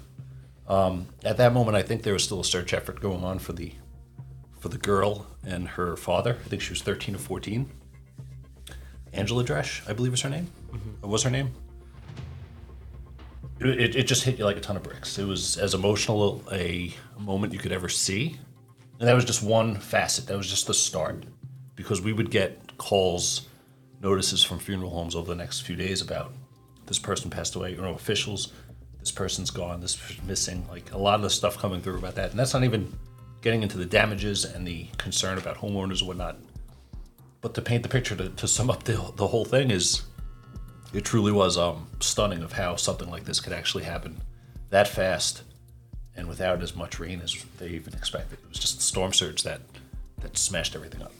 Um, 0.66 1.06
at 1.24 1.36
that 1.36 1.52
moment, 1.52 1.76
I 1.76 1.82
think 1.82 2.02
there 2.02 2.14
was 2.14 2.24
still 2.24 2.40
a 2.40 2.44
search 2.44 2.72
effort 2.72 3.00
going 3.00 3.22
on 3.22 3.38
for 3.38 3.52
the 3.52 3.72
for 4.58 4.68
the 4.68 4.78
girl 4.78 5.26
and 5.44 5.68
her 5.68 5.96
father. 5.96 6.38
I 6.44 6.48
think 6.48 6.62
she 6.62 6.70
was 6.70 6.82
13 6.82 7.14
or 7.14 7.18
14. 7.18 7.70
Angela 9.12 9.44
Dresch, 9.44 9.88
I 9.88 9.92
believe 9.92 10.12
is 10.14 10.22
her 10.22 10.30
name. 10.30 10.48
What 11.00 11.10
was 11.10 11.22
her 11.22 11.30
name? 11.30 11.50
It, 13.60 13.96
it, 13.96 14.02
just 14.02 14.24
hit 14.24 14.38
you 14.38 14.44
like 14.44 14.58
a 14.58 14.60
ton 14.60 14.76
of 14.76 14.82
bricks. 14.82 15.18
It 15.18 15.24
was 15.24 15.56
as 15.56 15.72
emotional 15.72 16.42
a 16.52 16.94
moment 17.18 17.52
you 17.52 17.58
could 17.58 17.72
ever 17.72 17.88
see. 17.88 18.38
And 18.98 19.08
that 19.08 19.14
was 19.14 19.24
just 19.24 19.42
one 19.42 19.76
facet. 19.76 20.26
That 20.26 20.36
was 20.36 20.48
just 20.48 20.66
the 20.66 20.74
start. 20.74 21.24
Because 21.74 22.00
we 22.00 22.12
would 22.12 22.30
get 22.30 22.76
calls, 22.76 23.48
notices 24.02 24.44
from 24.44 24.58
funeral 24.58 24.90
homes 24.90 25.14
over 25.14 25.28
the 25.28 25.34
next 25.34 25.60
few 25.60 25.76
days 25.76 26.02
about 26.02 26.32
this 26.86 26.98
person 26.98 27.30
passed 27.30 27.56
away, 27.56 27.72
you 27.72 27.78
know, 27.78 27.94
officials, 27.94 28.52
this 29.00 29.10
person's 29.10 29.50
gone, 29.50 29.80
this 29.80 29.96
person's 29.96 30.26
missing. 30.26 30.66
Like 30.68 30.92
a 30.92 30.98
lot 30.98 31.16
of 31.16 31.22
the 31.22 31.30
stuff 31.30 31.58
coming 31.58 31.80
through 31.80 31.98
about 31.98 32.14
that. 32.16 32.30
And 32.30 32.38
that's 32.38 32.54
not 32.54 32.64
even 32.64 32.92
getting 33.40 33.62
into 33.62 33.78
the 33.78 33.86
damages 33.86 34.44
and 34.44 34.66
the 34.66 34.86
concern 34.98 35.38
about 35.38 35.56
homeowners 35.56 36.00
and 36.00 36.08
whatnot. 36.08 36.38
But 37.40 37.54
to 37.54 37.62
paint 37.62 37.82
the 37.82 37.88
picture, 37.88 38.16
to, 38.16 38.28
to 38.28 38.48
sum 38.48 38.70
up 38.70 38.84
the, 38.84 38.94
the 39.16 39.26
whole 39.26 39.44
thing, 39.44 39.70
is 39.70 40.02
it 40.96 41.04
truly 41.04 41.32
was 41.32 41.58
um, 41.58 41.86
stunning 42.00 42.42
of 42.42 42.52
how 42.52 42.76
something 42.76 43.10
like 43.10 43.24
this 43.24 43.38
could 43.38 43.52
actually 43.52 43.84
happen 43.84 44.20
that 44.70 44.88
fast 44.88 45.42
and 46.16 46.26
without 46.26 46.62
as 46.62 46.74
much 46.74 46.98
rain 46.98 47.20
as 47.22 47.44
they 47.58 47.68
even 47.68 47.92
expected. 47.92 48.38
It 48.42 48.48
was 48.48 48.58
just 48.58 48.76
the 48.76 48.82
storm 48.82 49.12
surge 49.12 49.42
that 49.42 49.60
that 50.20 50.38
smashed 50.38 50.74
everything 50.74 51.02
up. 51.02 51.12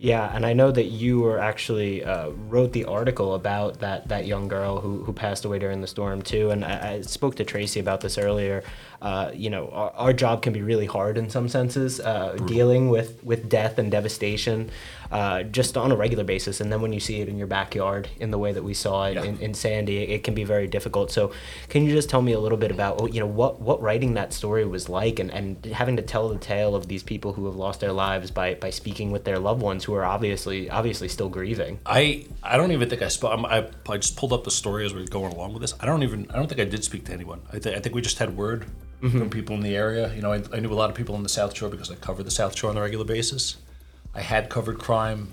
Yeah, 0.00 0.30
and 0.32 0.46
I 0.46 0.52
know 0.52 0.70
that 0.70 0.84
you 0.84 1.18
were 1.18 1.40
actually 1.40 2.04
uh, 2.04 2.28
wrote 2.28 2.72
the 2.72 2.84
article 2.84 3.34
about 3.34 3.80
that, 3.80 4.06
that 4.08 4.28
young 4.28 4.46
girl 4.46 4.80
who, 4.80 5.02
who 5.02 5.12
passed 5.12 5.44
away 5.44 5.58
during 5.58 5.80
the 5.80 5.88
storm 5.88 6.22
too. 6.22 6.50
And 6.50 6.64
I, 6.64 6.92
I 6.92 7.00
spoke 7.00 7.34
to 7.36 7.44
Tracy 7.44 7.80
about 7.80 8.00
this 8.00 8.16
earlier. 8.16 8.62
Uh, 9.02 9.32
you 9.34 9.50
know, 9.50 9.68
our, 9.70 9.90
our 9.90 10.12
job 10.12 10.42
can 10.42 10.52
be 10.52 10.62
really 10.62 10.86
hard 10.86 11.18
in 11.18 11.28
some 11.28 11.48
senses, 11.48 11.98
uh, 11.98 12.34
dealing 12.46 12.90
with, 12.90 13.24
with 13.24 13.48
death 13.48 13.76
and 13.78 13.90
devastation, 13.90 14.70
uh, 15.10 15.42
just 15.44 15.76
on 15.76 15.90
a 15.92 15.96
regular 15.96 16.24
basis. 16.24 16.60
And 16.60 16.70
then 16.72 16.80
when 16.82 16.92
you 16.92 17.00
see 17.00 17.20
it 17.20 17.28
in 17.28 17.38
your 17.38 17.46
backyard, 17.46 18.08
in 18.20 18.30
the 18.30 18.38
way 18.38 18.52
that 18.52 18.62
we 18.62 18.74
saw 18.74 19.06
it 19.06 19.14
Yeah. 19.14 19.24
in, 19.24 19.38
in 19.38 19.54
Sandy, 19.54 19.98
it, 19.98 20.24
can 20.24 20.34
be 20.34 20.44
very 20.44 20.66
difficult. 20.66 21.10
So, 21.10 21.32
can 21.68 21.84
you 21.84 21.92
just 21.92 22.10
tell 22.10 22.20
me 22.22 22.32
a 22.32 22.40
little 22.40 22.58
bit 22.58 22.70
about, 22.70 23.14
you 23.14 23.20
know, 23.20 23.26
what 23.26 23.60
what 23.60 23.80
writing 23.80 24.14
that 24.14 24.32
story 24.32 24.64
was 24.66 24.88
like, 24.88 25.18
and, 25.18 25.30
and 25.30 25.64
having 25.66 25.96
to 25.96 26.02
tell 26.02 26.28
the 26.28 26.38
tale 26.38 26.74
of 26.74 26.88
these 26.88 27.02
people 27.02 27.32
who 27.32 27.46
have 27.46 27.56
lost 27.56 27.80
their 27.80 27.92
lives 27.92 28.30
by, 28.30 28.54
by 28.54 28.70
speaking 28.70 29.10
with 29.10 29.24
their 29.24 29.38
loved 29.38 29.62
ones 29.62 29.84
who 29.84 29.94
are 29.94 30.04
obviously 30.04 30.68
obviously 30.70 31.08
still 31.08 31.28
grieving. 31.28 31.78
I 31.86 32.26
I 32.42 32.56
don't 32.56 32.72
even 32.72 32.88
think 32.90 33.02
I 33.02 33.08
spoke. 33.08 33.38
I 33.44 33.68
I 33.88 33.96
just 33.96 34.16
pulled 34.16 34.32
up 34.32 34.44
the 34.44 34.50
story 34.50 34.84
as 34.84 34.92
we 34.94 35.02
are 35.02 35.06
going 35.06 35.32
along 35.32 35.52
with 35.52 35.62
this. 35.62 35.74
I 35.80 35.86
don't 35.86 36.02
even 36.02 36.26
I 36.30 36.36
don't 36.36 36.48
think 36.48 36.60
I 36.60 36.64
did 36.64 36.84
speak 36.84 37.04
to 37.06 37.12
anyone. 37.12 37.40
I, 37.52 37.58
th- 37.58 37.74
I 37.76 37.80
think 37.80 37.94
we 37.94 38.02
just 38.02 38.18
had 38.18 38.36
word 38.36 38.66
from 39.00 39.30
people 39.30 39.54
in 39.54 39.62
the 39.62 39.76
area. 39.76 40.12
You 40.12 40.22
know, 40.22 40.32
I, 40.32 40.42
I 40.52 40.58
knew 40.60 40.72
a 40.72 40.74
lot 40.74 40.90
of 40.90 40.96
people 40.96 41.14
in 41.14 41.22
the 41.22 41.28
South 41.28 41.56
Shore 41.56 41.68
because 41.68 41.90
I 41.90 41.94
covered 41.94 42.24
the 42.24 42.30
South 42.32 42.56
Shore 42.58 42.68
on 42.70 42.76
a 42.76 42.80
regular 42.80 43.04
basis. 43.04 43.56
I 44.18 44.22
had 44.22 44.50
covered 44.50 44.80
crime 44.80 45.32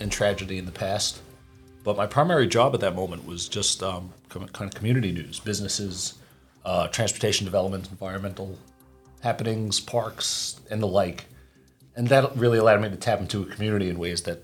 and 0.00 0.10
tragedy 0.10 0.58
in 0.58 0.66
the 0.66 0.72
past, 0.72 1.22
but 1.84 1.96
my 1.96 2.08
primary 2.08 2.48
job 2.48 2.74
at 2.74 2.80
that 2.80 2.96
moment 2.96 3.24
was 3.24 3.48
just 3.48 3.80
um, 3.80 4.12
kind 4.28 4.50
of 4.58 4.74
community 4.74 5.12
news, 5.12 5.38
businesses, 5.38 6.14
uh, 6.64 6.88
transportation 6.88 7.44
development, 7.44 7.88
environmental 7.92 8.58
happenings, 9.22 9.78
parks, 9.78 10.60
and 10.68 10.82
the 10.82 10.86
like. 10.88 11.26
And 11.94 12.08
that 12.08 12.36
really 12.36 12.58
allowed 12.58 12.82
me 12.82 12.90
to 12.90 12.96
tap 12.96 13.20
into 13.20 13.42
a 13.42 13.46
community 13.46 13.88
in 13.88 14.00
ways 14.00 14.22
that 14.22 14.42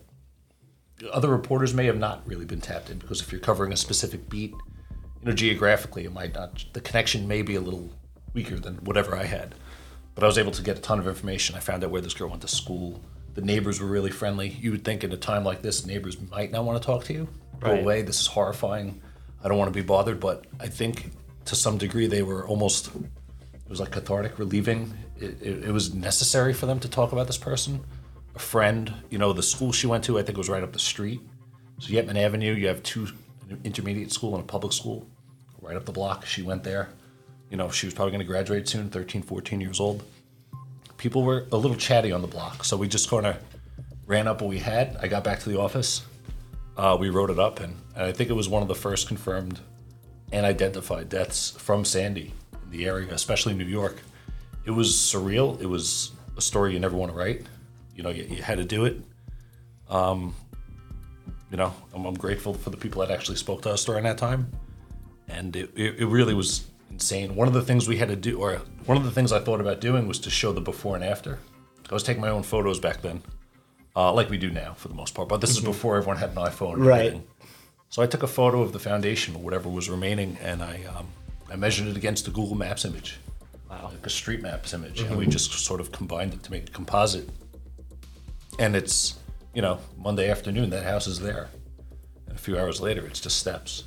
other 1.13 1.29
reporters 1.29 1.75
may 1.75 1.87
have 1.87 1.99
not 1.99 2.23
really 2.29 2.45
been 2.45 2.61
tapped 2.61 2.91
in 2.91 2.99
because 2.99 3.21
if 3.23 3.33
you're 3.33 3.41
covering 3.41 3.73
a 3.73 3.77
specific 3.77 4.29
beat, 4.29 4.53
you 4.53 5.25
know, 5.25 5.33
geographically, 5.33 6.05
it 6.05 6.13
might 6.13 6.33
not, 6.33 6.65
the 6.75 6.81
connection 6.81 7.27
may 7.27 7.43
be 7.43 7.57
a 7.57 7.61
little 7.61 7.91
weaker 8.35 8.55
than 8.55 8.77
whatever 8.85 9.17
I 9.17 9.25
had. 9.25 9.57
But 10.15 10.23
I 10.23 10.29
was 10.29 10.39
able 10.39 10.53
to 10.53 10.63
get 10.63 10.79
a 10.79 10.81
ton 10.81 11.01
of 11.01 11.09
information. 11.09 11.57
I 11.57 11.59
found 11.59 11.83
out 11.83 11.91
where 11.91 12.01
this 12.01 12.15
girl 12.15 12.29
went 12.29 12.43
to 12.43 12.49
school. 12.49 13.03
The 13.35 13.43
neighbors 13.43 13.81
were 13.81 13.87
really 13.89 14.11
friendly. 14.11 14.49
You 14.49 14.71
would 14.73 14.85
think 14.85 15.05
in 15.05 15.13
a 15.13 15.17
time 15.17 15.45
like 15.45 15.61
this, 15.63 15.87
neighbors 15.87 16.17
might 16.31 16.53
not 16.53 16.65
want 16.65 16.81
to 16.81 16.87
talk 16.87 17.05
to 17.05 17.13
you. 17.13 17.29
Go 17.61 17.71
Right. 17.71 17.81
away. 17.81 18.03
This 18.03 18.21
is 18.21 18.27
horrifying. 18.29 19.01
I 19.43 19.49
don't 19.49 19.59
want 19.59 19.73
to 19.73 19.79
be 19.79 19.85
bothered. 19.85 20.21
But 20.21 20.45
I 20.61 20.69
think 20.69 21.11
to 21.47 21.57
some 21.57 21.77
degree 21.79 22.07
they 22.07 22.23
were 22.23 22.47
almost 22.47 22.87
it 22.95 23.71
was 23.71 23.81
like 23.81 23.91
cathartic, 23.91 24.39
relieving. 24.39 24.93
It, 25.19 25.41
it, 25.43 25.65
it 25.65 25.73
was 25.73 25.95
necessary 25.95 26.53
for 26.53 26.67
them 26.67 26.79
to 26.81 26.89
talk 26.89 27.13
about 27.13 27.27
this 27.27 27.39
person, 27.39 27.81
a 28.35 28.39
friend. 28.39 28.93
You 29.11 29.19
know, 29.19 29.33
the 29.33 29.43
school 29.43 29.73
she 29.73 29.87
went 29.87 30.05
to, 30.05 30.19
I 30.19 30.23
think, 30.23 30.39
was 30.39 30.49
right 30.49 30.63
up 30.63 30.73
the 30.73 30.79
street. 30.79 31.21
So 31.81 31.93
Yetman 31.93 32.17
Avenue, 32.17 32.53
you 32.55 32.69
have 32.69 32.83
two 32.83 33.09
an 33.51 33.61
intermediate 33.65 34.13
school 34.13 34.35
and 34.35 34.43
a 34.43 34.47
public 34.47 34.73
school 34.73 35.07
right 35.61 35.77
up 35.77 35.85
the 35.85 35.93
block. 35.93 36.25
She 36.27 36.43
went 36.43 36.63
there. 36.65 36.89
You 37.51 37.57
know, 37.57 37.69
she 37.71 37.87
was 37.87 37.95
probably 37.95 38.13
going 38.13 38.21
to 38.21 38.27
graduate 38.27 38.69
soon, 38.69 38.91
13, 38.91 39.23
14 39.23 39.61
years 39.61 39.81
old. 39.81 40.03
People 40.97 41.23
were 41.23 41.47
a 41.53 41.57
little 41.57 41.77
chatty 41.77 42.13
on 42.13 42.23
the 42.23 42.29
block, 42.29 42.65
so 42.65 42.77
we 42.77 42.89
just 42.89 43.11
kind 43.11 43.27
of 43.27 43.37
ran 44.07 44.27
up 44.29 44.41
what 44.41 44.49
we 44.49 44.59
had. 44.59 44.97
I 45.01 45.09
got 45.09 45.25
back 45.25 45.41
to 45.41 45.49
the 45.49 45.59
office. 45.59 46.03
Uh, 46.77 46.97
we 46.99 47.11
wrote 47.11 47.31
it 47.31 47.39
up, 47.39 47.61
and, 47.61 47.77
and 47.95 48.05
I 48.05 48.13
think 48.13 48.31
it 48.31 48.35
was 48.35 48.49
one 48.49 48.63
of 48.63 48.69
the 48.69 48.75
first 48.75 49.09
confirmed 49.09 49.61
and 50.33 50.45
identified 50.45 51.09
deaths 51.09 51.51
from 51.51 51.85
Sandy 51.85 52.33
in 52.65 52.71
the 52.71 52.87
area, 52.87 53.13
especially 53.13 53.55
New 53.55 53.65
York. 53.65 54.03
It 54.65 54.71
was 54.71 54.93
surreal. 54.93 55.61
It 55.61 55.67
was 55.67 56.13
a 56.37 56.41
story 56.41 56.73
you 56.73 56.81
never 56.81 56.97
want 56.97 57.13
to 57.13 57.19
write. 57.19 57.43
You 57.95 58.03
know, 58.03 58.11
you, 58.11 58.25
you 58.25 58.43
had 58.43 58.59
to 58.59 58.65
do 58.65 58.85
it. 58.87 59.01
Um, 59.89 60.35
you 61.51 61.57
know, 61.57 61.73
I'm, 61.95 62.05
I'm 62.07 62.15
grateful 62.15 62.55
for 62.55 62.71
the 62.71 62.77
people 62.77 63.01
that 63.03 63.11
actually 63.13 63.37
spoke 63.37 63.63
to 63.63 63.71
us 63.71 63.85
during 63.85 64.05
that 64.05 64.19
time, 64.19 64.51
and 65.29 65.55
it, 65.55 65.71
it, 65.77 66.01
it 66.01 66.07
really 66.07 66.35
was 66.35 66.67
insane. 66.91 67.37
One 67.37 67.47
of 67.47 67.55
the 67.55 67.63
things 67.63 67.87
we 67.87 67.99
had 67.99 68.09
to 68.09 68.17
do, 68.17 68.41
or 68.41 68.63
one 68.87 68.97
of 68.97 69.05
the 69.05 69.11
things 69.11 69.33
I 69.33 69.41
thought 69.41 69.61
about 69.61 69.81
doing, 69.81 70.07
was 70.07 70.19
to 70.21 70.31
show 70.31 70.53
the 70.53 70.61
before 70.61 70.95
and 70.95 71.05
after. 71.05 71.39
I 71.91 71.95
was 71.95 72.03
taking 72.03 72.21
my 72.21 72.31
own 72.31 72.43
photos 72.43 72.81
back 72.81 73.03
then, 73.03 73.23
uh, 73.95 74.13
like 74.13 74.31
we 74.31 74.39
do 74.39 74.51
now 74.51 74.75
for 74.75 74.89
the 74.89 74.95
most 74.95 75.15
part. 75.15 75.29
But 75.29 75.41
this 75.41 75.51
is 75.51 75.61
before 75.61 75.97
everyone 75.97 76.17
had 76.17 76.31
an 76.31 76.37
iPhone. 76.37 76.75
and 76.75 76.87
Right. 76.87 77.07
everything. 77.07 77.27
So 77.91 78.03
I 78.03 78.07
took 78.07 78.23
a 78.23 78.27
photo 78.27 78.63
of 78.63 78.73
the 78.73 78.79
foundation 78.81 79.37
or 79.37 79.43
whatever 79.43 79.69
was 79.69 79.89
remaining, 79.89 80.37
and 80.43 80.63
I 80.63 80.81
um, 80.97 81.07
I 81.51 81.57
measured 81.57 81.87
it 81.87 81.97
against 81.97 82.25
the 82.25 82.31
Google 82.33 82.57
Maps 82.57 82.85
image, 82.85 83.19
wow. 83.71 83.91
like 83.93 84.05
a 84.05 84.11
street 84.11 84.43
maps 84.43 84.75
image, 84.75 85.01
and 85.03 85.17
we 85.17 85.27
just 85.27 85.53
sort 85.53 85.81
of 85.81 85.93
combined 85.93 86.35
it 86.35 86.43
to 86.43 86.51
make 86.51 86.69
a 86.69 86.73
composite. 86.73 87.29
And 88.59 88.75
it's 88.75 89.17
you 89.55 89.63
know 89.63 89.79
Monday 89.97 90.29
afternoon, 90.29 90.71
that 90.71 90.85
house 90.85 91.07
is 91.07 91.21
there, 91.21 91.49
and 92.27 92.37
a 92.37 92.41
few 92.41 92.59
hours 92.59 92.81
later, 92.81 93.07
it's 93.07 93.21
just 93.21 93.39
steps. 93.39 93.85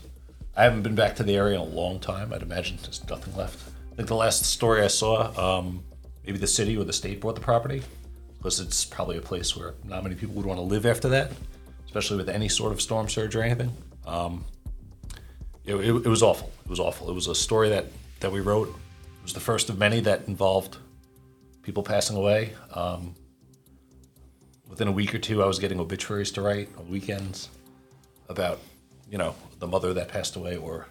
I 0.55 0.63
haven't 0.63 0.83
been 0.83 0.95
back 0.95 1.15
to 1.17 1.23
the 1.23 1.36
area 1.36 1.55
in 1.55 1.62
a 1.62 1.63
long 1.65 1.99
time. 1.99 2.31
I'd 2.31 2.41
imagine 2.41 2.77
there's 2.81 3.07
nothing 3.10 3.36
left. 3.36 3.60
Think 3.97 4.10
the 4.10 4.15
last 4.15 4.45
story 4.45 4.83
I 4.83 4.88
saw, 4.88 5.57
um, 5.57 5.83
maybe 6.23 6.38
the 6.38 6.45
city 6.45 6.77
or 6.77 6.83
the 6.83 6.93
state 6.93 7.19
bought 7.19 7.33
the 7.33 7.41
property, 7.41 7.81
because 8.38 8.60
it's 8.60 8.86
probably 8.86 9.17
a 9.17 9.21
place 9.21 9.57
where 9.57 9.73
not 9.83 10.03
many 10.03 10.13
people 10.13 10.36
would 10.36 10.45
want 10.45 10.60
to 10.60 10.63
live 10.63 10.86
after 10.86 11.10
that, 11.10 11.31
especially 11.86 12.17
with 12.17 12.29
any 12.29 12.47
sort 12.47 12.71
of 12.71 12.79
storm 12.79 13.10
surge 13.10 13.36
or 13.36 13.41
anything. 13.41 13.75
Um, 14.05 14.45
it, 15.65 15.73
it, 15.73 16.05
it 16.05 16.07
was 16.07 16.21
awful. 16.21 16.51
It 16.63 16.69
was 16.69 16.79
awful. 16.79 17.10
It 17.10 17.13
was 17.13 17.25
a 17.25 17.33
story 17.33 17.69
that, 17.69 17.88
that 18.19 18.31
we 18.31 18.39
wrote. 18.39 18.69
It 18.69 19.23
was 19.23 19.33
the 19.33 19.39
first 19.39 19.67
of 19.67 19.79
many 19.79 19.99
that 20.01 20.27
involved 20.27 20.77
people 21.63 21.81
passing 21.81 22.17
away. 22.17 22.53
Um, 22.75 23.15
within 24.69 24.88
a 24.88 24.91
week 24.91 25.15
or 25.15 25.19
two, 25.19 25.41
I 25.41 25.47
was 25.47 25.57
getting 25.57 25.79
obituaries 25.79 26.29
to 26.33 26.43
write 26.43 26.69
on 26.77 26.88
weekends 26.88 27.49
about, 28.29 28.60
you 29.10 29.17
know, 29.17 29.33
the 29.57 29.65
mother 29.65 29.95
that 29.95 30.07
passed 30.07 30.36
away 30.36 30.55
or 30.55 30.86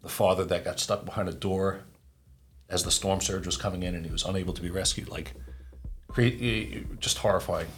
the 0.00 0.08
father 0.08 0.46
that 0.46 0.64
got 0.64 0.80
stuck 0.80 1.04
behind 1.04 1.28
a 1.28 1.34
door 1.34 1.82
as 2.72 2.82
the 2.82 2.90
storm 2.90 3.20
surge 3.20 3.46
was 3.46 3.56
coming 3.56 3.82
in 3.82 3.94
and 3.94 4.04
he 4.04 4.10
was 4.10 4.24
unable 4.24 4.54
to 4.54 4.62
be 4.62 4.70
rescued. 4.70 5.08
Like, 5.08 5.34
create 6.08 6.98
just 7.00 7.18
horrifying 7.18 7.68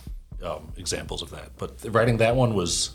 um, 0.43 0.73
examples 0.77 1.21
of 1.21 1.31
that. 1.31 1.51
But 1.59 1.85
writing 1.87 2.17
that 2.19 2.37
one 2.37 2.55
was 2.55 2.95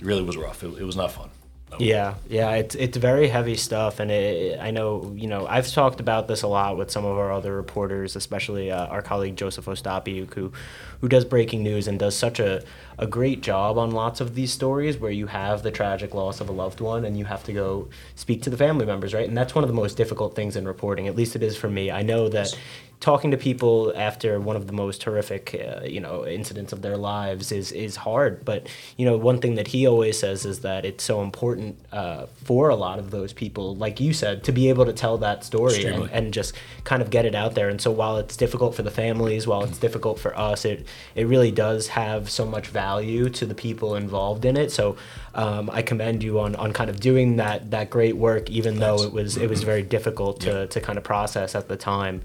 really 0.00 0.22
was 0.22 0.36
rough. 0.36 0.64
It, 0.64 0.78
it 0.78 0.84
was 0.84 0.96
not 0.96 1.12
fun. 1.12 1.30
Yeah, 1.78 2.14
yeah, 2.28 2.52
it's 2.52 2.76
it's 2.76 2.96
very 2.96 3.26
heavy 3.26 3.56
stuff, 3.56 3.98
and 3.98 4.08
it, 4.10 4.60
I 4.60 4.70
know 4.70 5.12
you 5.16 5.26
know 5.26 5.44
I've 5.46 5.66
talked 5.68 5.98
about 5.98 6.28
this 6.28 6.42
a 6.42 6.46
lot 6.46 6.76
with 6.76 6.88
some 6.90 7.04
of 7.04 7.18
our 7.18 7.32
other 7.32 7.54
reporters, 7.56 8.14
especially 8.14 8.70
uh, 8.70 8.86
our 8.86 9.02
colleague 9.02 9.34
Joseph 9.36 9.64
Ostapiuk, 9.64 10.34
who 10.34 10.52
who 11.00 11.08
does 11.08 11.24
breaking 11.24 11.64
news 11.64 11.88
and 11.88 11.98
does 11.98 12.16
such 12.16 12.38
a, 12.38 12.62
a 12.98 13.06
great 13.06 13.40
job 13.42 13.76
on 13.76 13.90
lots 13.90 14.20
of 14.20 14.34
these 14.36 14.52
stories 14.52 14.98
where 14.98 15.10
you 15.10 15.26
have 15.26 15.62
the 15.64 15.70
tragic 15.72 16.14
loss 16.14 16.40
of 16.40 16.48
a 16.48 16.52
loved 16.52 16.80
one 16.80 17.04
and 17.04 17.18
you 17.18 17.24
have 17.24 17.42
to 17.44 17.52
go 17.52 17.88
speak 18.14 18.40
to 18.42 18.50
the 18.50 18.56
family 18.56 18.86
members, 18.86 19.12
right? 19.12 19.28
And 19.28 19.36
that's 19.36 19.54
one 19.54 19.64
of 19.64 19.68
the 19.68 19.74
most 19.74 19.96
difficult 19.96 20.34
things 20.36 20.56
in 20.56 20.66
reporting. 20.66 21.08
At 21.08 21.16
least 21.16 21.34
it 21.36 21.42
is 21.42 21.56
for 21.56 21.68
me. 21.68 21.90
I 21.90 22.02
know 22.02 22.28
that 22.28 22.56
talking 23.00 23.30
to 23.30 23.36
people 23.36 23.92
after 23.96 24.40
one 24.40 24.56
of 24.56 24.66
the 24.66 24.72
most 24.72 25.02
horrific, 25.02 25.54
uh, 25.54 25.84
you 25.84 26.00
know, 26.00 26.26
incidents 26.26 26.72
of 26.72 26.82
their 26.82 26.96
lives 26.96 27.52
is 27.52 27.72
is 27.72 27.96
hard. 27.96 28.44
But 28.44 28.66
you 28.96 29.04
know, 29.04 29.16
one 29.16 29.40
thing 29.40 29.56
that 29.56 29.68
he 29.68 29.86
always 29.86 30.18
says 30.18 30.44
is 30.44 30.60
that 30.60 30.84
it's 30.84 31.04
so 31.04 31.22
important 31.22 31.78
uh, 31.92 32.26
for 32.44 32.68
a 32.68 32.76
lot 32.76 32.98
of 32.98 33.10
those 33.10 33.32
people, 33.32 33.76
like 33.76 34.00
you 34.00 34.12
said, 34.12 34.44
to 34.44 34.52
be 34.52 34.68
able 34.68 34.86
to 34.86 34.92
tell 34.92 35.18
that 35.18 35.44
story 35.44 35.84
and, 35.84 36.10
and 36.10 36.32
just 36.32 36.54
kind 36.84 37.02
of 37.02 37.10
get 37.10 37.24
it 37.24 37.34
out 37.34 37.54
there. 37.54 37.68
And 37.68 37.80
so 37.80 37.90
while 37.90 38.16
it's 38.18 38.36
difficult 38.36 38.74
for 38.74 38.82
the 38.82 38.90
families, 38.90 39.46
while 39.46 39.64
it's 39.64 39.78
difficult 39.78 40.18
for 40.18 40.36
us, 40.38 40.64
it 40.64 40.86
it 41.14 41.26
really 41.26 41.50
does 41.50 41.88
have 41.88 42.30
so 42.30 42.46
much 42.46 42.68
value 42.68 43.28
to 43.30 43.46
the 43.46 43.54
people 43.54 43.94
involved 43.96 44.44
in 44.44 44.56
it. 44.56 44.70
So 44.70 44.96
um, 45.34 45.68
I 45.72 45.82
commend 45.82 46.22
you 46.22 46.40
on, 46.40 46.54
on 46.56 46.72
kind 46.72 46.88
of 46.88 47.00
doing 47.00 47.36
that 47.36 47.70
that 47.70 47.90
great 47.90 48.16
work, 48.16 48.48
even 48.50 48.78
though 48.78 49.02
it 49.02 49.12
was 49.12 49.36
it 49.36 49.50
was 49.50 49.62
very 49.62 49.82
difficult 49.82 50.40
to, 50.40 50.66
to 50.68 50.80
kind 50.80 50.96
of 50.98 51.04
process 51.04 51.54
at 51.54 51.68
the 51.68 51.76
time. 51.76 52.22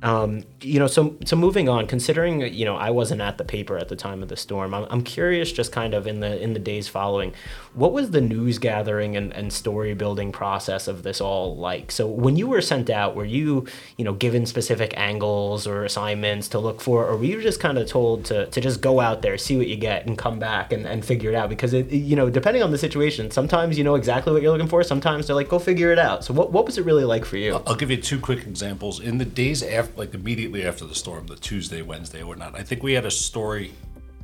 Um, 0.00 0.44
you 0.60 0.78
know, 0.78 0.86
so 0.86 1.16
so 1.24 1.34
moving 1.34 1.68
on, 1.68 1.88
considering 1.88 2.40
you 2.52 2.64
know 2.64 2.76
I 2.76 2.90
wasn't 2.90 3.20
at 3.20 3.36
the 3.36 3.44
paper 3.44 3.76
at 3.76 3.88
the 3.88 3.96
time 3.96 4.22
of 4.22 4.28
the 4.28 4.36
storm, 4.36 4.72
I'm, 4.72 4.86
I'm 4.90 5.02
curious, 5.02 5.50
just 5.50 5.72
kind 5.72 5.92
of 5.92 6.06
in 6.06 6.20
the 6.20 6.40
in 6.40 6.52
the 6.52 6.60
days 6.60 6.86
following, 6.86 7.34
what 7.74 7.92
was 7.92 8.12
the 8.12 8.20
news 8.20 8.58
gathering 8.58 9.16
and, 9.16 9.32
and 9.32 9.52
story 9.52 9.94
building 9.94 10.30
process 10.30 10.86
of 10.86 11.02
this 11.02 11.20
all 11.20 11.56
like? 11.56 11.90
So 11.90 12.06
when 12.06 12.36
you 12.36 12.46
were 12.46 12.60
sent 12.60 12.90
out, 12.90 13.16
were 13.16 13.24
you 13.24 13.66
you 13.96 14.04
know 14.04 14.12
given 14.12 14.46
specific 14.46 14.94
angles 14.96 15.66
or 15.66 15.84
assignments 15.84 16.46
to 16.48 16.60
look 16.60 16.80
for, 16.80 17.04
or 17.04 17.16
were 17.16 17.24
you 17.24 17.42
just 17.42 17.58
kind 17.58 17.76
of 17.76 17.88
told 17.88 18.24
to, 18.26 18.46
to 18.46 18.60
just 18.60 18.80
go 18.80 19.00
out 19.00 19.22
there, 19.22 19.36
see 19.36 19.56
what 19.56 19.66
you 19.66 19.76
get, 19.76 20.06
and 20.06 20.16
come 20.16 20.38
back 20.38 20.72
and, 20.72 20.86
and 20.86 21.04
figure 21.04 21.30
it 21.30 21.34
out? 21.34 21.48
Because 21.48 21.72
it 21.72 21.90
you 21.90 22.14
know 22.14 22.30
depending 22.30 22.62
on 22.62 22.70
the 22.70 22.78
situation, 22.78 23.32
sometimes 23.32 23.76
you 23.76 23.82
know 23.82 23.96
exactly 23.96 24.32
what 24.32 24.42
you're 24.42 24.52
looking 24.52 24.68
for, 24.68 24.84
sometimes 24.84 25.26
they're 25.26 25.34
like 25.34 25.48
go 25.48 25.58
figure 25.58 25.90
it 25.90 25.98
out. 25.98 26.24
So 26.24 26.32
what 26.32 26.52
what 26.52 26.66
was 26.66 26.78
it 26.78 26.84
really 26.84 27.04
like 27.04 27.24
for 27.24 27.36
you? 27.36 27.60
I'll 27.66 27.74
give 27.74 27.90
you 27.90 27.96
two 27.96 28.20
quick 28.20 28.46
examples. 28.46 29.00
In 29.00 29.18
the 29.18 29.24
days 29.24 29.60
after, 29.64 29.87
like 29.96 30.14
immediately 30.14 30.64
after 30.66 30.84
the 30.84 30.94
storm, 30.94 31.26
the 31.26 31.36
Tuesday, 31.36 31.82
Wednesday, 31.82 32.22
or 32.22 32.26
whatnot, 32.26 32.54
I 32.58 32.62
think 32.62 32.82
we 32.82 32.92
had 32.92 33.04
a 33.04 33.10
story 33.10 33.72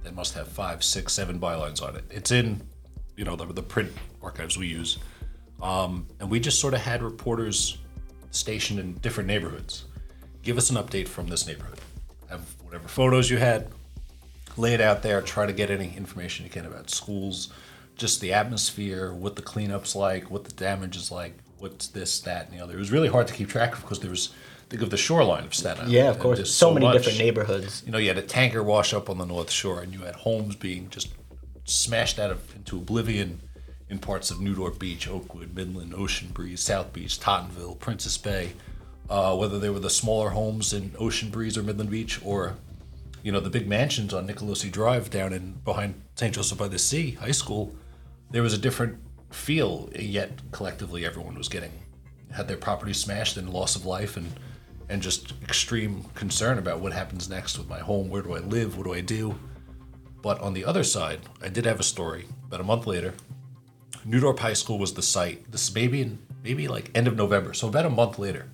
that 0.03 0.15
must 0.15 0.35
have 0.35 0.49
five, 0.49 0.85
six, 0.85 1.13
seven 1.13 1.41
bylines 1.41 1.83
on 1.83 1.97
it. 1.97 2.05
It's 2.11 2.31
in, 2.31 2.61
you 3.17 3.25
know, 3.25 3.37
the, 3.37 3.47
the 3.47 3.63
print 3.63 3.93
archives 4.23 4.59
we 4.59 4.67
use. 4.67 4.99
Um, 5.63 6.07
and 6.21 6.31
we 6.31 6.41
just 6.41 6.61
sort 6.61 6.75
of 6.75 6.81
had 6.81 7.03
reporters 7.03 7.79
stationed 8.31 8.81
in 8.81 8.95
different 8.95 9.27
neighborhoods. 9.27 9.85
Give 10.43 10.59
us 10.59 10.71
an 10.71 10.77
update 10.77 11.09
from 11.09 11.29
this 11.29 11.47
neighborhood. 11.47 11.81
Have 12.29 12.43
whatever 12.63 12.89
photos 12.89 13.31
you 13.31 13.39
had, 13.39 13.69
lay 14.57 14.75
it 14.75 14.81
out 14.81 15.03
there, 15.03 15.23
try 15.23 15.47
to 15.47 15.53
get 15.53 15.71
any 15.71 15.97
information 15.97 16.45
you 16.45 16.51
can 16.51 16.67
about 16.67 16.91
schools, 16.91 17.53
just 17.97 18.21
the 18.21 18.33
atmosphere, 18.33 19.13
what 19.15 19.37
the 19.37 19.43
cleanup's 19.43 19.95
like, 19.95 20.31
what 20.31 20.45
the 20.45 20.53
damage 20.53 20.97
is 20.97 21.11
like, 21.11 21.35
what's 21.59 21.87
this, 21.89 22.21
that, 22.21 22.51
and 22.51 22.59
the 22.59 22.63
other. 22.63 22.75
It 22.75 22.79
was 22.79 22.93
really 22.93 23.09
hard 23.09 23.27
to 23.29 23.35
keep 23.35 23.49
track 23.49 23.75
of 23.75 23.81
because 23.81 24.01
there 24.01 24.11
was, 24.11 24.35
think 24.69 24.83
of 24.83 24.91
the 24.91 24.97
shoreline 24.97 25.45
of 25.45 25.55
Staten 25.55 25.81
Island. 25.83 25.93
Yeah, 25.93 26.11
of 26.11 26.19
course. 26.19 26.39
there's 26.39 26.53
So, 26.55 26.73
many 26.73 26.87
much. 26.87 26.97
different 26.97 27.19
neighborhoods. 27.19 27.83
You 27.87 27.93
know, 27.93 27.99
you 27.99 28.09
had 28.09 28.19
a 28.19 28.23
tanker 28.23 28.63
wash 28.63 28.93
up 28.95 29.09
on 29.11 29.19
the 29.19 29.25
North 29.27 29.51
Shore, 29.51 29.81
and 29.81 29.93
you 29.93 30.01
had 30.01 30.15
homes 30.17 30.57
being 30.57 30.89
just 30.91 31.09
smashed 31.65 32.19
out 32.19 32.31
of 32.31 32.55
into 32.57 32.77
oblivion 32.77 33.41
in 33.89 33.99
parts 33.99 34.31
of 34.31 34.41
New 34.41 34.51
Newport 34.51 34.79
Beach, 34.79 35.09
Oakwood, 35.09 35.55
Midland, 35.55 35.95
Ocean 35.95 36.29
Breeze, 36.33 36.61
South 36.61 36.93
Beach, 36.93 37.19
Tottenville, 37.21 37.79
Prince's 37.79 38.19
Bay. 38.19 38.53
Uh, 39.11 39.37
whether 39.37 39.59
they 39.59 39.69
were 39.69 39.79
the 39.81 39.91
smaller 39.91 40.31
homes 40.31 40.73
in 40.73 40.93
Ocean 40.99 41.29
Breeze 41.31 41.59
or 41.59 41.63
Midland 41.63 41.91
Beach, 41.91 42.19
or 42.25 42.55
you 43.23 43.31
know 43.31 43.41
the 43.41 43.51
big 43.51 43.69
mansions 43.69 44.15
on 44.15 44.27
Nicolosi 44.27 44.73
Drive 44.73 45.11
down 45.11 45.33
in 45.35 45.53
behind 45.65 45.95
St. 46.17 46.35
Joseph 46.35 46.57
by 46.57 46.69
the 46.69 46.79
Sea 46.79 47.13
High 47.13 47.31
School, 47.33 47.75
there 48.31 48.43
was 48.43 48.55
a 48.55 48.59
different 48.59 48.97
feel. 49.31 49.91
Yet 49.95 50.51
collectively, 50.53 51.05
everyone 51.05 51.35
was 51.35 51.49
getting 51.49 51.73
had 52.33 52.49
their 52.49 52.57
property 52.57 52.95
smashed 52.95 53.37
and 53.37 53.49
loss 53.51 53.77
of 53.77 53.85
life 53.87 54.17
and 54.17 54.33
and 54.89 55.03
just 55.03 55.33
extreme 55.43 56.05
concern 56.15 56.59
about 56.59 56.81
what 56.81 56.93
happens 56.93 57.29
next 57.29 57.59
with 57.59 57.69
my 57.69 57.79
home. 57.79 58.09
Where 58.09 58.23
do 58.23 58.35
I 58.35 58.41
live? 58.41 58.77
What 58.77 58.85
do 58.85 58.95
I 58.95 59.01
do? 59.01 59.39
But 60.23 60.41
on 60.41 60.55
the 60.55 60.65
other 60.65 60.85
side, 60.85 61.21
I 61.43 61.49
did 61.49 61.67
have 61.67 61.81
a 61.81 61.85
story 61.85 62.27
about 62.47 62.61
a 62.61 62.65
month 62.65 62.87
later. 62.87 63.15
New 64.05 64.21
Newdorp 64.21 64.39
High 64.39 64.53
School 64.53 64.79
was 64.79 64.95
the 64.95 65.03
site. 65.03 65.51
This 65.51 65.69
is 65.69 65.75
maybe 65.75 66.03
in 66.03 66.19
maybe 66.43 66.69
like 66.69 66.91
end 66.95 67.09
of 67.09 67.17
November, 67.17 67.55
so 67.55 67.69
about 67.69 67.87
a 67.87 67.91
month 67.91 68.19
later. 68.19 68.47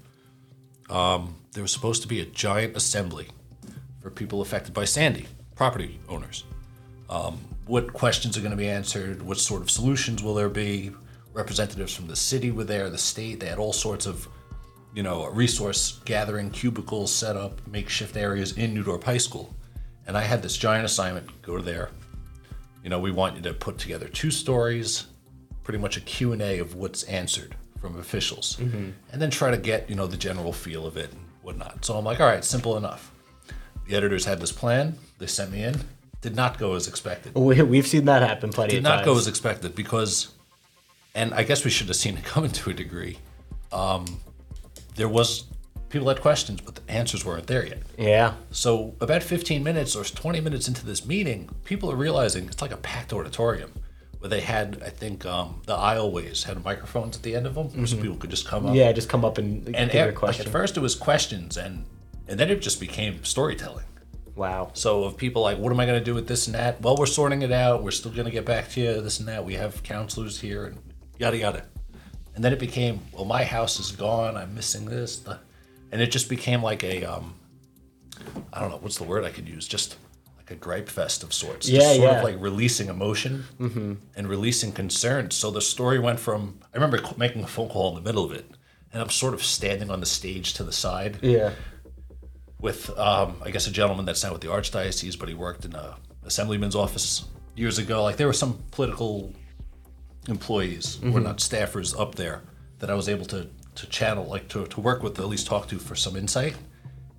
Um, 0.88 1.36
there 1.52 1.62
was 1.62 1.72
supposed 1.72 2.02
to 2.02 2.08
be 2.08 2.20
a 2.20 2.24
giant 2.24 2.76
assembly 2.76 3.28
for 4.00 4.10
people 4.10 4.40
affected 4.40 4.72
by 4.72 4.84
Sandy, 4.84 5.26
property 5.54 6.00
owners. 6.08 6.44
Um, 7.08 7.38
what 7.66 7.92
questions 7.92 8.36
are 8.36 8.40
going 8.40 8.52
to 8.52 8.56
be 8.56 8.68
answered? 8.68 9.22
What 9.22 9.38
sort 9.38 9.62
of 9.62 9.70
solutions 9.70 10.22
will 10.22 10.34
there 10.34 10.48
be? 10.48 10.92
Representatives 11.32 11.94
from 11.94 12.06
the 12.06 12.16
city 12.16 12.50
were 12.50 12.64
there, 12.64 12.90
the 12.90 12.98
state. 12.98 13.40
They 13.40 13.46
had 13.46 13.58
all 13.58 13.72
sorts 13.72 14.06
of, 14.06 14.28
you 14.94 15.02
know, 15.02 15.24
a 15.24 15.30
resource 15.30 16.00
gathering 16.04 16.50
cubicles 16.50 17.12
set 17.12 17.36
up, 17.36 17.66
makeshift 17.66 18.16
areas 18.16 18.56
in 18.56 18.74
New 18.74 18.84
Dorp 18.84 19.04
High 19.04 19.18
School. 19.18 19.54
And 20.06 20.16
I 20.16 20.22
had 20.22 20.42
this 20.42 20.56
giant 20.56 20.84
assignment: 20.84 21.42
go 21.42 21.56
to 21.56 21.62
there. 21.62 21.90
You 22.82 22.90
know, 22.90 22.98
we 22.98 23.10
want 23.10 23.36
you 23.36 23.42
to 23.42 23.54
put 23.54 23.78
together 23.78 24.08
two 24.08 24.30
stories, 24.30 25.06
pretty 25.62 25.78
much 25.78 25.96
a 25.96 26.00
Q 26.00 26.32
and 26.32 26.42
A 26.42 26.58
of 26.58 26.74
what's 26.74 27.02
answered 27.04 27.54
from 27.80 27.98
officials, 27.98 28.58
and 29.12 29.22
then 29.22 29.30
try 29.30 29.50
to 29.50 29.56
get 29.56 29.88
you 29.88 29.96
know 29.96 30.06
the 30.06 30.16
general 30.16 30.52
feel 30.52 30.86
of 30.86 30.96
it 30.96 31.12
and 31.12 31.20
whatnot. 31.42 31.84
So 31.84 31.96
I'm 31.96 32.04
like, 32.04 32.20
all 32.20 32.26
right, 32.26 32.44
simple 32.44 32.76
enough. 32.76 33.12
The 33.86 33.96
editors 33.96 34.24
had 34.24 34.40
this 34.40 34.52
plan. 34.52 34.98
They 35.18 35.26
sent 35.26 35.52
me 35.52 35.64
in. 35.64 35.76
Did 36.20 36.36
not 36.36 36.58
go 36.58 36.74
as 36.74 36.86
expected. 36.86 37.34
We, 37.34 37.62
we've 37.62 37.86
seen 37.86 38.04
that 38.04 38.22
happen 38.22 38.50
plenty. 38.50 38.74
Did 38.74 38.82
not 38.82 38.96
times. 38.96 39.06
go 39.06 39.16
as 39.16 39.26
expected 39.26 39.74
because, 39.74 40.28
and 41.14 41.32
I 41.32 41.44
guess 41.44 41.64
we 41.64 41.70
should 41.70 41.88
have 41.88 41.96
seen 41.96 42.16
it 42.16 42.24
coming 42.24 42.50
to 42.50 42.70
a 42.70 42.74
degree. 42.74 43.18
Um, 43.72 44.20
there 44.96 45.08
was 45.08 45.44
people 45.88 46.08
had 46.08 46.20
questions, 46.20 46.60
but 46.60 46.76
the 46.76 46.92
answers 46.92 47.24
weren't 47.24 47.46
there 47.48 47.66
yet. 47.66 47.82
yeah. 47.98 48.34
So 48.52 48.94
about 49.00 49.22
15 49.22 49.62
minutes 49.64 49.96
or 49.96 50.04
20 50.04 50.40
minutes 50.40 50.68
into 50.68 50.84
this 50.86 51.04
meeting, 51.04 51.50
people 51.64 51.90
are 51.90 51.96
realizing 51.96 52.46
it's 52.46 52.62
like 52.62 52.70
a 52.70 52.76
packed 52.76 53.12
auditorium 53.12 53.72
where 54.20 54.28
they 54.30 54.40
had, 54.40 54.82
I 54.84 54.90
think, 54.90 55.24
um, 55.26 55.62
the 55.66 55.74
aisleways 55.74 56.44
had 56.44 56.62
microphones 56.64 57.16
at 57.16 57.22
the 57.22 57.34
end 57.34 57.46
of 57.46 57.54
them, 57.54 57.86
so 57.86 57.96
people 57.96 58.16
could 58.18 58.30
just 58.30 58.46
come 58.46 58.66
up. 58.66 58.70
Mm-hmm. 58.72 58.78
Yeah, 58.78 58.92
just 58.92 59.08
come 59.08 59.24
up 59.24 59.38
and, 59.38 59.66
And 59.74 59.90
give 59.90 60.08
at, 60.08 60.14
question. 60.14 60.46
at 60.46 60.52
first 60.52 60.76
it 60.76 60.80
was 60.80 60.94
questions, 60.94 61.56
and 61.56 61.84
and 62.28 62.38
then 62.38 62.50
it 62.50 62.60
just 62.62 62.78
became 62.78 63.24
storytelling. 63.24 63.86
wow. 64.36 64.70
So 64.74 65.04
of 65.04 65.16
people 65.16 65.42
like, 65.42 65.58
what 65.58 65.72
am 65.72 65.80
I 65.80 65.86
going 65.86 65.98
to 65.98 66.04
do 66.04 66.14
with 66.14 66.28
this 66.28 66.46
and 66.46 66.54
that? 66.54 66.80
Well, 66.82 66.96
we're 66.96 67.06
sorting 67.06 67.42
it 67.42 67.50
out. 67.50 67.82
We're 67.82 67.90
still 67.90 68.12
going 68.12 68.26
to 68.26 68.30
get 68.30 68.44
back 68.44 68.68
to 68.72 68.80
you. 68.80 69.00
This 69.00 69.18
and 69.18 69.26
that. 69.28 69.44
We 69.44 69.54
have 69.54 69.82
counselors 69.82 70.38
here, 70.40 70.66
and 70.66 70.78
yada 71.18 71.38
yada. 71.38 71.64
And 72.40 72.44
then 72.46 72.54
it 72.54 72.58
became, 72.58 73.02
well, 73.12 73.26
my 73.26 73.44
house 73.44 73.78
is 73.78 73.92
gone. 73.92 74.34
I'm 74.34 74.54
missing 74.54 74.86
this, 74.86 75.22
and 75.92 76.00
it 76.00 76.10
just 76.10 76.30
became 76.30 76.62
like 76.62 76.82
a, 76.82 77.04
um, 77.04 77.34
I 78.50 78.62
don't 78.62 78.70
know 78.70 78.78
what's 78.78 78.96
the 78.96 79.04
word 79.04 79.24
I 79.24 79.28
could 79.28 79.46
use, 79.46 79.68
just 79.68 79.98
like 80.38 80.50
a 80.50 80.54
gripe 80.54 80.88
fest 80.88 81.22
of 81.22 81.34
sorts. 81.34 81.68
Yeah, 81.68 81.80
just 81.80 81.96
sort 81.96 82.10
yeah. 82.10 82.16
of 82.16 82.24
like 82.24 82.40
releasing 82.40 82.88
emotion 82.88 83.44
and 84.16 84.26
releasing 84.26 84.72
concerns. 84.72 85.34
So 85.34 85.50
the 85.50 85.60
story 85.60 85.98
went 85.98 86.18
from, 86.18 86.58
I 86.72 86.78
remember 86.78 87.02
making 87.18 87.44
a 87.44 87.46
phone 87.46 87.68
call 87.68 87.90
in 87.90 88.02
the 88.02 88.08
middle 88.08 88.24
of 88.24 88.32
it, 88.32 88.46
and 88.90 89.02
I'm 89.02 89.10
sort 89.10 89.34
of 89.34 89.44
standing 89.44 89.90
on 89.90 90.00
the 90.00 90.06
stage 90.06 90.54
to 90.54 90.64
the 90.64 90.72
side 90.72 91.18
Yeah. 91.20 91.50
with 92.58 92.88
um, 92.98 93.36
I 93.44 93.50
guess 93.50 93.66
a 93.66 93.70
gentleman 93.70 94.06
that's 94.06 94.24
now 94.24 94.32
with 94.32 94.40
the 94.40 94.48
archdiocese, 94.48 95.18
but 95.18 95.28
he 95.28 95.34
worked 95.34 95.66
in 95.66 95.74
a 95.74 95.98
assemblyman's 96.24 96.74
office 96.74 97.22
years 97.54 97.76
ago. 97.76 98.02
Like 98.02 98.16
there 98.16 98.28
was 98.28 98.38
some 98.38 98.62
political 98.70 99.34
employees, 100.28 100.98
or 101.02 101.20
not 101.20 101.38
staffers, 101.38 101.98
up 101.98 102.14
there 102.14 102.42
that 102.78 102.90
I 102.90 102.94
was 102.94 103.08
able 103.08 103.26
to 103.26 103.48
to 103.76 103.86
channel, 103.86 104.24
like 104.26 104.48
to 104.48 104.66
to 104.66 104.80
work 104.80 105.02
with, 105.02 105.18
at 105.18 105.26
least 105.28 105.46
talk 105.46 105.68
to 105.68 105.78
for 105.78 105.94
some 105.94 106.16
insight. 106.16 106.56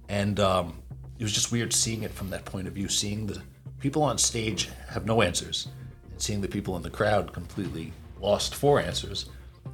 And 0.09 0.39
um, 0.39 0.77
it 1.17 1.23
was 1.23 1.31
just 1.33 1.51
weird 1.51 1.71
seeing 1.73 2.03
it 2.03 2.11
from 2.11 2.29
that 2.31 2.45
point 2.45 2.67
of 2.67 2.73
view, 2.73 2.87
seeing 2.89 3.27
the 3.27 3.41
people 3.79 4.03
on 4.03 4.17
stage 4.17 4.69
have 4.89 5.05
no 5.05 5.21
answers, 5.21 5.67
and 6.11 6.21
seeing 6.21 6.41
the 6.41 6.47
people 6.47 6.75
in 6.75 6.83
the 6.83 6.89
crowd 6.89 7.31
completely 7.33 7.93
lost 8.19 8.53
for 8.55 8.79
answers. 8.79 9.29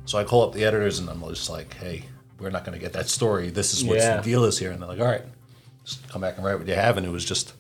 So 0.05 0.17
I 0.17 0.23
call 0.23 0.43
up 0.43 0.53
the 0.53 0.63
editors 0.63 0.99
and 0.99 1.09
I'm 1.09 1.21
just 1.23 1.49
like, 1.49 1.73
hey, 1.73 2.03
we're 2.39 2.49
not 2.51 2.63
going 2.63 2.77
to 2.77 2.81
get 2.81 2.93
that 2.93 3.09
story. 3.09 3.49
This 3.49 3.73
is 3.73 3.83
what 3.83 3.97
Yeah. 3.97 4.17
the 4.17 4.21
deal 4.23 4.45
is 4.45 4.57
here. 4.57 4.71
And 4.71 4.81
they're 4.81 4.87
like, 4.87 4.99
all 5.01 5.05
right, 5.07 5.23
just 5.83 6.07
come 6.07 6.21
back 6.21 6.37
and 6.37 6.45
write 6.45 6.57
what 6.59 6.67
you 6.67 6.75
have. 6.75 6.95
And 6.97 7.05
it 7.05 7.09
was 7.09 7.25
just 7.25 7.53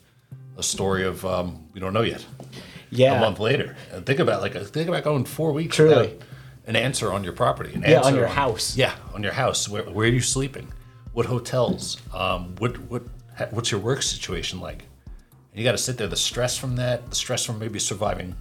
a 0.57 0.63
story 0.63 1.03
of 1.03 1.25
um, 1.25 1.65
we 1.73 1.79
don't 1.81 1.93
know 1.93 2.03
yet. 2.03 2.23
Yeah. 2.89 3.17
A 3.17 3.19
month 3.19 3.39
later, 3.39 3.75
and 3.91 4.05
think 4.05 4.19
about 4.19 4.41
like 4.41 4.53
think 4.53 4.87
about 4.87 5.03
going 5.03 5.25
four 5.25 5.51
weeks 5.51 5.75
Truly. 5.75 5.95
without 5.95 6.27
an 6.67 6.75
answer 6.75 7.11
on 7.11 7.23
your 7.23 7.33
property. 7.33 7.73
An 7.73 7.83
Yeah, 7.85 8.01
on 8.01 8.15
your 8.15 8.27
house. 8.27 8.77
Yeah, 8.77 8.93
on 9.13 9.23
your 9.23 9.33
house. 9.33 9.67
Where, 9.67 9.83
where 9.83 10.07
are 10.07 10.11
you 10.11 10.21
sleeping? 10.21 10.71
What 11.13 11.25
hotels? 11.25 11.97
Um, 12.13 12.55
what 12.57 12.77
what 12.89 13.03
what's 13.51 13.71
your 13.71 13.79
work 13.79 14.01
situation 14.01 14.59
like? 14.59 14.83
And 15.51 15.59
you 15.59 15.63
got 15.63 15.71
to 15.71 15.77
sit 15.77 15.97
there. 15.97 16.07
The 16.07 16.15
stress 16.15 16.57
from 16.57 16.75
that, 16.75 17.09
the 17.09 17.15
stress 17.15 17.43
from 17.43 17.59
maybe 17.59 17.79
surviving, 17.79 18.35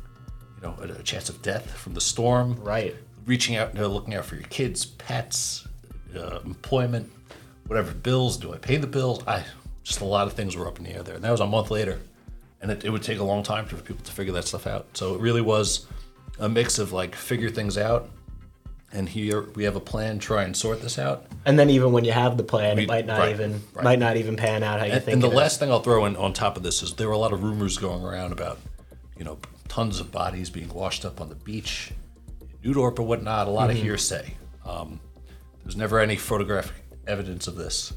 you 0.56 0.62
know, 0.62 0.76
a, 0.80 1.00
a 1.00 1.02
chance 1.02 1.28
of 1.28 1.40
death 1.42 1.70
from 1.70 1.94
the 1.94 2.00
storm. 2.00 2.56
Right. 2.62 2.94
Reaching 3.24 3.56
out, 3.56 3.74
you 3.74 3.80
know, 3.80 3.88
looking 3.88 4.14
out 4.14 4.24
for 4.24 4.37
your 4.37 4.44
kids, 4.44 4.87
pets, 4.87 5.66
uh, 6.16 6.40
employment, 6.44 7.11
whatever 7.66 7.92
bills. 7.92 8.37
Do 8.37 8.54
I 8.54 8.59
pay 8.59 8.76
the 8.76 8.87
bills? 8.87 9.24
I 9.26 9.44
just 9.82 10.00
a 10.00 10.04
lot 10.04 10.26
of 10.26 10.32
things 10.35 10.56
were 10.56 10.66
up 10.66 10.78
in 10.78 10.85
the 10.85 10.90
air 10.90 11.02
there. 11.02 11.14
And 11.14 11.24
that 11.24 11.30
was 11.30 11.40
a 11.40 11.46
month 11.46 11.70
later, 11.70 12.00
and 12.62 12.70
it, 12.70 12.84
it 12.84 12.90
would 12.90 13.02
take 13.02 13.18
a 13.18 13.24
long 13.24 13.42
time 13.42 13.66
for 13.66 13.76
people 13.76 14.04
to 14.04 14.12
figure 14.12 14.32
that 14.34 14.44
stuff 14.46 14.66
out. 14.66 14.86
So 14.94 15.14
it 15.14 15.20
really 15.20 15.42
was 15.42 15.86
a 16.38 16.48
mix 16.48 16.78
of 16.78 16.92
like 16.92 17.14
figure 17.14 17.50
things 17.50 17.76
out, 17.78 18.08
and 18.92 19.08
here 19.08 19.42
we 19.54 19.64
have 19.64 19.76
a 19.76 19.80
plan. 19.80 20.18
Try 20.18 20.44
and 20.44 20.56
sort 20.56 20.80
this 20.82 20.98
out. 20.98 21.26
And 21.44 21.58
then 21.58 21.70
even 21.70 21.92
when 21.92 22.04
you 22.04 22.12
have 22.12 22.36
the 22.36 22.42
plan, 22.44 22.76
We- 22.76 22.84
it 22.84 22.88
might 22.88 23.06
not 23.06 23.18
right, 23.18 23.30
even 23.30 23.62
right. 23.74 23.84
might 23.84 23.98
not 23.98 24.16
even 24.16 24.36
pan 24.36 24.62
out 24.62 24.78
how 24.80 24.86
you 24.86 24.92
And, 24.92 25.04
think. 25.04 25.14
and 25.14 25.22
the 25.22 25.28
it 25.28 25.30
is. 25.32 25.36
last 25.36 25.58
thing 25.58 25.70
I'll 25.70 25.82
throw 25.82 26.04
in 26.06 26.16
on 26.16 26.32
top 26.32 26.56
of 26.56 26.62
this 26.62 26.82
is 26.82 26.94
there 26.94 27.08
were 27.08 27.14
a 27.14 27.18
lot 27.18 27.32
of 27.32 27.42
rumors 27.42 27.76
going 27.78 28.02
around 28.04 28.32
about, 28.32 28.58
you 29.18 29.24
know, 29.24 29.38
tons 29.68 30.00
of 30.00 30.10
bodies 30.12 30.50
being 30.50 30.68
washed 30.72 31.04
up 31.04 31.20
on 31.20 31.28
the 31.28 31.34
beach, 31.34 31.92
in 32.40 32.48
New 32.70 32.74
Dorp 32.74 32.98
or 32.98 33.02
whatnot. 33.02 33.46
A 33.48 33.50
lot 33.50 33.68
Mm-hmm. 33.70 33.78
of 33.78 33.84
hearsay. 33.84 34.34
Um, 34.64 35.00
there's 35.62 35.76
never 35.76 35.98
any 36.00 36.16
photographic 36.16 36.74
evidence 37.06 37.46
of 37.46 37.56
this. 37.56 37.92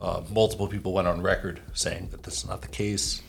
Uh, 0.00 0.22
multiple 0.30 0.68
people 0.68 0.92
went 0.92 1.08
on 1.08 1.22
record 1.22 1.60
saying 1.72 2.08
that 2.10 2.22
this 2.22 2.38
is 2.38 2.46
not 2.48 2.60
the 2.62 2.68
case. 2.68 3.22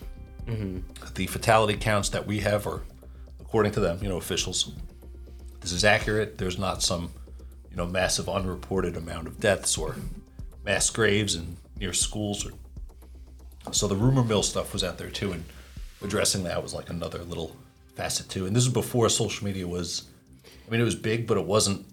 Mm-hmm. 0.48 1.14
The 1.14 1.28
fatality 1.28 1.78
counts 1.78 2.10
that 2.10 2.26
we 2.26 2.40
have 2.40 2.66
are, 2.68 2.82
according 3.40 3.74
to 3.74 3.80
them, 3.80 4.00
you 4.02 4.10
know, 4.10 4.18
officials. 4.18 4.72
This 5.60 5.72
is 5.72 5.84
accurate. 5.84 6.38
There's 6.38 6.58
not 6.58 6.82
some, 6.82 7.12
you 7.70 7.78
know, 7.78 7.86
massive 7.86 8.30
unreported 8.30 8.96
amount 8.96 9.28
of 9.28 9.40
deaths 9.40 9.78
or 9.78 9.96
mass 10.66 10.90
graves 10.90 11.36
and 11.36 11.58
near 11.80 11.94
schools 11.94 12.46
or 12.46 12.52
so 13.72 13.88
the 13.88 13.96
rumor 13.96 14.24
mill 14.24 14.44
stuff 14.44 14.74
was 14.74 14.84
out 14.84 14.98
there 14.98 15.10
too, 15.10 15.32
and 15.34 15.44
addressing 16.02 16.44
that 16.44 16.62
was 16.62 16.74
like 16.74 16.90
another 16.90 17.20
little 17.20 17.56
facet 17.96 18.30
too. 18.30 18.46
And 18.46 18.56
this 18.56 18.64
is 18.64 18.72
before 18.72 19.10
social 19.10 19.46
media 19.46 19.68
was, 19.68 20.04
I 20.46 20.72
mean, 20.72 20.80
it 20.80 20.86
was 20.86 20.96
big, 20.96 21.28
but 21.28 21.38
it 21.38 21.46
wasn't. 21.46 21.86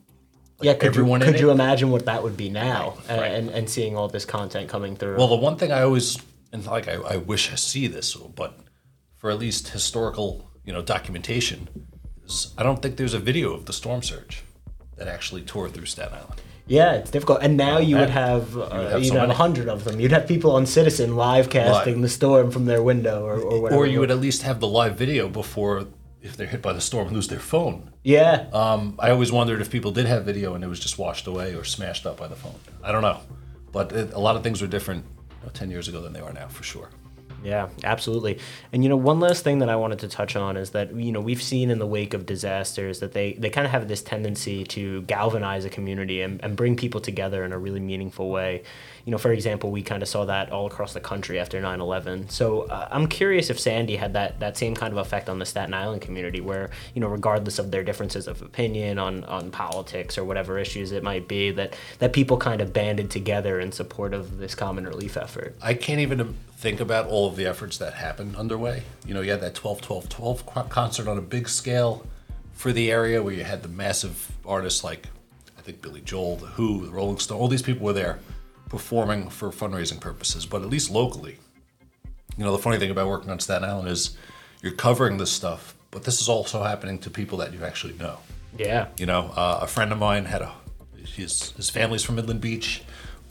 Like 0.59 0.67
yeah, 0.67 0.75
could 0.75 0.87
everyone 0.87 1.21
you, 1.21 1.27
could 1.27 1.40
you 1.40 1.51
it. 1.51 1.55
imagine 1.55 1.90
what 1.90 2.07
that 2.07 2.23
would 2.23 2.37
be 2.37 2.49
now, 2.49 2.95
Right, 3.09 3.19
right. 3.19 3.33
And, 3.33 3.51
and 3.51 3.69
seeing 3.69 3.97
all 3.97 4.07
this 4.07 4.25
content 4.25 4.69
coming 4.69 4.95
through? 4.95 5.17
Well, 5.17 5.27
the 5.27 5.35
one 5.35 5.57
thing 5.57 5.73
I 5.73 5.83
always 5.83 6.17
and 6.55 6.64
like 6.67 6.88
I, 6.88 6.95
I 6.95 7.17
wish 7.17 7.53
I 7.53 7.57
see 7.57 7.88
this, 7.88 8.14
but 8.14 8.61
for 9.17 9.31
at 9.31 9.38
least 9.38 9.69
historical, 9.69 10.49
you 10.64 10.73
know, 10.73 10.83
documentation, 10.83 11.69
is 12.25 12.55
I 12.57 12.62
don't 12.62 12.81
think 12.81 12.97
there's 12.97 13.12
a 13.12 13.19
video 13.19 13.53
of 13.53 13.67
the 13.67 13.73
storm 13.73 14.03
surge 14.03 14.45
that 14.97 15.09
actually 15.09 15.43
tore 15.43 15.69
through 15.69 15.87
Staten 15.87 16.14
Island. 16.14 16.40
yeah, 16.69 16.93
it's 16.93 17.11
difficult. 17.11 17.40
And 17.43 17.57
now 17.57 17.79
you 17.79 17.97
would 17.97 18.11
have 18.11 18.57
uh, 18.57 18.61
would 18.61 18.73
you'd 18.73 18.83
have 18.83 18.93
have, 18.93 19.07
so 19.07 19.31
a 19.31 19.35
hundred 19.35 19.69
of 19.69 19.83
them. 19.83 19.99
You'd 19.99 20.12
have 20.12 20.29
people 20.29 20.53
on 20.53 20.64
Citizen 20.64 21.17
live 21.17 21.51
casting 21.51 21.95
Live. 21.95 22.03
the 22.03 22.09
storm 22.09 22.53
from 22.53 22.67
their 22.67 22.85
window 22.85 23.25
or, 23.25 23.40
or 23.40 23.61
whatever. 23.61 23.83
Or 23.83 23.87
you 23.87 23.99
would 23.99 24.12
at 24.12 24.21
least 24.21 24.43
have 24.43 24.61
the 24.61 24.69
live 24.69 24.97
video 24.97 25.29
before, 25.29 25.88
if 26.23 26.37
they're 26.37 26.47
hit 26.47 26.62
by 26.62 26.73
the 26.73 26.81
storm, 26.81 27.09
lose 27.12 27.27
their 27.27 27.40
phone. 27.40 27.90
yeah. 28.05 28.47
Um, 28.53 28.95
I 29.01 29.11
always 29.11 29.33
wondered 29.33 29.61
if 29.61 29.73
people 29.73 29.90
did 29.90 30.07
have 30.07 30.25
video 30.25 30.55
and 30.55 30.62
it 30.62 30.69
was 30.69 30.79
just 30.79 30.99
washed 30.99 31.27
away 31.27 31.57
or 31.57 31.64
smashed 31.64 32.07
up 32.07 32.17
by 32.17 32.29
the 32.29 32.37
phone. 32.37 32.61
I 32.85 32.93
don't 32.93 33.03
know, 33.03 33.19
but 33.73 33.90
it, 33.90 34.12
a 34.12 34.21
lot 34.21 34.37
of 34.37 34.45
things 34.45 34.62
were 34.62 34.69
different 34.69 35.05
you 35.05 35.13
know, 35.44 35.50
ten 35.52 35.70
years 35.70 35.88
ago 35.88 36.00
than 36.00 36.12
they 36.12 36.20
are 36.20 36.33
now, 36.33 36.48
for 36.48 36.62
sure. 36.62 36.90
Yeah, 37.44 37.68
absolutely. 37.85 38.38
And 38.72 38.83
you 38.83 38.88
know, 38.88 38.96
one 38.96 39.20
last 39.20 39.44
thing 39.44 39.59
that 39.59 39.68
I 39.68 39.76
wanted 39.76 39.98
to 40.00 40.09
touch 40.09 40.35
on 40.35 40.57
is 40.57 40.70
that 40.70 40.94
you 40.94 41.12
know 41.12 41.20
we've 41.20 41.42
seen 41.42 41.70
in 41.70 41.78
the 41.78 41.87
wake 41.87 42.14
of 42.14 42.24
disasters 42.24 43.00
that 43.00 43.12
they 43.12 43.35
they 43.35 43.50
kind 43.50 43.66
of 43.66 43.70
have 43.70 43.87
this 43.87 44.02
tendency 44.02 44.64
to 44.64 45.02
galvanize 45.02 45.66
a 45.66 45.70
community 45.70 46.22
and, 46.22 46.42
and 46.42 46.57
bring 46.57 46.74
people 46.74 47.02
together 47.02 47.44
in 47.44 47.52
a 47.52 47.59
really 47.59 47.80
meaningful 47.80 48.30
way. 48.30 48.62
You 49.04 49.11
know, 49.11 49.18
for 49.18 49.30
example, 49.33 49.70
we 49.70 49.83
kind 49.83 50.02
of 50.02 50.09
saw 50.09 50.24
that 50.24 50.50
all 50.50 50.66
across 50.66 50.94
the 50.94 51.00
country 51.00 51.38
after 51.38 51.61
9/11. 51.61 52.30
So 52.30 52.62
uh, 52.62 52.88
I'm 52.90 53.07
curious 53.07 53.50
if 53.50 53.61
Sandy 53.61 53.96
had 53.96 54.14
that 54.14 54.40
that 54.40 54.57
same 54.57 54.74
kind 54.74 54.92
of 54.92 54.98
effect 54.98 55.28
on 55.28 55.38
the 55.38 55.46
Staten 55.46 55.74
Island 55.74 56.00
community, 56.00 56.40
where 56.40 56.70
you 56.94 57.02
know, 57.02 57.09
regardless 57.09 57.59
of 57.59 57.70
their 57.70 57.85
differences 57.85 58.26
of 58.26 58.40
opinion 58.40 58.98
on 58.98 59.22
on 59.24 59.50
politics 59.50 60.16
or 60.16 60.24
whatever 60.24 60.59
issues 60.59 60.92
it 60.92 61.02
might 61.02 61.28
be, 61.28 61.50
that 61.50 61.76
that 61.98 62.14
people 62.14 62.38
kind 62.38 62.62
of 62.62 62.72
banded 62.72 63.11
together 63.11 63.61
in 63.61 63.70
support 63.70 64.14
of 64.14 64.38
this 64.38 64.54
common 64.54 64.87
relief 64.87 65.18
effort. 65.18 65.54
I 65.61 65.74
can't 65.74 66.00
even 66.00 66.35
think 66.64 66.81
about 66.81 67.07
all 67.09 67.29
of 67.29 67.37
the 67.37 67.44
efforts 67.44 67.77
that 67.77 67.92
happened 67.92 68.35
underway. 68.37 68.83
You 69.07 69.12
know, 69.12 69.20
you 69.20 69.31
had 69.31 69.42
that 69.42 69.55
12 69.55 69.83
12 69.83 70.09
12 70.09 70.70
concert 70.70 71.07
on 71.07 71.18
a 71.18 71.20
big 71.20 71.46
scale 71.46 72.07
for 72.55 72.72
the 72.72 72.90
area 72.90 73.22
where 73.22 73.35
you 73.35 73.44
had 73.44 73.62
the 73.62 73.68
massive 73.68 74.33
artists 74.46 74.83
like, 74.83 75.09
I 75.59 75.61
think 75.61 75.83
Billy 75.83 76.00
Joel, 76.00 76.37
The 76.37 76.46
Who, 76.46 76.87
The 76.87 76.90
Rolling 76.90 77.18
Stone, 77.18 77.38
all 77.38 77.48
these 77.48 77.61
people 77.61 77.85
were 77.85 77.92
there 77.92 78.18
performing 78.70 79.29
for 79.29 79.50
fundraising 79.50 80.00
purposes, 80.00 80.46
but 80.46 80.62
at 80.62 80.70
least 80.70 80.90
locally. 80.90 81.37
You 82.38 82.44
know, 82.44 82.53
the 82.53 82.62
funny 82.62 82.79
thing 82.79 82.90
about 82.90 83.09
working 83.09 83.31
on 83.31 83.38
Staten 83.40 83.68
Island 83.68 83.88
is 83.88 84.16
you're 84.62 84.72
covering 84.72 85.18
this 85.18 85.31
stuff, 85.31 85.74
but 85.90 86.05
this 86.05 86.22
is 86.22 86.31
also 86.31 86.62
happening 86.62 86.98
to 87.00 87.11
people 87.11 87.37
that 87.38 87.53
you 87.53 87.62
actually 87.62 87.92
know. 87.98 88.20
Yeah. 88.57 88.88
You 88.96 89.05
know, 89.05 89.31
uh, 89.37 89.59
a 89.61 89.66
friend 89.66 89.92
of 89.92 89.98
mine 89.98 90.24
had 90.24 90.40
a 90.40 90.50
his 91.05 91.50
his 91.59 91.68
family's 91.68 92.03
from 92.03 92.14
Midland 92.14 92.40
Beach, 92.40 92.83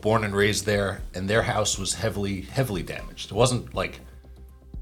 born 0.04 0.26
and 0.26 0.36
raised 0.36 0.66
there, 0.66 1.02
and 1.14 1.30
their 1.30 1.42
house 1.42 1.80
was 1.80 1.94
heavily 1.94 2.42
heavily 2.42 2.84
damaged. 2.84 3.32
It 3.32 3.36
wasn't 3.36 3.74
like 3.74 4.02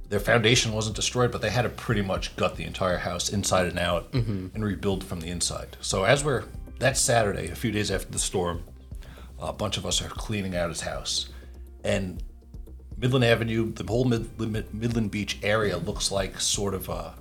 their 0.09 0.19
foundation 0.19 0.73
wasn't 0.73 0.95
destroyed, 0.95 1.31
but 1.31 1.41
they 1.41 1.51
had 1.51 1.61
to 1.61 1.69
pretty 1.69 2.01
much 2.01 2.35
gut 2.35 2.55
the 2.55 2.63
entire 2.63 2.97
house 2.97 3.29
inside 3.29 3.67
and 3.67 3.77
out 3.77 4.11
mm-hmm. 4.11 4.47
and 4.55 4.65
rebuild 4.65 5.03
from 5.03 5.21
the 5.21 5.29
inside. 5.29 5.77
So 5.79 6.05
as 6.05 6.25
we're 6.25 6.45
that 6.79 6.97
Saturday, 6.97 7.49
a 7.49 7.55
few 7.55 7.71
days 7.71 7.91
after 7.91 8.11
the 8.11 8.17
storm, 8.17 8.63
a 9.39 9.53
bunch 9.53 9.77
of 9.77 9.85
us 9.85 10.01
are 10.01 10.09
cleaning 10.09 10.55
out 10.55 10.69
his 10.69 10.81
house, 10.81 11.29
and 11.83 12.23
Midland 12.97 13.23
Avenue, 13.23 13.71
the 13.71 13.83
whole 13.83 14.05
Mid- 14.05 14.39
Mid- 14.39 14.73
Midland 14.73 15.11
Beach 15.11 15.37
area 15.43 15.77
looks 15.77 16.11
like 16.11 16.41
sort 16.41 16.73
of 16.73 16.89
a 16.89 17.13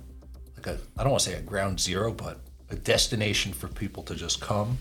like 0.55 0.65
a 0.65 0.79
I 0.97 1.03
don't 1.03 1.11
want 1.11 1.23
to 1.23 1.29
say 1.29 1.37
a 1.37 1.41
ground 1.41 1.79
zero, 1.79 2.11
but 2.11 2.39
a 2.71 2.75
destination 2.75 3.53
for 3.53 3.67
people 3.67 4.01
to 4.03 4.15
just 4.15 4.41
come 4.41 4.79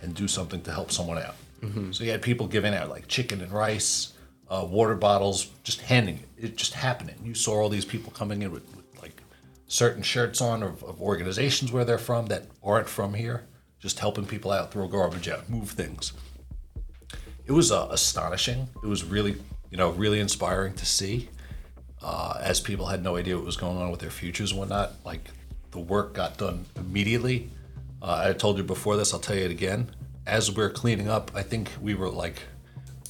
and 0.00 0.14
do 0.14 0.26
something 0.26 0.62
to 0.62 0.72
help 0.72 0.90
someone 0.90 1.18
out. 1.18 1.36
So 1.92 2.04
you 2.04 2.10
had 2.10 2.22
people 2.22 2.48
giving 2.48 2.74
out 2.74 2.88
like 2.90 3.06
chicken 3.06 3.40
and 3.40 3.52
rice, 3.52 4.14
uh, 4.48 4.66
water 4.68 4.94
bottles, 4.96 5.46
just 5.62 5.80
handing 5.82 6.16
it. 6.16 6.44
It 6.44 6.56
just 6.56 6.74
happening. 6.74 7.16
You 7.22 7.34
saw 7.34 7.54
all 7.54 7.68
these 7.68 7.84
people 7.84 8.12
coming 8.12 8.42
in 8.42 8.50
with, 8.50 8.64
with 8.74 8.84
like 9.00 9.22
certain 9.68 10.02
shirts 10.02 10.40
on 10.40 10.62
of, 10.62 10.82
of 10.82 11.00
organizations 11.00 11.70
where 11.72 11.84
they're 11.84 11.98
from 11.98 12.26
that 12.26 12.46
aren't 12.64 12.88
from 12.88 13.14
here, 13.14 13.44
just 13.78 14.00
helping 14.00 14.26
people 14.26 14.50
out, 14.50 14.72
throw 14.72 14.88
garbage 14.88 15.28
out, 15.28 15.48
move 15.48 15.70
things. 15.70 16.12
It 17.46 17.52
was 17.52 17.70
uh, 17.70 17.88
astonishing. 17.90 18.68
It 18.82 18.86
was 18.86 19.04
really, 19.04 19.36
you 19.70 19.76
know, 19.76 19.90
really 19.90 20.20
inspiring 20.20 20.74
to 20.74 20.86
see. 20.86 21.28
Uh, 22.02 22.38
as 22.40 22.60
people 22.60 22.86
had 22.86 23.04
no 23.04 23.16
idea 23.16 23.36
what 23.36 23.46
was 23.46 23.56
going 23.56 23.76
on 23.76 23.90
with 23.92 24.00
their 24.00 24.10
futures 24.10 24.50
and 24.50 24.58
whatnot, 24.58 24.94
like 25.04 25.30
the 25.70 25.78
work 25.78 26.12
got 26.14 26.36
done 26.36 26.66
immediately. 26.76 27.50
Uh, 28.00 28.24
I 28.26 28.32
told 28.32 28.58
you 28.58 28.64
before 28.64 28.96
this, 28.96 29.14
I'll 29.14 29.20
tell 29.20 29.36
you 29.36 29.44
it 29.44 29.52
again. 29.52 29.90
As 30.26 30.50
we 30.54 30.62
are 30.62 30.70
cleaning 30.70 31.08
up, 31.08 31.30
I 31.34 31.42
think 31.42 31.70
we 31.80 31.94
were 31.94 32.08
like, 32.10 32.36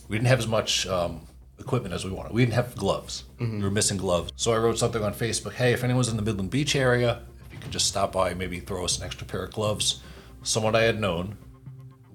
we 0.09 0.17
didn't 0.17 0.29
have 0.29 0.39
as 0.39 0.47
much 0.49 0.87
um, 0.87 1.21
equipment 1.59 1.95
as 1.95 2.05
we 2.05 2.11
wanted. 2.11 2.33
We 2.33 2.43
didn't 2.43 2.55
have 2.55 2.75
gloves. 2.77 3.25
We 3.39 3.63
were 3.63 3.71
missing 3.71 3.97
gloves. 3.99 4.33
So 4.37 4.53
I 4.53 4.57
wrote 4.59 4.79
something 4.79 5.03
on 5.03 5.13
Facebook 5.15 5.53
hey, 5.55 5.73
if 5.73 5.85
anyone's 5.85 6.09
in 6.09 6.17
the 6.17 6.23
Midland 6.23 6.51
Beach 6.51 6.75
area, 6.75 7.23
if 7.47 7.53
you 7.53 7.59
could 7.59 7.71
just 7.71 7.87
stop 7.87 8.13
by, 8.13 8.35
maybe 8.35 8.61
throw 8.61 8.85
us 8.85 8.99
an 8.99 9.05
extra 9.05 9.27
pair 9.27 9.45
of 9.45 9.53
gloves. 9.53 10.01
Someone 10.43 10.75
I 10.75 10.83
had 10.83 10.99
known 11.01 11.37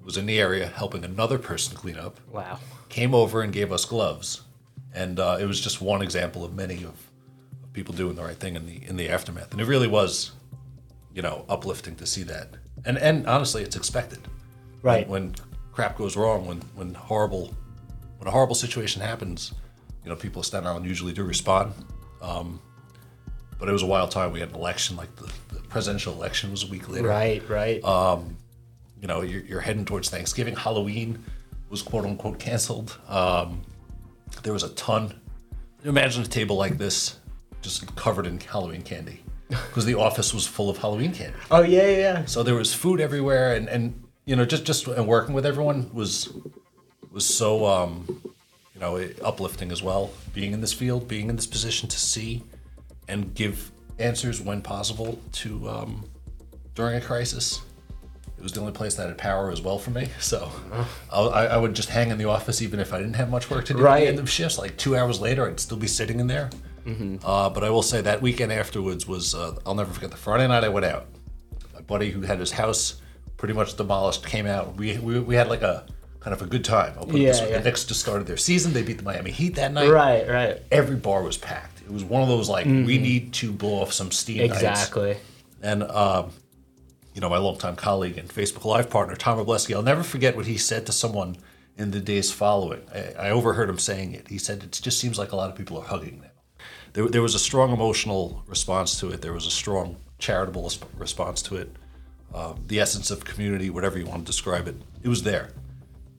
was 0.04 0.16
in 0.16 0.26
the 0.26 0.40
area 0.40 0.66
helping 0.66 1.04
another 1.04 1.38
person 1.38 1.76
clean 1.76 1.96
up 1.96 2.18
Wow. 2.30 2.58
came 2.88 3.14
over 3.14 3.42
and 3.42 3.52
gave 3.52 3.70
us 3.72 3.84
gloves, 3.84 4.42
and 4.94 5.20
uh, 5.20 5.36
it 5.40 5.44
was 5.44 5.60
just 5.60 5.80
one 5.82 6.00
example 6.02 6.44
of 6.44 6.54
many 6.54 6.76
of, 6.82 6.94
of 7.62 7.72
people 7.72 7.94
doing 7.94 8.16
the 8.16 8.22
right 8.24 8.36
thing 8.38 8.56
in 8.56 8.64
the 8.66 8.82
in 8.86 8.96
the 8.96 9.08
aftermath, 9.10 9.52
and 9.52 9.60
it 9.60 9.66
really 9.66 9.86
was, 9.86 10.32
you 11.14 11.20
know, 11.22 11.44
uplifting 11.48 11.94
to 11.96 12.06
see 12.06 12.22
that, 12.22 12.54
and 12.86 12.96
and 12.98 13.26
honestly, 13.26 13.62
it's 13.62 13.76
expected, 13.76 14.20
Right. 14.82 15.08
When, 15.08 15.22
when 15.22 15.34
crap 15.72 15.96
goes 15.96 16.16
wrong, 16.16 16.46
when 16.46 16.58
when 16.74 16.94
horrible, 16.94 17.54
when 18.18 18.28
a 18.28 18.30
horrible 18.30 18.54
situation 18.54 19.02
happens, 19.02 19.52
you 20.04 20.10
know, 20.10 20.16
people 20.16 20.42
stand 20.42 20.66
around 20.66 20.84
usually 20.84 21.12
do 21.12 21.24
respond. 21.24 21.72
Um, 22.22 22.60
but 23.58 23.68
it 23.68 23.72
was 23.72 23.82
a 23.82 23.86
wild 23.86 24.10
time. 24.10 24.32
We 24.32 24.40
had 24.40 24.50
an 24.50 24.54
election, 24.54 24.96
like 24.96 25.14
the, 25.16 25.30
the 25.52 25.60
presidential 25.68 26.12
election 26.14 26.50
was 26.50 26.64
a 26.64 26.68
week 26.68 26.88
later 26.88 27.08
Right, 27.08 27.48
right. 27.48 27.80
you 29.00 29.06
know 29.06 29.22
you're, 29.22 29.42
you're 29.42 29.60
heading 29.60 29.84
towards 29.84 30.08
thanksgiving 30.08 30.56
halloween 30.56 31.22
was 31.70 31.82
quote 31.82 32.04
unquote 32.04 32.38
canceled 32.38 32.98
um, 33.08 33.62
there 34.42 34.52
was 34.52 34.62
a 34.62 34.70
ton 34.70 35.14
imagine 35.84 36.22
a 36.22 36.26
table 36.26 36.56
like 36.56 36.78
this 36.78 37.18
just 37.60 37.94
covered 37.96 38.26
in 38.26 38.40
halloween 38.40 38.82
candy 38.82 39.22
because 39.48 39.84
the 39.84 39.94
office 39.94 40.34
was 40.34 40.46
full 40.46 40.70
of 40.70 40.78
halloween 40.78 41.12
candy 41.12 41.38
oh 41.50 41.62
yeah, 41.62 41.86
yeah, 41.86 41.96
yeah. 41.96 42.24
so 42.24 42.42
there 42.42 42.54
was 42.54 42.74
food 42.74 43.00
everywhere 43.00 43.54
and 43.54 43.68
and 43.68 44.02
you 44.28 44.36
know 44.36 44.44
just 44.44 44.64
just 44.64 44.86
and 44.86 45.06
working 45.06 45.34
with 45.34 45.46
everyone 45.46 45.90
was 45.94 46.30
was 47.10 47.24
so 47.24 47.64
um 47.64 48.04
you 48.74 48.80
know 48.80 48.92
uplifting 49.24 49.72
as 49.72 49.82
well. 49.82 50.10
Being 50.34 50.52
in 50.52 50.60
this 50.60 50.72
field 50.74 51.08
being 51.08 51.30
in 51.30 51.36
this 51.36 51.46
position 51.46 51.88
to 51.88 51.98
see 51.98 52.42
and 53.08 53.34
give 53.34 53.72
answers 53.98 54.40
when 54.40 54.60
possible 54.60 55.18
to 55.32 55.68
um 55.70 56.04
during 56.74 56.96
a 56.96 57.00
crisis. 57.00 57.62
It 58.36 58.42
was 58.42 58.52
the 58.52 58.60
only 58.60 58.72
place 58.72 58.94
that 58.96 59.08
had 59.08 59.18
power 59.18 59.50
as 59.50 59.60
well 59.62 59.78
for 59.78 59.90
me. 59.90 60.08
So 60.20 60.52
I, 61.12 61.46
I 61.46 61.56
would 61.56 61.74
just 61.74 61.88
hang 61.88 62.10
in 62.10 62.18
the 62.18 62.26
office 62.26 62.60
even 62.62 62.78
if 62.80 62.92
i 62.92 62.98
didn't 62.98 63.16
have 63.16 63.30
much 63.30 63.50
work 63.50 63.64
to 63.64 63.72
do 63.72 63.78
at 63.80 63.84
Right. 63.84 64.00
the 64.04 64.08
end 64.08 64.18
of 64.20 64.28
shifts. 64.30 64.58
Like 64.58 64.76
two 64.76 64.94
hours 64.94 65.20
later 65.22 65.48
i'd 65.48 65.58
still 65.58 65.78
be 65.78 65.88
sitting 65.88 66.20
in 66.20 66.26
there. 66.26 66.50
Uh, 67.24 67.48
but 67.50 67.64
i 67.64 67.70
will 67.70 67.82
say 67.92 68.00
that 68.02 68.20
weekend 68.22 68.52
afterwards 68.52 69.06
was 69.08 69.34
uh, 69.34 69.54
i'll 69.66 69.74
never 69.74 69.92
forget 69.92 70.10
the 70.10 70.16
friday 70.16 70.46
night 70.48 70.64
i 70.64 70.68
went 70.68 70.84
out. 70.86 71.06
My 71.74 71.80
buddy 71.80 72.10
who 72.10 72.20
had 72.22 72.38
his 72.38 72.52
house 72.52 73.00
pretty 73.38 73.54
much 73.54 73.76
demolished 73.76 74.26
came 74.26 74.46
out. 74.46 74.76
We 74.76 74.98
we, 74.98 75.18
we 75.20 75.34
had 75.34 75.48
like 75.48 75.62
a 75.62 75.86
kind 76.20 76.34
of 76.34 76.42
a 76.42 76.46
good 76.46 76.64
time. 76.64 76.92
I'll 76.98 77.06
put 77.06 77.14
it 77.14 77.24
this 77.24 77.38
Yeah, 77.38 77.44
way. 77.46 77.50
yeah. 77.52 77.58
The 77.58 77.64
Knicks 77.64 77.84
just 77.84 78.00
started 78.00 78.26
their 78.26 78.36
season. 78.36 78.72
They 78.74 78.82
beat 78.82 78.98
the 78.98 79.04
Miami 79.04 79.30
Heat 79.30 79.54
that 79.54 79.72
night. 79.72 79.88
Right, 79.88 80.28
right. 80.28 80.62
Every 80.70 80.96
bar 80.96 81.22
was 81.22 81.36
packed. 81.38 81.80
It 81.80 81.90
was 81.90 82.04
one 82.04 82.20
of 82.22 82.28
those 82.28 82.48
like 82.50 82.66
we 82.66 82.98
need 82.98 83.32
to 83.34 83.50
blow 83.52 83.80
off 83.82 83.92
some 83.92 84.10
steam. 84.10 84.38
nights. 84.38 84.54
Exactly. 84.56 85.16
And 85.62 85.82
um, 85.84 86.30
you 87.14 87.20
know, 87.20 87.30
my 87.30 87.38
longtime 87.38 87.76
colleague 87.76 88.18
and 88.18 88.28
Facebook 88.28 88.64
Live 88.64 88.90
partner 88.90 89.16
Tom 89.16 89.38
Wrobleski. 89.38 89.74
I'll 89.74 89.82
never 89.82 90.02
forget 90.02 90.36
what 90.36 90.46
he 90.46 90.56
said 90.58 90.86
to 90.86 90.92
someone 90.92 91.36
in 91.76 91.90
the 91.92 92.00
days 92.00 92.30
following. 92.32 92.82
I, 92.94 93.28
I 93.28 93.30
overheard 93.30 93.70
him 93.70 93.78
saying 93.78 94.12
it. 94.14 94.28
He 94.28 94.38
said, 94.38 94.62
"It 94.64 94.78
just 94.82 94.98
seems 94.98 95.18
like 95.18 95.32
a 95.32 95.36
lot 95.36 95.48
of 95.50 95.56
people 95.56 95.78
are 95.78 95.84
hugging 95.86 96.20
now." 96.20 96.28
There, 96.92 97.06
there 97.08 97.22
was 97.22 97.34
a 97.34 97.38
strong 97.38 97.72
emotional 97.72 98.42
response 98.46 98.98
to 99.00 99.10
it. 99.10 99.22
There 99.22 99.32
was 99.32 99.46
a 99.46 99.50
strong 99.50 99.96
charitable 100.18 100.70
response 100.96 101.42
to 101.42 101.56
it. 101.56 101.74
Um, 102.34 102.62
the 102.66 102.80
essence 102.80 103.10
of 103.10 103.24
community, 103.24 103.70
whatever 103.70 103.98
you 103.98 104.06
want 104.06 104.20
to 104.20 104.26
describe 104.26 104.68
it, 104.68 104.76
it 105.02 105.08
was 105.08 105.22
there. 105.22 105.50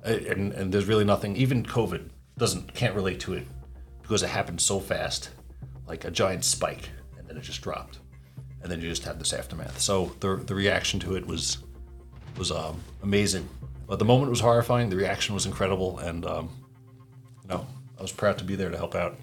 And, 0.03 0.53
and 0.53 0.73
there's 0.73 0.85
really 0.85 1.03
nothing. 1.03 1.35
Even 1.35 1.63
COVID 1.63 2.09
doesn't 2.37 2.73
can't 2.73 2.95
relate 2.95 3.19
to 3.21 3.33
it 3.33 3.45
because 4.01 4.23
it 4.23 4.29
happened 4.29 4.59
so 4.59 4.79
fast, 4.79 5.29
like 5.87 6.05
a 6.05 6.11
giant 6.11 6.43
spike, 6.45 6.89
and 7.17 7.27
then 7.27 7.37
it 7.37 7.43
just 7.43 7.61
dropped, 7.61 7.99
and 8.63 8.71
then 8.71 8.81
you 8.81 8.89
just 8.89 9.03
had 9.03 9.19
this 9.19 9.33
aftermath. 9.33 9.79
So 9.79 10.15
the 10.19 10.37
the 10.37 10.55
reaction 10.55 10.99
to 11.01 11.15
it 11.15 11.27
was 11.27 11.59
was 12.37 12.51
um, 12.51 12.81
amazing. 13.03 13.47
But 13.87 13.99
the 13.99 14.05
moment 14.05 14.31
was 14.31 14.39
horrifying. 14.39 14.89
The 14.89 14.95
reaction 14.95 15.35
was 15.35 15.45
incredible, 15.45 15.99
and 15.99 16.25
um, 16.25 16.49
you 17.43 17.49
know 17.49 17.67
I 17.99 18.01
was 18.01 18.11
proud 18.11 18.37
to 18.39 18.43
be 18.43 18.55
there 18.55 18.69
to 18.69 18.77
help 18.77 18.95
out. 18.95 19.17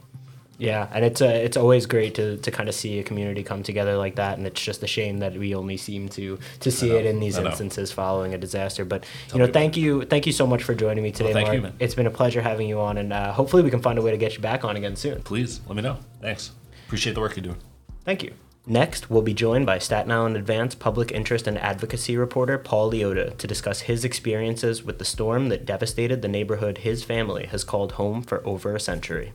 Yeah, 0.59 0.89
and 0.93 1.05
it's 1.05 1.21
uh, 1.21 1.27
it's 1.27 1.57
always 1.57 1.85
great 1.87 2.15
to, 2.15 2.39
to 2.39 2.51
kind 2.51 2.69
of 2.69 2.75
see 2.75 2.99
a 2.99 3.03
community 3.03 3.43
come 3.43 3.63
together 3.63 3.97
like 3.97 4.17
that, 4.17 4.39
and 4.39 4.47
it's 4.47 4.61
just 4.61 4.83
a 4.83 4.87
shame 4.87 5.19
that 5.19 5.37
we 5.37 5.55
only 5.55 5.77
seem 5.77 6.09
to 6.11 6.39
to 6.61 6.71
see 6.71 6.89
know, 6.89 6.97
it 6.97 7.07
in 7.07 7.21
these 7.21 7.37
instances 7.37 7.93
following 7.93 8.33
a 8.33 8.39
disaster. 8.39 8.85
But 8.85 9.05
Tell 9.29 9.41
you 9.41 9.47
know, 9.47 9.53
thank 9.53 9.77
you 9.77 10.05
thank 10.07 10.27
you 10.27 10.33
so 10.33 10.47
much 10.47 10.63
for 10.63 10.75
joining 10.75 11.05
me 11.05 11.13
today, 11.13 11.33
thank 11.35 11.49
Mark. 11.49 11.57
you, 11.57 11.63
man. 11.63 11.75
It's 11.79 11.95
been 11.95 12.07
a 12.07 12.11
pleasure 12.11 12.41
having 12.41 12.69
you 12.69 12.81
on, 12.81 12.97
and 12.97 13.13
uh, 13.13 13.33
hopefully 13.33 13.63
we 13.63 13.71
can 13.71 13.83
find 13.83 13.99
a 13.99 14.03
way 14.03 14.13
to 14.13 14.19
get 14.19 14.35
you 14.35 14.41
back 14.41 14.65
on 14.65 14.77
again 14.77 14.97
soon. 14.97 15.23
Please 15.23 15.61
let 15.67 15.77
me 15.77 15.83
know. 15.83 15.99
Thanks. 16.23 16.53
Appreciate 16.87 17.13
the 17.13 17.21
work 17.21 17.37
you're 17.37 17.45
doing. 17.45 17.59
Thank 18.05 18.23
you. 18.23 18.33
Next, 18.69 19.09
we'll 19.09 19.23
be 19.23 19.33
joined 19.33 19.65
by 19.65 19.79
Staten 19.79 20.11
Island 20.11 20.37
Advance 20.37 20.75
public 20.75 21.13
interest 21.13 21.47
and 21.47 21.57
advocacy 21.57 22.17
reporter 22.17 22.59
Paul 22.59 22.91
Liotta 22.91 23.37
to 23.39 23.47
discuss 23.47 23.83
his 23.83 24.05
experiences 24.05 24.83
with 24.83 24.99
the 24.99 25.05
storm 25.05 25.51
that 25.51 25.65
devastated 25.65 26.21
the 26.21 26.27
neighborhood 26.27 26.79
his 26.79 27.05
family 27.05 27.47
has 27.47 27.63
called 27.63 27.93
home 27.93 28.23
for 28.23 28.45
over 28.45 28.75
a 28.75 28.81
century. 28.81 29.33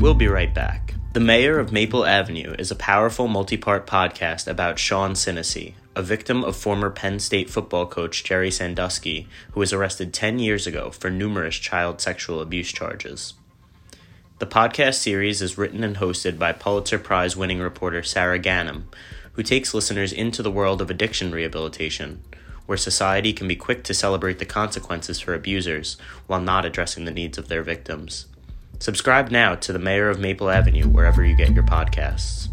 We'll 0.00 0.14
be 0.14 0.26
right 0.26 0.52
back. 0.52 0.94
The 1.12 1.20
Mayor 1.20 1.60
of 1.60 1.70
Maple 1.70 2.04
Avenue 2.04 2.56
is 2.58 2.72
a 2.72 2.76
powerful 2.76 3.28
multi 3.28 3.56
part 3.56 3.86
podcast 3.86 4.48
about 4.48 4.80
Sean 4.80 5.12
Sinesy, 5.12 5.74
a 5.94 6.02
victim 6.02 6.42
of 6.42 6.56
former 6.56 6.90
Penn 6.90 7.20
State 7.20 7.48
football 7.48 7.86
coach 7.86 8.24
Jerry 8.24 8.50
Sandusky, 8.50 9.28
who 9.52 9.60
was 9.60 9.72
arrested 9.72 10.12
10 10.12 10.40
years 10.40 10.66
ago 10.66 10.90
for 10.90 11.10
numerous 11.10 11.54
child 11.54 12.00
sexual 12.00 12.40
abuse 12.40 12.72
charges. 12.72 13.34
The 14.38 14.46
podcast 14.46 14.96
series 14.96 15.40
is 15.40 15.56
written 15.56 15.82
and 15.82 15.96
hosted 15.96 16.38
by 16.38 16.52
Pulitzer 16.52 16.98
Prize 16.98 17.38
winning 17.38 17.58
reporter 17.58 18.02
Sara 18.02 18.38
Ganim, 18.38 18.82
who 19.32 19.42
takes 19.42 19.72
listeners 19.72 20.12
into 20.12 20.42
the 20.42 20.50
world 20.50 20.82
of 20.82 20.90
addiction 20.90 21.32
rehabilitation, 21.32 22.22
where 22.66 22.76
society 22.76 23.32
can 23.32 23.48
be 23.48 23.56
quick 23.56 23.82
to 23.84 23.94
celebrate 23.94 24.38
the 24.38 24.44
consequences 24.44 25.20
for 25.20 25.32
abusers 25.32 25.96
while 26.26 26.42
not 26.42 26.66
addressing 26.66 27.06
the 27.06 27.12
needs 27.12 27.38
of 27.38 27.48
their 27.48 27.62
victims. 27.62 28.26
Subscribe 28.78 29.30
now 29.30 29.54
to 29.54 29.72
The 29.72 29.78
Mayor 29.78 30.10
of 30.10 30.20
Maple 30.20 30.50
Avenue 30.50 30.86
wherever 30.86 31.24
you 31.24 31.34
get 31.34 31.54
your 31.54 31.64
podcasts. 31.64 32.48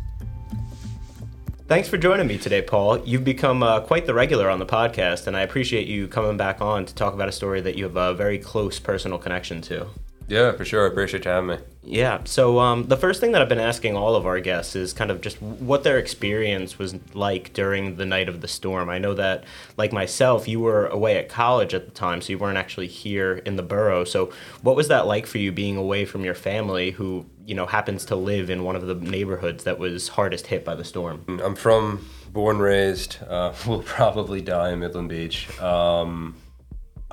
Thanks 1.67 1.89
for 1.89 1.97
joining 1.97 2.27
me 2.27 2.37
today, 2.37 2.61
Paul. 2.61 2.99
You've 2.99 3.25
become 3.25 3.61
uh, 3.61 3.81
quite 3.81 4.05
the 4.05 4.13
regular 4.13 4.49
on 4.49 4.59
the 4.59 4.65
podcast, 4.65 5.27
and 5.27 5.35
I 5.35 5.41
appreciate 5.41 5.87
you 5.87 6.07
coming 6.07 6.37
back 6.37 6.61
on 6.61 6.85
to 6.85 6.95
talk 6.95 7.13
about 7.13 7.27
a 7.27 7.33
story 7.33 7.59
that 7.59 7.75
you 7.75 7.83
have 7.83 7.97
a 7.97 8.13
very 8.13 8.37
close 8.37 8.79
personal 8.79 9.17
connection 9.17 9.59
to. 9.63 9.87
Yeah, 10.27 10.51
for 10.53 10.65
sure. 10.65 10.85
I 10.85 10.87
appreciate 10.87 11.25
you 11.25 11.31
having 11.31 11.47
me. 11.47 11.57
Yeah. 11.83 12.21
So 12.23 12.59
um, 12.59 12.87
the 12.87 12.95
first 12.95 13.19
thing 13.19 13.33
that 13.33 13.41
I've 13.41 13.49
been 13.49 13.59
asking 13.59 13.97
all 13.97 14.15
of 14.15 14.25
our 14.25 14.39
guests 14.39 14.75
is 14.75 14.93
kind 14.93 15.11
of 15.11 15.21
just 15.21 15.41
what 15.41 15.83
their 15.83 15.97
experience 15.97 16.79
was 16.79 16.95
like 17.13 17.53
during 17.53 17.97
the 17.97 18.05
night 18.05 18.29
of 18.29 18.41
the 18.41 18.47
storm. 18.47 18.89
I 18.89 18.99
know 18.99 19.13
that, 19.15 19.43
like 19.75 19.91
myself, 19.91 20.47
you 20.47 20.61
were 20.61 20.87
away 20.87 21.17
at 21.17 21.27
college 21.27 21.73
at 21.73 21.85
the 21.85 21.91
time, 21.91 22.21
so 22.21 22.31
you 22.31 22.39
weren't 22.39 22.57
actually 22.57 22.87
here 22.87 23.37
in 23.45 23.57
the 23.57 23.63
borough. 23.63 24.05
So 24.05 24.31
what 24.61 24.75
was 24.75 24.87
that 24.87 25.05
like 25.07 25.25
for 25.25 25.39
you 25.39 25.51
being 25.51 25.75
away 25.75 26.05
from 26.05 26.23
your 26.23 26.35
family, 26.35 26.91
who 26.91 27.25
you 27.45 27.55
know 27.55 27.65
happens 27.65 28.05
to 28.05 28.15
live 28.15 28.49
in 28.49 28.63
one 28.63 28.77
of 28.77 28.87
the 28.87 28.95
neighborhoods 28.95 29.65
that 29.65 29.77
was 29.77 30.07
hardest 30.09 30.47
hit 30.47 30.63
by 30.63 30.75
the 30.75 30.85
storm? 30.85 31.25
I'm 31.43 31.55
from, 31.55 32.07
born, 32.31 32.59
raised, 32.59 33.17
uh, 33.27 33.53
will 33.67 33.83
probably 33.83 34.41
die 34.41 34.71
in 34.71 34.79
Midland 34.79 35.09
Beach. 35.09 35.59
Um, 35.59 36.35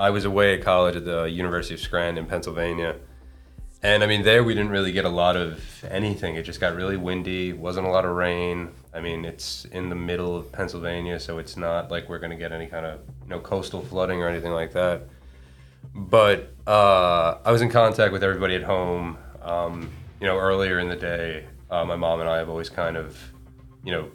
I 0.00 0.08
was 0.08 0.24
away 0.24 0.54
at 0.54 0.62
college 0.62 0.96
at 0.96 1.04
the 1.04 1.24
University 1.24 1.74
of 1.74 1.80
Scranton, 1.80 2.24
in 2.24 2.26
Pennsylvania. 2.26 2.96
And 3.82 4.02
I 4.02 4.06
mean, 4.06 4.22
there 4.22 4.42
we 4.42 4.54
didn't 4.54 4.70
really 4.70 4.92
get 4.92 5.04
a 5.04 5.10
lot 5.10 5.36
of 5.36 5.84
anything. 5.84 6.36
It 6.36 6.44
just 6.44 6.58
got 6.58 6.74
really 6.74 6.96
windy, 6.96 7.52
wasn't 7.52 7.86
a 7.86 7.90
lot 7.90 8.06
of 8.06 8.16
rain. 8.16 8.70
I 8.94 9.00
mean, 9.00 9.26
it's 9.26 9.66
in 9.66 9.90
the 9.90 9.94
middle 9.94 10.34
of 10.34 10.50
Pennsylvania, 10.52 11.20
so 11.20 11.36
it's 11.36 11.54
not 11.54 11.90
like 11.90 12.08
we're 12.08 12.18
going 12.18 12.30
to 12.30 12.38
get 12.38 12.50
any 12.50 12.66
kind 12.66 12.86
of 12.86 13.00
you 13.24 13.28
know 13.28 13.40
coastal 13.40 13.82
flooding 13.82 14.22
or 14.22 14.28
anything 14.28 14.52
like 14.52 14.72
that. 14.72 15.02
But 15.94 16.54
uh, 16.66 17.36
I 17.44 17.52
was 17.52 17.60
in 17.60 17.68
contact 17.68 18.10
with 18.10 18.24
everybody 18.24 18.54
at 18.54 18.62
home. 18.62 19.18
Um, 19.42 19.90
you 20.18 20.26
know, 20.26 20.38
earlier 20.38 20.78
in 20.78 20.88
the 20.88 20.96
day, 20.96 21.44
uh, 21.70 21.84
my 21.84 21.96
mom 21.96 22.20
and 22.20 22.28
I 22.28 22.38
have 22.38 22.48
always 22.48 22.70
kind 22.70 22.96
of, 22.96 23.18
you 23.84 23.92
know, 23.92 24.10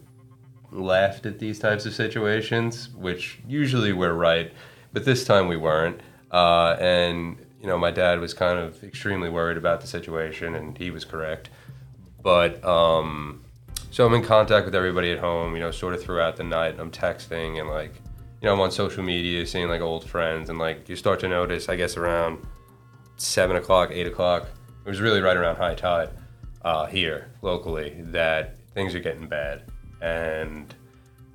laughed 0.71 1.27
at 1.27 1.37
these 1.37 1.59
types 1.59 1.85
of 1.85 1.93
situations, 1.93 2.89
which 2.89 3.39
usually 3.47 3.93
we're 3.93 4.13
right. 4.13 4.51
But 4.95 5.03
this 5.03 5.25
time 5.25 5.49
we 5.49 5.57
weren't. 5.57 5.99
Uh, 6.31 6.77
and 6.79 7.37
you 7.59 7.67
know, 7.67 7.77
my 7.77 7.91
dad 7.91 8.21
was 8.21 8.33
kind 8.33 8.57
of 8.57 8.81
extremely 8.81 9.29
worried 9.29 9.57
about 9.57 9.81
the 9.81 9.87
situation, 9.87 10.55
and 10.55 10.77
he 10.77 10.89
was 10.89 11.03
correct. 11.03 11.49
But 12.23 12.63
um, 12.63 13.43
so 13.91 14.07
I'm 14.07 14.13
in 14.13 14.23
contact 14.23 14.65
with 14.65 14.73
everybody 14.73 15.11
at 15.11 15.19
home, 15.19 15.53
you 15.53 15.59
know, 15.59 15.69
sort 15.69 15.95
of 15.95 16.01
throughout 16.01 16.37
the 16.37 16.45
night. 16.45 16.79
I'm 16.79 16.91
texting 16.91 17.59
and 17.59 17.69
like, 17.69 17.93
you 18.41 18.47
know, 18.47 18.53
I'm 18.53 18.61
on 18.61 18.71
social 18.71 19.03
media, 19.03 19.45
seeing 19.45 19.67
like 19.67 19.81
old 19.81 20.09
friends, 20.09 20.49
and 20.49 20.57
like 20.57 20.87
you 20.87 20.95
start 20.95 21.19
to 21.19 21.27
notice, 21.27 21.67
I 21.67 21.75
guess 21.75 21.97
around 21.97 22.39
seven 23.17 23.57
o'clock, 23.57 23.91
eight 23.91 24.07
o'clock. 24.07 24.47
It 24.85 24.89
was 24.89 25.01
really 25.01 25.19
right 25.19 25.35
around 25.35 25.57
high 25.57 25.75
tide 25.75 26.09
uh, 26.63 26.85
here 26.85 27.31
locally 27.41 27.97
that 27.99 28.55
things 28.73 28.95
are 28.95 29.01
getting 29.01 29.27
bad. 29.27 29.63
And 30.01 30.73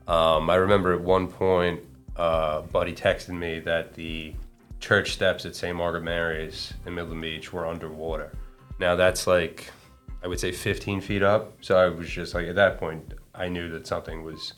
um, 0.09 0.49
I 0.49 0.55
remember 0.55 0.95
at 0.95 1.01
one 1.03 1.29
point, 1.29 1.81
uh, 2.21 2.61
Buddy 2.61 2.93
texted 2.93 3.31
me 3.31 3.61
that 3.61 3.95
the 3.95 4.35
church 4.79 5.13
steps 5.13 5.47
at 5.47 5.57
St. 5.57 5.75
Margaret 5.75 6.03
Mary's 6.03 6.75
in 6.85 6.95
Midland 6.95 7.23
Beach 7.23 7.51
were 7.51 7.67
underwater. 7.67 8.31
Now 8.79 8.95
that's 8.95 9.27
like, 9.27 9.71
I 10.23 10.29
would 10.29 10.39
say 10.39 10.53
15 10.53 11.01
feet 11.01 11.23
up. 11.23 11.57
So 11.63 11.79
I 11.79 11.89
was 11.89 12.11
just 12.11 12.35
like, 12.35 12.47
at 12.47 12.57
that 12.57 12.79
point, 12.79 13.15
I 13.35 13.49
knew 13.49 13.71
that 13.71 13.87
something 13.87 14.23
was, 14.23 14.53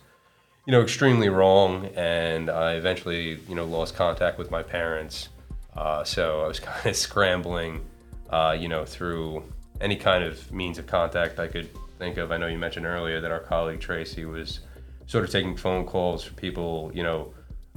you 0.66 0.72
know, 0.72 0.82
extremely 0.82 1.28
wrong. 1.28 1.86
And 1.94 2.50
I 2.50 2.72
eventually, 2.74 3.38
you 3.48 3.54
know, 3.54 3.64
lost 3.64 3.94
contact 3.94 4.38
with 4.38 4.50
my 4.50 4.64
parents. 4.64 5.28
Uh, 5.76 6.02
so 6.02 6.42
I 6.42 6.48
was 6.48 6.58
kind 6.68 6.84
of 6.84 6.96
scrambling, 6.96 7.84
uh, 8.30 8.56
you 8.58 8.66
know, 8.66 8.84
through 8.84 9.44
any 9.80 9.94
kind 9.94 10.24
of 10.24 10.50
means 10.50 10.78
of 10.78 10.88
contact 10.88 11.38
I 11.38 11.46
could 11.46 11.68
think 12.00 12.16
of. 12.16 12.32
I 12.32 12.38
know 12.38 12.48
you 12.48 12.58
mentioned 12.58 12.86
earlier 12.86 13.20
that 13.20 13.30
our 13.30 13.40
colleague 13.40 13.78
Tracy 13.78 14.24
was 14.24 14.60
sort 15.06 15.24
of 15.24 15.30
taking 15.30 15.56
phone 15.56 15.86
calls 15.86 16.24
for 16.24 16.34
people, 16.34 16.90
you 16.92 17.04
know, 17.04 17.32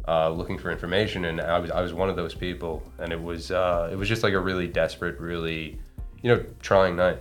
uh, 0.07 0.29
looking 0.29 0.57
for 0.57 0.71
information, 0.71 1.25
and 1.25 1.41
I 1.41 1.59
was 1.59 1.71
I 1.71 1.81
was 1.81 1.93
one 1.93 2.09
of 2.09 2.15
those 2.15 2.33
people, 2.33 2.83
and 2.99 3.11
it 3.11 3.21
was 3.21 3.51
uh, 3.51 3.89
it 3.91 3.95
was 3.95 4.07
just 4.07 4.23
like 4.23 4.33
a 4.33 4.39
really 4.39 4.67
desperate, 4.67 5.19
really, 5.19 5.79
you 6.21 6.35
know, 6.35 6.45
trying 6.61 6.95
night. 6.95 7.19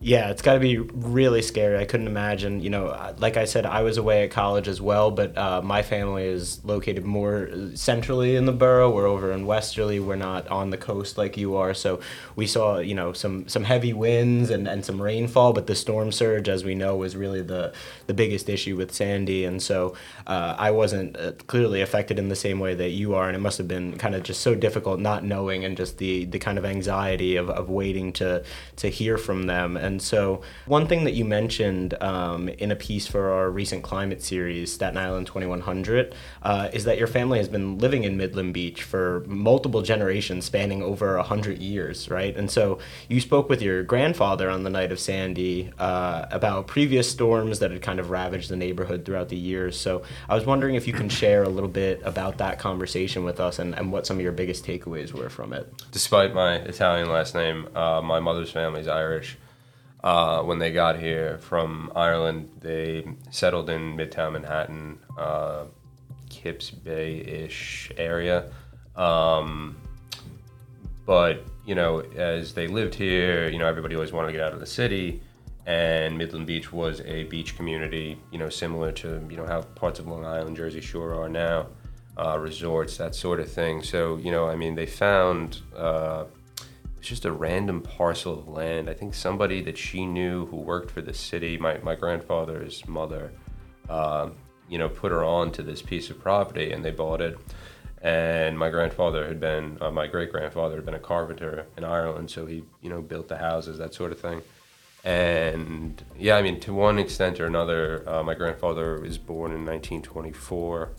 Yeah, 0.00 0.30
it's 0.30 0.42
got 0.42 0.54
to 0.54 0.60
be 0.60 0.78
really 0.78 1.42
scary. 1.42 1.76
I 1.76 1.84
couldn't 1.84 2.06
imagine. 2.06 2.60
You 2.60 2.70
know, 2.70 2.86
uh, 2.86 3.14
like 3.18 3.36
I 3.36 3.46
said, 3.46 3.66
I 3.66 3.82
was 3.82 3.96
away 3.96 4.22
at 4.22 4.30
college 4.30 4.68
as 4.68 4.80
well, 4.80 5.10
but 5.10 5.36
uh, 5.36 5.60
my 5.60 5.82
family 5.82 6.22
is 6.22 6.64
located 6.64 7.04
more 7.04 7.50
centrally 7.74 8.36
in 8.36 8.46
the 8.46 8.52
borough. 8.52 8.90
We're 8.92 9.08
over 9.08 9.32
in 9.32 9.44
Westerleigh. 9.44 10.00
We're 10.00 10.14
not 10.14 10.46
on 10.48 10.70
the 10.70 10.76
coast 10.76 11.18
like 11.18 11.36
you 11.36 11.56
are. 11.56 11.74
So 11.74 11.98
we 12.36 12.46
saw, 12.46 12.78
you 12.78 12.94
know, 12.94 13.12
some 13.12 13.48
some 13.48 13.64
heavy 13.64 13.92
winds 13.92 14.50
and, 14.50 14.68
and 14.68 14.84
some 14.84 15.02
rainfall, 15.02 15.52
but 15.52 15.66
the 15.66 15.74
storm 15.74 16.12
surge, 16.12 16.48
as 16.48 16.62
we 16.62 16.76
know, 16.76 16.94
was 16.96 17.16
really 17.16 17.42
the 17.42 17.72
the 18.06 18.14
biggest 18.14 18.48
issue 18.48 18.76
with 18.76 18.94
Sandy. 18.94 19.44
And 19.44 19.60
so 19.60 19.96
uh, 20.28 20.54
I 20.56 20.70
wasn't 20.70 21.16
uh, 21.16 21.32
clearly 21.48 21.80
affected 21.82 22.20
in 22.20 22.28
the 22.28 22.36
same 22.36 22.60
way 22.60 22.76
that 22.76 22.90
you 22.90 23.14
are, 23.16 23.26
and 23.26 23.34
it 23.34 23.40
must 23.40 23.58
have 23.58 23.66
been 23.66 23.98
kind 23.98 24.14
of 24.14 24.22
just 24.22 24.42
so 24.42 24.54
difficult 24.54 25.00
not 25.00 25.24
knowing 25.24 25.64
and 25.64 25.76
just 25.76 25.98
the 25.98 26.24
the 26.24 26.38
kind 26.38 26.56
of 26.56 26.64
anxiety 26.64 27.34
of, 27.34 27.50
of 27.50 27.68
waiting 27.68 28.12
to 28.12 28.44
to 28.76 28.88
hear 28.88 29.18
from 29.18 29.46
them. 29.46 29.76
And 29.76 29.87
so, 29.96 30.42
one 30.66 30.86
thing 30.86 31.04
that 31.04 31.14
you 31.14 31.24
mentioned 31.24 31.94
um, 32.02 32.48
in 32.48 32.70
a 32.70 32.76
piece 32.76 33.06
for 33.06 33.30
our 33.30 33.50
recent 33.50 33.82
climate 33.82 34.22
series, 34.22 34.72
Staten 34.72 34.98
Island 34.98 35.26
2100, 35.26 36.14
uh, 36.42 36.68
is 36.72 36.84
that 36.84 36.98
your 36.98 37.06
family 37.06 37.38
has 37.38 37.48
been 37.48 37.78
living 37.78 38.04
in 38.04 38.16
Midland 38.16 38.52
Beach 38.52 38.82
for 38.82 39.24
multiple 39.26 39.82
generations, 39.82 40.44
spanning 40.44 40.82
over 40.82 41.16
100 41.16 41.58
years, 41.58 42.10
right? 42.10 42.36
And 42.36 42.50
so, 42.50 42.78
you 43.08 43.20
spoke 43.20 43.48
with 43.48 43.62
your 43.62 43.82
grandfather 43.82 44.50
on 44.50 44.64
the 44.64 44.70
night 44.70 44.92
of 44.92 45.00
Sandy 45.00 45.70
uh, 45.78 46.26
about 46.30 46.66
previous 46.66 47.10
storms 47.10 47.60
that 47.60 47.70
had 47.70 47.80
kind 47.80 48.00
of 48.00 48.10
ravaged 48.10 48.50
the 48.50 48.56
neighborhood 48.56 49.04
throughout 49.04 49.28
the 49.30 49.36
years. 49.36 49.78
So, 49.78 50.02
I 50.28 50.34
was 50.34 50.44
wondering 50.44 50.74
if 50.74 50.86
you 50.86 50.92
can 50.92 51.08
share 51.20 51.42
a 51.44 51.48
little 51.48 51.70
bit 51.70 52.02
about 52.04 52.38
that 52.38 52.58
conversation 52.58 53.24
with 53.24 53.40
us 53.40 53.58
and, 53.58 53.74
and 53.74 53.90
what 53.92 54.06
some 54.06 54.18
of 54.18 54.22
your 54.22 54.32
biggest 54.32 54.64
takeaways 54.64 55.12
were 55.12 55.30
from 55.30 55.52
it. 55.52 55.72
Despite 55.92 56.34
my 56.34 56.56
Italian 56.56 57.08
last 57.08 57.34
name, 57.34 57.68
uh, 57.74 58.00
my 58.02 58.20
mother's 58.20 58.50
family 58.50 58.80
is 58.80 58.88
Irish. 58.88 59.36
Uh, 60.04 60.42
when 60.42 60.58
they 60.58 60.70
got 60.70 60.98
here 60.98 61.38
from 61.38 61.90
Ireland, 61.94 62.50
they 62.60 63.04
settled 63.30 63.68
in 63.68 63.96
Midtown 63.96 64.32
Manhattan, 64.32 64.98
uh, 65.18 65.64
Kips 66.30 66.70
Bay 66.70 67.18
ish 67.18 67.90
area. 67.96 68.50
Um, 68.94 69.76
but, 71.04 71.44
you 71.64 71.74
know, 71.74 72.00
as 72.16 72.54
they 72.54 72.68
lived 72.68 72.94
here, 72.94 73.48
you 73.48 73.58
know, 73.58 73.66
everybody 73.66 73.94
always 73.94 74.12
wanted 74.12 74.28
to 74.28 74.32
get 74.34 74.42
out 74.42 74.52
of 74.52 74.60
the 74.60 74.66
city. 74.66 75.20
And 75.66 76.16
Midland 76.16 76.46
Beach 76.46 76.72
was 76.72 77.00
a 77.02 77.24
beach 77.24 77.56
community, 77.56 78.18
you 78.30 78.38
know, 78.38 78.48
similar 78.48 78.92
to, 78.92 79.26
you 79.28 79.36
know, 79.36 79.46
how 79.46 79.62
parts 79.62 79.98
of 79.98 80.06
Long 80.06 80.24
Island, 80.24 80.56
Jersey 80.56 80.80
Shore 80.80 81.14
are 81.14 81.28
now, 81.28 81.66
uh, 82.16 82.38
resorts, 82.38 82.96
that 82.98 83.14
sort 83.14 83.40
of 83.40 83.50
thing. 83.50 83.82
So, 83.82 84.16
you 84.16 84.30
know, 84.30 84.48
I 84.48 84.56
mean, 84.56 84.74
they 84.74 84.86
found 84.86 85.60
uh, 85.76 86.24
it's 86.98 87.08
just 87.08 87.24
a 87.24 87.32
random 87.32 87.80
parcel 87.80 88.38
of 88.38 88.48
land. 88.48 88.90
I 88.90 88.94
think 88.94 89.14
somebody 89.14 89.60
that 89.62 89.78
she 89.78 90.04
knew 90.04 90.46
who 90.46 90.56
worked 90.56 90.90
for 90.90 91.00
the 91.00 91.14
city, 91.14 91.56
my, 91.56 91.78
my 91.78 91.94
grandfather's 91.94 92.86
mother, 92.88 93.32
uh, 93.88 94.30
you 94.68 94.78
know, 94.78 94.88
put 94.88 95.12
her 95.12 95.24
on 95.24 95.52
to 95.52 95.62
this 95.62 95.80
piece 95.80 96.10
of 96.10 96.18
property 96.18 96.72
and 96.72 96.84
they 96.84 96.90
bought 96.90 97.20
it. 97.20 97.38
And 98.02 98.58
my 98.58 98.68
grandfather 98.68 99.26
had 99.26 99.38
been, 99.38 99.78
uh, 99.80 99.90
my 99.90 100.06
great 100.08 100.32
grandfather 100.32 100.76
had 100.76 100.84
been 100.84 100.94
a 100.94 101.00
carpenter 101.00 101.66
in 101.76 101.84
Ireland, 101.84 102.30
so 102.30 102.46
he, 102.46 102.64
you 102.80 102.90
know, 102.90 103.00
built 103.00 103.28
the 103.28 103.38
houses, 103.38 103.78
that 103.78 103.94
sort 103.94 104.12
of 104.12 104.20
thing. 104.20 104.42
And 105.04 106.02
yeah, 106.18 106.36
I 106.36 106.42
mean, 106.42 106.58
to 106.60 106.74
one 106.74 106.98
extent 106.98 107.40
or 107.40 107.46
another, 107.46 108.08
uh, 108.08 108.22
my 108.24 108.34
grandfather 108.34 109.00
was 109.00 109.18
born 109.18 109.52
in 109.52 109.64
1924. 109.64 110.90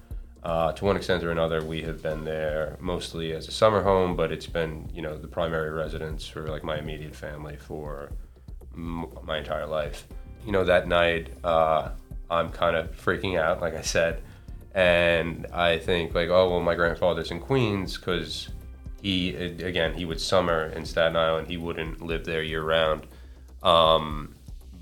Uh, 0.44 0.72
to 0.72 0.86
one 0.86 0.96
extent 0.96 1.24
or 1.24 1.32
another, 1.32 1.64
we 1.64 1.82
have 1.82 2.02
been 2.02 2.24
there 2.24 2.78
mostly 2.80 3.34
as 3.34 3.48
a 3.48 3.52
summer 3.52 3.84
home, 3.84 4.16
but 4.16 4.32
it's 4.32 4.48
been, 4.48 4.90
you 4.94 5.02
know, 5.02 5.18
the 5.18 5.28
primary 5.28 5.70
residence 5.70 6.26
for 6.26 6.48
like 6.48 6.64
my 6.64 6.78
immediate 6.78 7.14
family 7.14 7.58
for 7.58 8.10
m- 8.74 9.08
my 9.24 9.38
entire 9.38 9.66
life. 9.66 10.08
You 10.46 10.54
know, 10.54 10.64
that 10.64 10.88
night, 10.88 11.34
uh, 11.44 11.90
I'm 12.32 12.50
kind 12.52 12.78
of 12.78 12.96
freaking 12.96 13.38
out, 13.38 13.60
like 13.60 13.76
I 13.76 13.82
said, 13.82 14.22
and 14.74 15.46
I 15.52 15.78
think 15.78 16.16
like, 16.16 16.30
oh 16.30 16.50
well, 16.50 16.62
my 16.62 16.76
grandfather's 16.76 17.32
in 17.32 17.42
Queens 17.42 17.98
because 17.98 18.50
he, 19.02 19.36
again, 19.36 19.94
he 19.94 20.06
would 20.06 20.22
summer 20.22 20.68
in 20.68 20.86
Staten 20.86 21.18
Island. 21.18 21.48
He 21.48 21.58
wouldn't 21.58 22.02
live 22.02 22.24
there 22.24 22.44
year 22.44 22.64
round. 22.64 23.08
Um, 23.62 24.36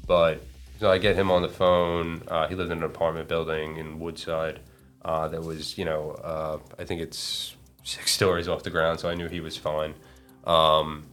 but 0.05 0.43
so 0.79 0.91
I 0.91 0.99
get 0.99 1.15
him 1.15 1.31
on 1.31 1.41
the 1.41 1.49
phone. 1.49 2.21
Uh, 2.27 2.47
he 2.47 2.53
lived 2.53 2.71
in 2.71 2.79
an 2.79 2.83
apartment 2.83 3.27
building 3.27 3.77
in 3.77 3.99
Woodside 3.99 4.59
uh, 5.07 5.29
that 5.29 5.41
was, 5.41 5.77
you 5.77 5.85
know, 5.85 6.11
uh, 6.11 6.59
I 6.77 6.83
think 6.83 7.01
it's 7.01 7.55
six 7.83 8.11
stories 8.11 8.49
off 8.49 8.63
the 8.63 8.69
ground, 8.69 8.99
so 8.99 9.09
I 9.09 9.15
knew 9.15 9.29
he 9.29 9.39
was 9.39 9.55
fine, 9.55 9.95
um, 10.43 11.07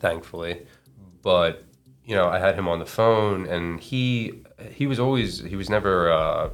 thankfully. 0.00 0.66
But 1.22 1.64
you 2.04 2.16
know, 2.16 2.28
I 2.28 2.40
had 2.40 2.56
him 2.56 2.66
on 2.66 2.80
the 2.80 2.86
phone, 2.86 3.46
and 3.46 3.80
he 3.80 4.42
he 4.72 4.88
was 4.88 4.98
always 4.98 5.38
he 5.38 5.54
was 5.54 5.70
never, 5.70 6.12
uh, 6.12 6.50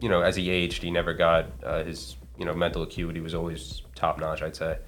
you 0.00 0.08
know, 0.08 0.22
as 0.22 0.36
he 0.36 0.50
aged, 0.50 0.84
he 0.84 0.90
never 0.92 1.12
got 1.12 1.46
uh, 1.64 1.82
his 1.82 2.16
you 2.38 2.44
know 2.44 2.54
mental 2.54 2.82
acuity 2.82 3.20
was 3.20 3.34
always 3.34 3.82
top 3.96 4.20
notch, 4.20 4.42
I'd 4.42 4.54
say. 4.54 4.78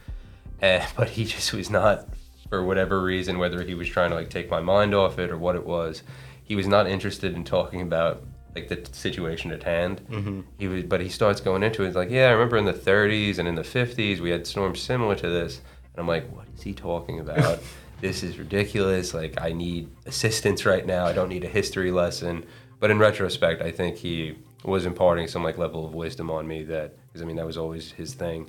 And, 0.61 0.87
but 0.97 1.11
he 1.11 1.25
just 1.25 1.53
was 1.53 1.71
not, 1.71 2.09
for 2.49 2.65
whatever 2.65 3.03
reason, 3.03 3.39
whether 3.39 3.65
he 3.65 3.75
was 3.75 3.89
trying 3.89 4.11
to 4.11 4.17
like 4.17 4.31
take 4.31 4.49
my 4.49 4.61
mind 4.61 4.95
off 4.95 5.19
it 5.19 5.31
or 5.31 5.39
what 5.39 5.57
it 5.57 5.67
was, 5.67 6.05
he 6.45 6.55
was 6.55 6.69
not 6.69 6.87
interested 6.87 7.35
in 7.35 7.43
talking 7.43 7.83
about 7.83 8.23
like 8.55 8.69
the 8.69 8.87
situation 8.93 9.51
at 9.53 9.63
hand. 9.63 10.01
Mm-hmm. 10.11 10.41
He 10.59 10.69
was, 10.69 10.85
but 10.85 11.01
he 11.01 11.09
starts 11.09 11.41
going 11.41 11.63
into 11.63 11.83
it. 11.83 11.87
He's 11.87 11.97
like, 11.97 12.11
yeah, 12.11 12.29
I 12.29 12.31
remember 12.31 12.57
in 12.57 12.65
the 12.65 12.73
30s 12.73 13.39
and 13.39 13.47
in 13.47 13.55
the 13.55 13.63
50s 13.63 14.21
we 14.21 14.31
had 14.31 14.47
storms 14.47 14.81
similar 14.81 15.15
to 15.17 15.29
this. 15.29 15.61
And 15.95 16.01
I'm 16.01 16.09
like, 16.09 16.31
what 16.31 16.47
is 16.57 16.63
he 16.63 16.73
talking 16.73 17.21
about? 17.21 17.61
this 18.01 18.23
is 18.23 18.39
ridiculous. 18.39 19.15
Like, 19.15 19.41
I 19.41 19.53
need 19.53 19.89
assistance 20.07 20.65
right 20.65 20.87
now. 20.87 21.07
I 21.07 21.13
don't 21.13 21.29
need 21.29 21.45
a 21.45 21.49
history 21.49 21.91
lesson. 21.91 22.45
But 22.81 22.91
in 22.91 22.99
retrospect, 22.99 23.63
I 23.63 23.71
think 23.71 23.97
he 23.97 24.37
was 24.65 24.87
imparting 24.87 25.29
some 25.29 25.43
like 25.43 25.59
level 25.59 25.85
of 25.85 25.95
wisdom 25.95 26.31
on 26.31 26.47
me 26.47 26.63
that, 26.65 26.97
because 27.07 27.23
I 27.23 27.25
mean 27.25 27.37
that 27.37 27.47
was 27.47 27.57
always 27.57 27.91
his 27.93 28.15
thing. 28.15 28.49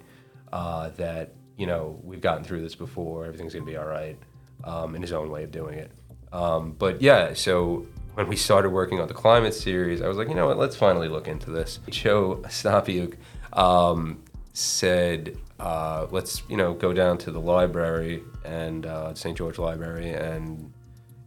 Uh, 0.51 0.89
that 0.97 1.33
you 1.57 1.67
know 1.67 1.99
we've 2.03 2.21
gotten 2.21 2.43
through 2.43 2.61
this 2.61 2.75
before. 2.75 3.25
Everything's 3.25 3.53
gonna 3.53 3.65
be 3.65 3.77
all 3.77 3.85
right. 3.85 4.17
Um, 4.63 4.95
in 4.95 5.01
his 5.01 5.13
own 5.13 5.31
way 5.31 5.43
of 5.43 5.51
doing 5.51 5.79
it. 5.79 5.91
Um, 6.31 6.73
but 6.77 7.01
yeah, 7.01 7.33
so 7.33 7.87
when 8.19 8.27
we 8.27 8.35
started 8.35 8.71
working 8.71 8.99
on 8.99 9.07
the 9.07 9.13
climate 9.13 9.53
series, 9.53 10.01
I 10.01 10.09
was 10.09 10.17
like, 10.17 10.27
you 10.27 10.35
know 10.35 10.47
what, 10.47 10.57
let's 10.57 10.75
finally 10.75 11.07
look 11.07 11.29
into 11.29 11.51
this. 11.51 11.79
Joe 11.89 12.41
Ostapiuk 12.43 13.15
um, 13.53 14.21
said, 14.51 15.37
uh, 15.57 16.05
let's, 16.11 16.43
you 16.49 16.57
know, 16.57 16.73
go 16.73 16.91
down 16.91 17.17
to 17.19 17.31
the 17.31 17.39
library 17.39 18.21
and 18.43 18.85
uh, 18.85 19.13
St. 19.13 19.37
George 19.37 19.57
Library 19.57 20.11
and, 20.11 20.69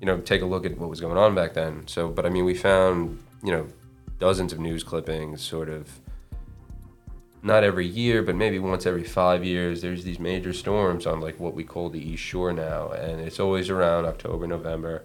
you 0.02 0.06
know, 0.06 0.18
take 0.18 0.42
a 0.42 0.44
look 0.44 0.66
at 0.66 0.76
what 0.76 0.90
was 0.90 1.00
going 1.00 1.16
on 1.16 1.34
back 1.34 1.54
then. 1.54 1.88
So, 1.88 2.10
but 2.10 2.26
I 2.26 2.28
mean, 2.28 2.44
we 2.44 2.52
found, 2.52 3.18
you 3.42 3.52
know, 3.52 3.68
dozens 4.18 4.52
of 4.52 4.58
news 4.58 4.84
clippings 4.84 5.40
sort 5.40 5.70
of 5.70 5.88
not 7.42 7.64
every 7.64 7.86
year, 7.86 8.22
but 8.22 8.36
maybe 8.36 8.58
once 8.58 8.84
every 8.84 9.04
five 9.04 9.42
years, 9.42 9.80
there's 9.80 10.04
these 10.04 10.18
major 10.18 10.52
storms 10.52 11.06
on 11.06 11.20
like 11.20 11.40
what 11.40 11.54
we 11.54 11.64
call 11.64 11.88
the 11.88 12.06
East 12.06 12.22
Shore 12.22 12.52
now, 12.52 12.90
and 12.90 13.18
it's 13.18 13.40
always 13.40 13.70
around 13.70 14.04
October, 14.04 14.46
November, 14.46 15.04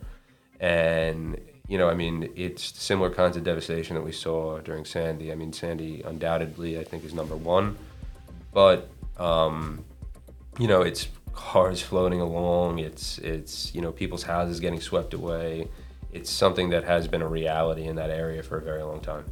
and 0.59 1.39
you 1.67 1.77
know, 1.77 1.89
I 1.89 1.93
mean, 1.93 2.31
it's 2.35 2.79
similar 2.81 3.09
kinds 3.09 3.35
of 3.35 3.43
devastation 3.43 3.95
that 3.95 4.03
we 4.03 4.11
saw 4.13 4.59
during 4.59 4.85
Sandy. 4.85 5.31
I 5.31 5.35
mean, 5.35 5.51
Sandy 5.51 6.01
undoubtedly, 6.01 6.79
I 6.79 6.83
think, 6.83 7.03
is 7.03 7.13
number 7.13 7.35
one, 7.35 7.77
but 8.53 8.89
um, 9.17 9.83
you 10.57 10.67
know, 10.67 10.81
it's 10.81 11.07
cars 11.33 11.81
floating 11.81 12.21
along. 12.21 12.79
It's 12.79 13.17
it's 13.19 13.73
you 13.75 13.81
know 13.81 13.91
people's 13.91 14.23
houses 14.23 14.59
getting 14.59 14.81
swept 14.81 15.13
away. 15.13 15.67
It's 16.11 16.29
something 16.29 16.69
that 16.69 16.85
has 16.85 17.07
been 17.07 17.21
a 17.21 17.27
reality 17.27 17.83
in 17.83 17.95
that 17.97 18.09
area 18.09 18.41
for 18.41 18.57
a 18.57 18.61
very 18.61 18.81
long 18.81 19.01
time. 19.01 19.25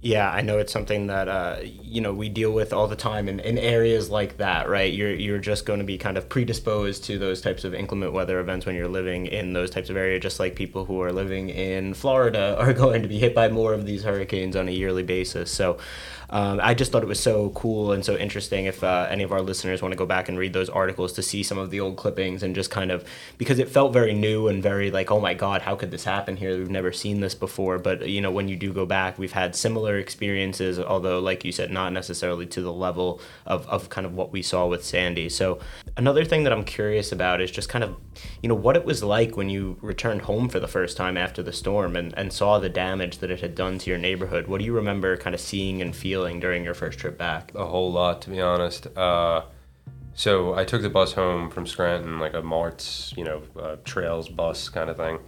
Yeah, 0.00 0.30
I 0.30 0.42
know 0.42 0.58
it's 0.58 0.72
something 0.72 1.08
that 1.08 1.26
uh, 1.28 1.56
you 1.64 2.00
know 2.00 2.14
we 2.14 2.28
deal 2.28 2.52
with 2.52 2.72
all 2.72 2.86
the 2.86 2.94
time 2.94 3.28
in, 3.28 3.40
in 3.40 3.58
areas 3.58 4.10
like 4.10 4.36
that, 4.36 4.68
right? 4.68 4.92
You're 4.92 5.12
you're 5.12 5.40
just 5.40 5.66
going 5.66 5.80
to 5.80 5.84
be 5.84 5.98
kind 5.98 6.16
of 6.16 6.28
predisposed 6.28 7.02
to 7.06 7.18
those 7.18 7.40
types 7.40 7.64
of 7.64 7.74
inclement 7.74 8.12
weather 8.12 8.38
events 8.38 8.64
when 8.64 8.76
you're 8.76 8.86
living 8.86 9.26
in 9.26 9.54
those 9.54 9.70
types 9.70 9.90
of 9.90 9.96
areas, 9.96 10.22
just 10.22 10.38
like 10.38 10.54
people 10.54 10.84
who 10.84 11.02
are 11.02 11.10
living 11.12 11.50
in 11.50 11.94
Florida 11.94 12.56
are 12.60 12.72
going 12.72 13.02
to 13.02 13.08
be 13.08 13.18
hit 13.18 13.34
by 13.34 13.48
more 13.48 13.72
of 13.74 13.86
these 13.86 14.04
hurricanes 14.04 14.54
on 14.54 14.68
a 14.68 14.70
yearly 14.70 15.02
basis. 15.02 15.50
So, 15.50 15.78
um, 16.30 16.60
I 16.62 16.74
just 16.74 16.92
thought 16.92 17.02
it 17.02 17.08
was 17.08 17.20
so 17.20 17.50
cool 17.50 17.92
and 17.92 18.04
so 18.04 18.16
interesting. 18.16 18.66
If 18.66 18.84
uh, 18.84 19.06
any 19.08 19.22
of 19.22 19.32
our 19.32 19.40
listeners 19.40 19.80
want 19.80 19.92
to 19.92 19.96
go 19.96 20.04
back 20.04 20.28
and 20.28 20.38
read 20.38 20.52
those 20.52 20.68
articles 20.68 21.12
to 21.14 21.22
see 21.22 21.42
some 21.42 21.56
of 21.56 21.70
the 21.70 21.80
old 21.80 21.96
clippings 21.96 22.42
and 22.42 22.54
just 22.54 22.70
kind 22.70 22.90
of 22.90 23.04
because 23.38 23.58
it 23.58 23.68
felt 23.68 23.92
very 23.92 24.12
new 24.12 24.48
and 24.48 24.62
very 24.62 24.90
like, 24.90 25.10
oh 25.10 25.20
my 25.20 25.32
God, 25.32 25.62
how 25.62 25.74
could 25.74 25.90
this 25.90 26.04
happen 26.04 26.36
here? 26.36 26.58
We've 26.58 26.70
never 26.70 26.92
seen 26.92 27.20
this 27.20 27.34
before. 27.34 27.78
But 27.78 28.08
you 28.08 28.20
know, 28.20 28.30
when 28.30 28.48
you 28.48 28.56
do 28.56 28.72
go 28.72 28.84
back, 28.84 29.18
we've 29.18 29.32
had 29.32 29.56
similar 29.56 29.98
experiences, 29.98 30.78
although 30.78 31.18
like 31.18 31.44
you 31.44 31.52
said, 31.52 31.70
not 31.70 31.92
necessarily 31.92 32.46
to 32.46 32.60
the 32.60 32.72
level 32.72 33.20
of, 33.46 33.66
of 33.68 33.88
kind 33.88 34.06
of 34.06 34.14
what 34.14 34.30
we 34.30 34.42
saw 34.42 34.66
with 34.66 34.84
Sandy. 34.84 35.30
So 35.30 35.60
another 35.96 36.24
thing 36.26 36.44
that 36.44 36.52
I'm 36.52 36.64
curious 36.64 37.10
about 37.10 37.40
is 37.40 37.50
just 37.50 37.70
kind 37.70 37.82
of, 37.84 37.96
you 38.42 38.50
know, 38.50 38.54
what 38.54 38.76
it 38.76 38.84
was 38.84 39.02
like 39.02 39.36
when 39.36 39.48
you 39.48 39.78
returned 39.80 40.22
home 40.22 40.50
for 40.50 40.60
the 40.60 40.68
first 40.68 40.96
time 40.96 41.16
after 41.16 41.42
the 41.42 41.52
storm 41.52 41.96
and, 41.96 42.12
and 42.18 42.32
saw 42.32 42.58
the 42.58 42.68
damage 42.68 43.18
that 43.18 43.30
it 43.30 43.40
had 43.40 43.54
done 43.54 43.78
to 43.78 43.90
your 43.90 43.98
neighborhood. 43.98 44.46
What 44.46 44.58
do 44.58 44.66
you 44.66 44.74
remember 44.74 45.16
kind 45.16 45.34
of 45.34 45.40
seeing 45.40 45.80
and 45.80 45.96
feeling? 45.96 46.17
During 46.40 46.64
your 46.64 46.74
first 46.74 46.98
trip 46.98 47.18
back? 47.18 47.52
A 47.54 47.64
whole 47.64 47.92
lot, 47.92 48.22
to 48.22 48.30
be 48.30 48.40
honest. 48.40 48.86
Uh, 48.96 49.42
so 50.14 50.54
I 50.54 50.64
took 50.64 50.82
the 50.82 50.90
bus 50.90 51.12
home 51.12 51.48
from 51.48 51.66
Scranton, 51.66 52.18
like 52.18 52.34
a 52.34 52.42
Martz, 52.42 53.16
you 53.16 53.24
know, 53.24 53.42
uh, 53.60 53.76
Trails 53.84 54.28
bus 54.28 54.68
kind 54.68 54.90
of 54.90 54.96
thing, 54.96 55.20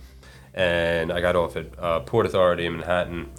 and 0.52 1.12
I 1.12 1.20
got 1.20 1.36
off 1.36 1.56
at 1.56 1.66
uh, 1.78 2.00
Port 2.00 2.26
Authority 2.26 2.66
in 2.66 2.72
Manhattan. 2.72 3.30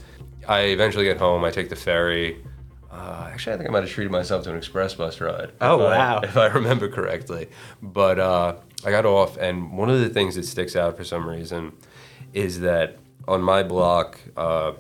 I 0.48 0.62
eventually 0.68 1.04
get 1.04 1.18
home. 1.18 1.44
I 1.44 1.52
take 1.52 1.70
the 1.70 1.76
ferry. 1.76 2.42
Uh, 2.90 3.30
actually, 3.32 3.54
I 3.54 3.58
think 3.58 3.70
I 3.70 3.74
might 3.74 3.84
have 3.84 3.92
treated 3.92 4.12
myself 4.12 4.46
to 4.46 4.52
an 4.52 4.56
express 4.56 4.96
bus 4.96 5.20
ride. 5.20 5.52
Oh 5.60 5.76
if 5.76 5.82
wow! 5.82 6.20
I, 6.24 6.26
if 6.28 6.38
I 6.38 6.48
remember 6.48 6.88
correctly, 6.88 7.50
but 7.82 8.18
uh, 8.18 8.56
I 8.86 8.92
got 8.92 9.06
off, 9.06 9.38
and 9.38 9.78
one 9.78 9.90
of 9.90 10.00
the 10.00 10.10
things 10.10 10.36
that 10.36 10.46
sticks 10.46 10.76
out 10.76 10.96
for 10.96 11.04
some 11.04 11.28
reason 11.28 11.74
is 12.34 12.62
that 12.62 12.98
on 13.28 13.42
my 13.42 13.64
block, 13.64 14.20
uh, 14.38 14.74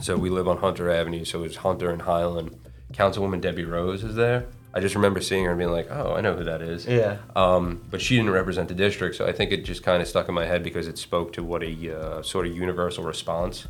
so 0.00 0.16
we 0.16 0.30
live 0.30 0.48
on 0.48 0.58
Hunter 0.58 0.90
Avenue, 0.90 1.24
so 1.24 1.42
it's 1.44 1.56
Hunter 1.56 1.90
and 1.90 2.02
Hylan. 2.02 2.56
Councilwoman 2.92 3.40
Debi 3.40 3.68
Rose 3.68 4.04
is 4.04 4.14
there. 4.14 4.46
I 4.72 4.80
just 4.80 4.94
remember 4.94 5.22
seeing 5.22 5.44
her 5.44 5.52
and 5.52 5.58
being 5.58 5.70
like, 5.70 5.90
"Oh, 5.90 6.14
I 6.14 6.20
know 6.20 6.34
who 6.36 6.44
that 6.44 6.60
is." 6.60 6.86
Yeah. 6.86 7.16
Um, 7.34 7.82
but 7.90 8.00
she 8.02 8.16
didn't 8.16 8.32
represent 8.32 8.68
the 8.68 8.74
district, 8.74 9.16
so 9.16 9.26
I 9.26 9.32
think 9.32 9.50
it 9.50 9.64
just 9.64 9.82
kind 9.82 10.02
of 10.02 10.08
stuck 10.08 10.28
in 10.28 10.34
my 10.34 10.44
head 10.44 10.62
because 10.62 10.86
it 10.86 10.98
spoke 10.98 11.32
to 11.32 11.42
what 11.42 11.62
a 11.62 11.98
uh, 11.98 12.22
sort 12.22 12.46
of 12.46 12.54
universal 12.54 13.02
response 13.02 13.66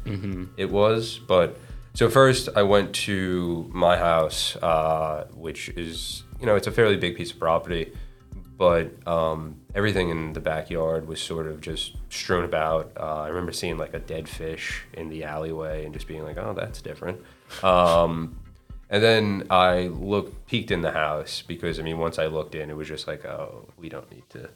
it 0.56 0.70
was. 0.70 1.18
But 1.20 1.58
so 1.94 2.10
first, 2.10 2.48
I 2.56 2.62
went 2.64 2.92
to 3.06 3.70
my 3.72 3.96
house, 3.96 4.56
uh, 4.56 5.28
which 5.34 5.68
is 5.70 6.24
you 6.40 6.46
know 6.46 6.56
it's 6.56 6.66
a 6.66 6.72
fairly 6.72 6.96
big 6.96 7.16
piece 7.16 7.30
of 7.30 7.38
property, 7.38 7.92
but 8.58 8.90
um, 9.06 9.60
everything 9.76 10.08
in 10.08 10.32
the 10.32 10.40
backyard 10.40 11.06
was 11.06 11.20
sort 11.20 11.46
of 11.46 11.60
just 11.60 11.96
strewn 12.08 12.44
about. 12.44 12.90
Uh, 12.98 13.20
I 13.20 13.28
remember 13.28 13.52
seeing 13.52 13.76
like 13.76 13.92
a 13.92 13.98
dead 13.98 14.26
fish 14.26 14.82
in 14.94 15.10
the 15.10 15.24
alleyway 15.24 15.84
and 15.84 15.92
just 15.92 16.08
being 16.08 16.24
like, 16.24 16.38
"Oh, 16.38 16.54
that's 16.54 16.80
different." 16.80 17.20
Um, 17.62 18.40
and 18.88 19.02
then 19.02 19.46
I 19.50 19.88
looked, 19.88 20.46
peeked 20.46 20.70
in 20.70 20.80
the 20.80 20.92
house 20.92 21.42
because 21.46 21.78
I 21.78 21.82
mean, 21.82 21.98
once 21.98 22.18
I 22.18 22.26
looked 22.26 22.54
in, 22.54 22.70
it 22.70 22.76
was 22.76 22.88
just 22.88 23.06
like, 23.06 23.24
"Oh, 23.26 23.68
we 23.76 23.90
don't 23.90 24.10
need 24.10 24.28
to 24.30 24.48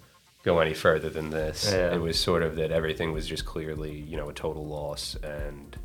go 0.42 0.58
any 0.58 0.72
further 0.72 1.10
than 1.10 1.28
this." 1.28 1.70
Yeah. 1.70 1.94
It 1.94 2.00
was 2.00 2.18
sort 2.18 2.42
of 2.42 2.56
that 2.56 2.72
everything 2.72 3.12
was 3.12 3.26
just 3.26 3.44
clearly, 3.44 3.92
you 3.92 4.16
know, 4.16 4.30
a 4.30 4.32
total 4.32 4.66
loss, 4.66 5.16
and 5.16 5.76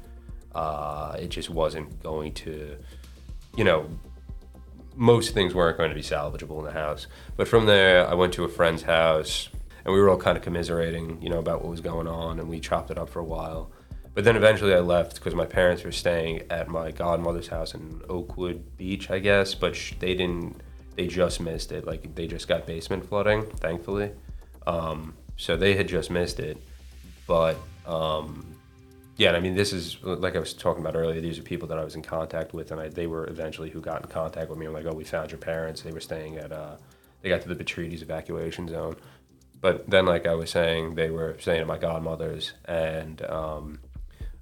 uh, 0.56 1.18
it 1.20 1.28
just 1.28 1.50
wasn't 1.50 2.02
going 2.02 2.34
to, 2.36 2.78
you 3.58 3.66
know, 3.66 3.90
most 4.96 5.34
things 5.34 5.54
weren't 5.54 5.78
going 5.78 5.90
to 5.90 5.96
be 5.96 6.02
salvageable 6.02 6.60
in 6.60 6.66
the 6.66 6.72
house. 6.72 7.08
But 7.38 7.48
from 7.48 7.66
there, 7.66 8.08
I 8.08 8.14
went 8.14 8.34
to 8.34 8.44
a 8.44 8.50
friend's 8.50 8.84
house, 8.84 9.50
and 9.84 9.94
we 9.94 10.00
were 10.00 10.10
all 10.10 10.18
kind 10.18 10.38
of 10.38 10.44
commiserating, 10.44 11.22
you 11.22 11.30
know, 11.30 11.40
about 11.40 11.62
what 11.62 11.70
was 11.70 11.82
going 11.82 12.08
on, 12.08 12.40
and 12.40 12.50
we 12.50 12.60
chopped 12.60 12.92
it 12.92 12.98
up 12.98 13.10
for 13.10 13.20
a 13.20 13.24
while. 13.24 13.72
But 14.14 14.24
then 14.24 14.38
eventually 14.38 14.74
I 14.74 14.80
left 14.80 15.16
because 15.16 15.36
my 15.36 15.46
parents 15.46 15.84
were 15.84 15.92
staying 15.92 16.44
at 16.50 16.70
my 16.70 16.92
godmother's 16.92 17.50
house 17.50 17.74
in 17.74 18.02
Oakwood 18.08 18.78
Beach, 18.78 19.12
I 19.12 19.20
guess, 19.20 19.54
but 19.54 19.76
sh- 19.76 19.94
they 20.00 20.16
didn't, 20.16 20.62
they 20.96 21.08
just 21.08 21.42
missed 21.42 21.74
it. 21.74 21.86
Like, 21.86 22.16
they 22.16 22.26
just 22.26 22.48
got 22.48 22.66
basement 22.66 23.06
flooding, 23.06 23.46
thankfully. 23.58 24.12
Um, 24.66 25.14
so 25.36 25.58
they 25.58 25.76
had 25.76 25.90
just 25.90 26.10
missed 26.10 26.40
it. 26.40 26.58
But, 27.28 27.58
um, 27.86 28.55
yeah, 29.18 29.30
and 29.30 29.38
I 29.38 29.40
mean, 29.40 29.56
this 29.56 29.72
is 29.72 29.98
like 30.04 30.36
I 30.36 30.40
was 30.40 30.54
talking 30.54 30.82
about 30.82 30.96
earlier. 30.96 31.22
These 31.22 31.40
are 31.40 31.44
people 31.44 31.68
that 31.70 31.78
I 31.78 31.84
was 31.84 31.96
in 31.96 32.02
contact 32.02 32.54
with, 32.54 32.72
and 32.72 32.82
I, 32.82 32.90
they 32.90 33.08
were 33.08 33.28
eventually 33.28 33.70
who 33.70 33.80
got 33.80 34.02
in 34.02 34.10
contact 34.10 34.50
with 34.50 34.60
me. 34.60 34.66
I'm 34.66 34.74
like, 34.74 34.86
oh, 34.86 34.94
we 34.94 35.06
found 35.06 35.32
your 35.32 35.38
parents. 35.38 35.82
They 35.82 35.92
were 35.92 36.02
staying 36.02 36.38
at, 36.38 36.52
uh, 36.52 36.76
they 37.22 37.30
got 37.30 37.42
to 37.42 37.48
the 37.48 37.56
Betrides 37.56 38.02
evacuation 38.02 38.68
zone. 38.68 38.98
But 39.62 39.90
then, 39.90 40.06
like 40.06 40.28
I 40.28 40.36
was 40.36 40.50
saying, 40.50 40.96
they 40.96 41.10
were 41.10 41.38
staying 41.40 41.62
at 41.62 41.68
my 41.68 41.78
godmother's, 41.78 42.54
and 42.66 43.22
um, 43.24 43.80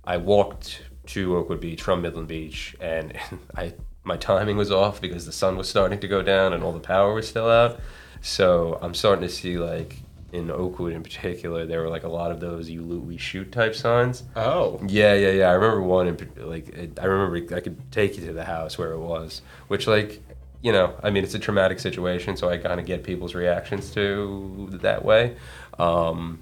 I 0.04 0.18
walked 0.18 0.82
to 1.08 1.38
Oakwood 1.38 1.60
Beach 1.60 1.82
from 1.82 2.02
Midland 2.02 2.28
Beach, 2.28 2.76
and 2.82 3.18
I 3.56 3.74
my 4.04 4.18
timing 4.18 4.58
was 4.58 4.72
off 4.72 5.00
because 5.00 5.26
the 5.26 5.32
sun 5.32 5.56
was 5.56 5.70
starting 5.70 6.00
to 6.00 6.08
go 6.08 6.22
down 6.22 6.52
and 6.54 6.64
all 6.64 6.74
the 6.74 6.80
power 6.80 7.14
was 7.14 7.28
still 7.28 7.50
out. 7.50 7.80
So 8.22 8.78
I'm 8.82 8.94
starting 8.94 9.22
to 9.22 9.34
see 9.34 9.58
like 9.58 9.98
in 10.34 10.50
Oakwood 10.50 10.94
in 10.94 11.04
particular, 11.04 11.66
there 11.66 11.82
were 11.82 11.90
like 11.90 12.04
a 12.04 12.10
lot 12.10 12.32
of 12.32 12.40
those 12.40 12.70
"you 12.70 12.82
loot, 12.82 13.06
we 13.06 13.18
shoot" 13.18 13.52
type 13.52 13.76
signs. 13.76 14.24
Oh. 14.36 14.82
Yeah, 14.88 15.14
yeah, 15.14 15.30
yeah. 15.30 15.50
I 15.50 15.54
remember 15.54 15.82
one. 15.84 16.08
In, 16.08 16.32
like, 16.38 16.70
it, 16.70 17.00
I 17.00 17.06
remember 17.06 17.56
I 17.56 17.60
could 17.60 17.92
take 17.92 18.18
you 18.18 18.26
to 18.26 18.34
the 18.34 18.44
house 18.44 18.78
where 18.78 18.92
it 18.92 19.00
was, 19.00 19.42
which, 19.68 19.88
like, 19.88 20.22
you 20.62 20.72
know, 20.72 20.96
I 21.04 21.12
mean, 21.12 21.24
it's 21.24 21.36
a 21.36 21.40
traumatic 21.40 21.80
situation, 21.80 22.36
so 22.36 22.50
I 22.50 22.58
kind 22.58 22.80
of 22.80 22.86
get 22.86 23.04
people's 23.04 23.36
reactions 23.36 23.92
to 23.92 24.70
that 24.82 25.06
way. 25.06 25.36
Um, 25.78 26.42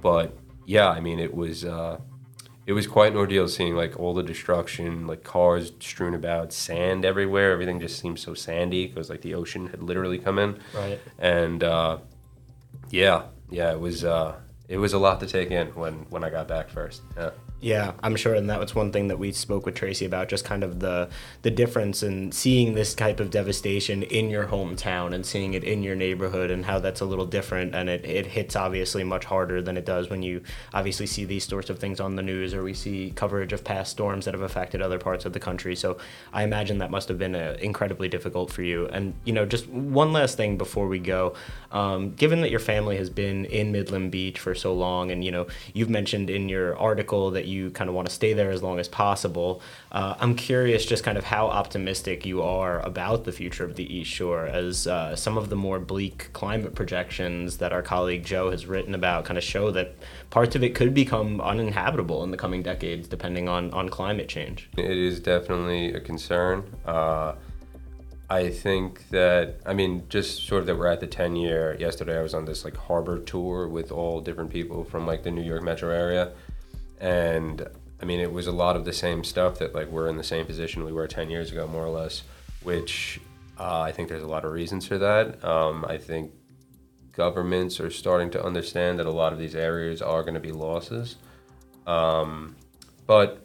but 0.00 0.36
yeah, 0.64 0.88
I 0.88 1.00
mean, 1.00 1.18
it 1.18 1.34
was 1.34 1.64
uh, 1.64 1.98
it 2.66 2.72
was 2.72 2.86
quite 2.86 3.12
an 3.12 3.18
ordeal 3.18 3.48
seeing 3.48 3.74
like 3.74 3.98
all 3.98 4.14
the 4.14 4.22
destruction, 4.22 5.06
like 5.06 5.22
cars 5.22 5.72
strewn 5.80 6.14
about, 6.14 6.52
sand 6.52 7.04
everywhere. 7.04 7.52
Everything 7.52 7.80
just 7.80 7.98
seemed 7.98 8.18
so 8.18 8.32
sandy 8.32 8.86
because 8.86 9.10
like 9.10 9.22
the 9.22 9.34
ocean 9.34 9.68
had 9.68 9.82
literally 9.82 10.18
come 10.18 10.38
in. 10.38 10.58
Right. 10.74 11.00
And 11.18 11.64
uh, 11.64 11.98
yeah, 12.90 13.24
yeah, 13.50 13.72
it 13.72 13.80
was 13.80 14.04
uh, 14.04 14.36
it 14.68 14.78
was 14.78 14.92
a 14.92 14.98
lot 14.98 15.20
to 15.20 15.26
take 15.26 15.50
in 15.50 15.68
when 15.68 16.06
when 16.10 16.24
I 16.24 16.30
got 16.30 16.48
back 16.48 16.68
first. 16.68 17.02
Yeah. 17.16 17.30
Yeah, 17.60 17.94
I'm 18.04 18.14
sure, 18.14 18.34
and 18.34 18.48
that 18.50 18.60
was 18.60 18.76
one 18.76 18.92
thing 18.92 19.08
that 19.08 19.18
we 19.18 19.32
spoke 19.32 19.66
with 19.66 19.74
Tracy 19.74 20.04
about, 20.04 20.28
just 20.28 20.44
kind 20.44 20.62
of 20.62 20.78
the 20.78 21.08
the 21.42 21.50
difference 21.50 22.04
in 22.04 22.30
seeing 22.30 22.74
this 22.74 22.94
type 22.94 23.18
of 23.18 23.30
devastation 23.32 24.04
in 24.04 24.30
your 24.30 24.46
hometown 24.46 25.12
and 25.12 25.26
seeing 25.26 25.54
it 25.54 25.64
in 25.64 25.82
your 25.82 25.96
neighborhood, 25.96 26.52
and 26.52 26.66
how 26.66 26.78
that's 26.78 27.00
a 27.00 27.04
little 27.04 27.26
different, 27.26 27.74
and 27.74 27.88
it, 27.88 28.04
it 28.04 28.26
hits 28.26 28.54
obviously 28.54 29.02
much 29.02 29.24
harder 29.24 29.60
than 29.60 29.76
it 29.76 29.84
does 29.84 30.08
when 30.08 30.22
you 30.22 30.40
obviously 30.72 31.04
see 31.04 31.24
these 31.24 31.42
sorts 31.42 31.68
of 31.68 31.80
things 31.80 31.98
on 31.98 32.14
the 32.14 32.22
news 32.22 32.54
or 32.54 32.62
we 32.62 32.72
see 32.72 33.12
coverage 33.16 33.52
of 33.52 33.64
past 33.64 33.90
storms 33.90 34.26
that 34.26 34.34
have 34.34 34.42
affected 34.42 34.80
other 34.80 34.98
parts 34.98 35.24
of 35.24 35.32
the 35.32 35.40
country. 35.40 35.74
So 35.74 35.98
I 36.32 36.44
imagine 36.44 36.78
that 36.78 36.92
must 36.92 37.08
have 37.08 37.18
been 37.18 37.34
uh, 37.34 37.56
incredibly 37.60 38.08
difficult 38.08 38.52
for 38.52 38.62
you. 38.62 38.86
And 38.86 39.14
you 39.24 39.32
know, 39.32 39.44
just 39.44 39.66
one 39.68 40.12
last 40.12 40.36
thing 40.36 40.58
before 40.58 40.86
we 40.86 41.00
go, 41.00 41.34
um, 41.72 42.14
given 42.14 42.40
that 42.42 42.52
your 42.52 42.60
family 42.60 42.98
has 42.98 43.10
been 43.10 43.46
in 43.46 43.72
Midland 43.72 44.12
Beach 44.12 44.38
for 44.38 44.54
so 44.54 44.72
long, 44.72 45.10
and 45.10 45.24
you 45.24 45.32
know, 45.32 45.48
you've 45.74 45.90
mentioned 45.90 46.30
in 46.30 46.48
your 46.48 46.78
article 46.78 47.32
that 47.32 47.47
you 47.48 47.70
kind 47.70 47.88
of 47.88 47.94
want 47.94 48.08
to 48.08 48.14
stay 48.14 48.32
there 48.32 48.50
as 48.50 48.62
long 48.62 48.78
as 48.78 48.88
possible. 48.88 49.60
Uh, 49.90 50.14
I'm 50.20 50.34
curious 50.34 50.84
just 50.84 51.02
kind 51.02 51.18
of 51.18 51.24
how 51.24 51.48
optimistic 51.48 52.24
you 52.24 52.42
are 52.42 52.80
about 52.80 53.24
the 53.24 53.32
future 53.32 53.64
of 53.64 53.76
the 53.76 53.92
East 53.92 54.10
Shore 54.10 54.46
as 54.46 54.86
uh, 54.86 55.16
some 55.16 55.36
of 55.36 55.48
the 55.48 55.56
more 55.56 55.78
bleak 55.78 56.30
climate 56.32 56.74
projections 56.74 57.58
that 57.58 57.72
our 57.72 57.82
colleague 57.82 58.24
Joe 58.24 58.50
has 58.50 58.66
written 58.66 58.94
about 58.94 59.24
kind 59.24 59.38
of 59.38 59.44
show 59.44 59.70
that 59.72 59.94
parts 60.30 60.54
of 60.54 60.62
it 60.62 60.74
could 60.74 60.94
become 60.94 61.40
uninhabitable 61.40 62.22
in 62.22 62.30
the 62.30 62.36
coming 62.36 62.62
decades 62.62 63.08
depending 63.08 63.48
on, 63.48 63.70
on 63.72 63.88
climate 63.88 64.28
change. 64.28 64.68
It 64.76 64.96
is 64.96 65.20
definitely 65.20 65.94
a 65.94 66.00
concern. 66.00 66.64
Uh, 66.84 67.34
I 68.30 68.50
think 68.50 69.08
that 69.08 69.60
I 69.64 69.72
mean 69.72 70.04
just 70.08 70.46
sort 70.46 70.60
of 70.60 70.66
that 70.66 70.76
we're 70.76 70.88
at 70.88 71.00
the 71.00 71.06
10 71.06 71.36
year. 71.36 71.76
Yesterday 71.80 72.18
I 72.18 72.22
was 72.22 72.34
on 72.34 72.44
this 72.44 72.64
like 72.64 72.76
harbor 72.76 73.18
tour 73.18 73.68
with 73.68 73.90
all 73.90 74.20
different 74.20 74.50
people 74.50 74.84
from 74.84 75.06
like 75.06 75.22
the 75.22 75.30
New 75.30 75.42
York 75.42 75.62
metro 75.62 75.90
area, 75.90 76.32
and 77.00 77.66
I 78.00 78.04
mean 78.04 78.20
it 78.20 78.32
was 78.32 78.46
a 78.46 78.52
lot 78.52 78.76
of 78.76 78.84
the 78.84 78.92
same 78.92 79.24
stuff 79.24 79.58
that 79.58 79.74
like 79.74 79.88
we're 79.88 80.08
in 80.08 80.16
the 80.16 80.24
same 80.24 80.46
position 80.46 80.84
we 80.84 80.92
were 80.92 81.06
10 81.06 81.30
years 81.30 81.50
ago 81.52 81.66
more 81.66 81.84
or 81.84 81.90
less, 81.90 82.22
which 82.62 83.20
uh, 83.58 83.80
I 83.80 83.92
think 83.92 84.08
there's 84.08 84.22
a 84.22 84.28
lot 84.28 84.44
of 84.44 84.52
reasons 84.52 84.86
for 84.86 84.98
that. 84.98 85.44
Um, 85.44 85.84
I 85.88 85.98
think 85.98 86.32
governments 87.12 87.80
are 87.80 87.90
starting 87.90 88.30
to 88.30 88.44
understand 88.44 88.98
that 88.98 89.06
a 89.06 89.10
lot 89.10 89.32
of 89.32 89.38
these 89.38 89.56
areas 89.56 90.00
are 90.00 90.22
going 90.22 90.34
to 90.34 90.40
be 90.40 90.52
losses, 90.52 91.16
um, 91.86 92.54
but 93.06 93.44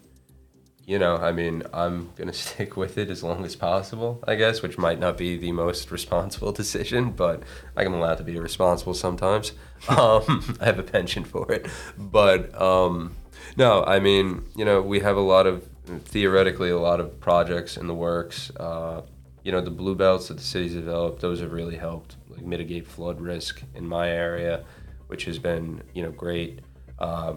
you 0.85 0.99
know, 0.99 1.15
I 1.15 1.31
mean, 1.31 1.63
I'm 1.73 2.09
going 2.15 2.27
to 2.31 2.33
stick 2.33 2.75
with 2.77 2.97
it 2.97 3.09
as 3.09 3.23
long 3.23 3.45
as 3.45 3.55
possible, 3.55 4.23
I 4.27 4.35
guess, 4.35 4.61
which 4.61 4.77
might 4.77 4.99
not 4.99 5.17
be 5.17 5.37
the 5.37 5.51
most 5.51 5.91
responsible 5.91 6.51
decision, 6.63 7.11
but 7.11 7.43
I'm 7.75 7.93
allowed 7.93 8.15
to 8.15 8.23
be 8.23 8.35
irresponsible 8.35 8.93
sometimes. 8.93 9.53
Um, 9.89 10.55
I 10.61 10.65
have 10.67 10.79
a 10.79 10.83
penchant 10.83 11.27
for 11.27 11.51
it. 11.51 11.67
But 11.97 12.55
um, 12.59 13.13
no, 13.57 13.83
I 13.83 13.99
mean, 13.99 14.43
you 14.55 14.65
know, 14.65 14.81
we 14.81 14.99
have 15.01 15.17
a 15.17 15.21
lot 15.21 15.47
of, 15.47 15.67
theoretically, 16.05 16.69
a 16.69 16.79
lot 16.79 16.99
of 16.99 17.19
projects 17.19 17.77
in 17.77 17.87
the 17.87 17.93
works. 17.93 18.51
Uh, 18.57 19.01
you 19.43 19.51
know, 19.51 19.61
the 19.61 19.71
blue 19.71 19.95
belts 19.95 20.29
that 20.29 20.37
the 20.37 20.43
city's 20.43 20.73
developed, 20.73 21.21
those 21.21 21.41
have 21.41 21.51
really 21.51 21.75
helped 21.75 22.15
like 22.29 22.45
mitigate 22.45 22.87
flood 22.87 23.19
risk 23.19 23.61
in 23.75 23.87
my 23.87 24.09
area, 24.09 24.63
which 25.07 25.25
has 25.25 25.37
been, 25.37 25.81
you 25.93 26.01
know, 26.03 26.11
great. 26.11 26.59
Uh, 26.99 27.33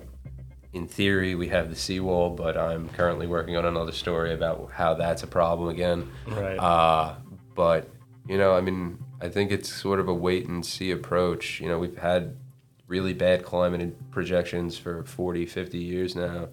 in 0.72 0.86
theory, 0.86 1.34
we 1.34 1.48
have 1.48 1.68
the 1.70 1.74
seawall, 1.74 2.30
but 2.30 2.56
I'm 2.56 2.88
currently 2.90 3.26
working 3.26 3.56
on 3.56 3.64
another 3.64 3.92
story 3.92 4.34
about 4.34 4.70
how 4.72 4.94
that's 4.94 5.22
a 5.22 5.26
problem 5.26 5.68
again. 5.68 6.10
Right. 6.26 6.56
Uh, 6.56 7.16
but, 7.54 7.88
you 8.28 8.36
know, 8.36 8.54
I 8.54 8.60
mean, 8.60 8.98
I 9.20 9.28
think 9.28 9.50
it's 9.50 9.72
sort 9.72 9.98
of 9.98 10.08
a 10.08 10.14
wait 10.14 10.46
and 10.46 10.64
see 10.64 10.90
approach. 10.90 11.60
You 11.60 11.68
know, 11.68 11.78
we've 11.78 11.98
had 11.98 12.36
really 12.88 13.12
bad 13.12 13.44
climate 13.44 14.10
projections 14.10 14.78
for 14.78 15.04
40, 15.04 15.46
50 15.46 15.78
years 15.78 16.14
now. 16.14 16.48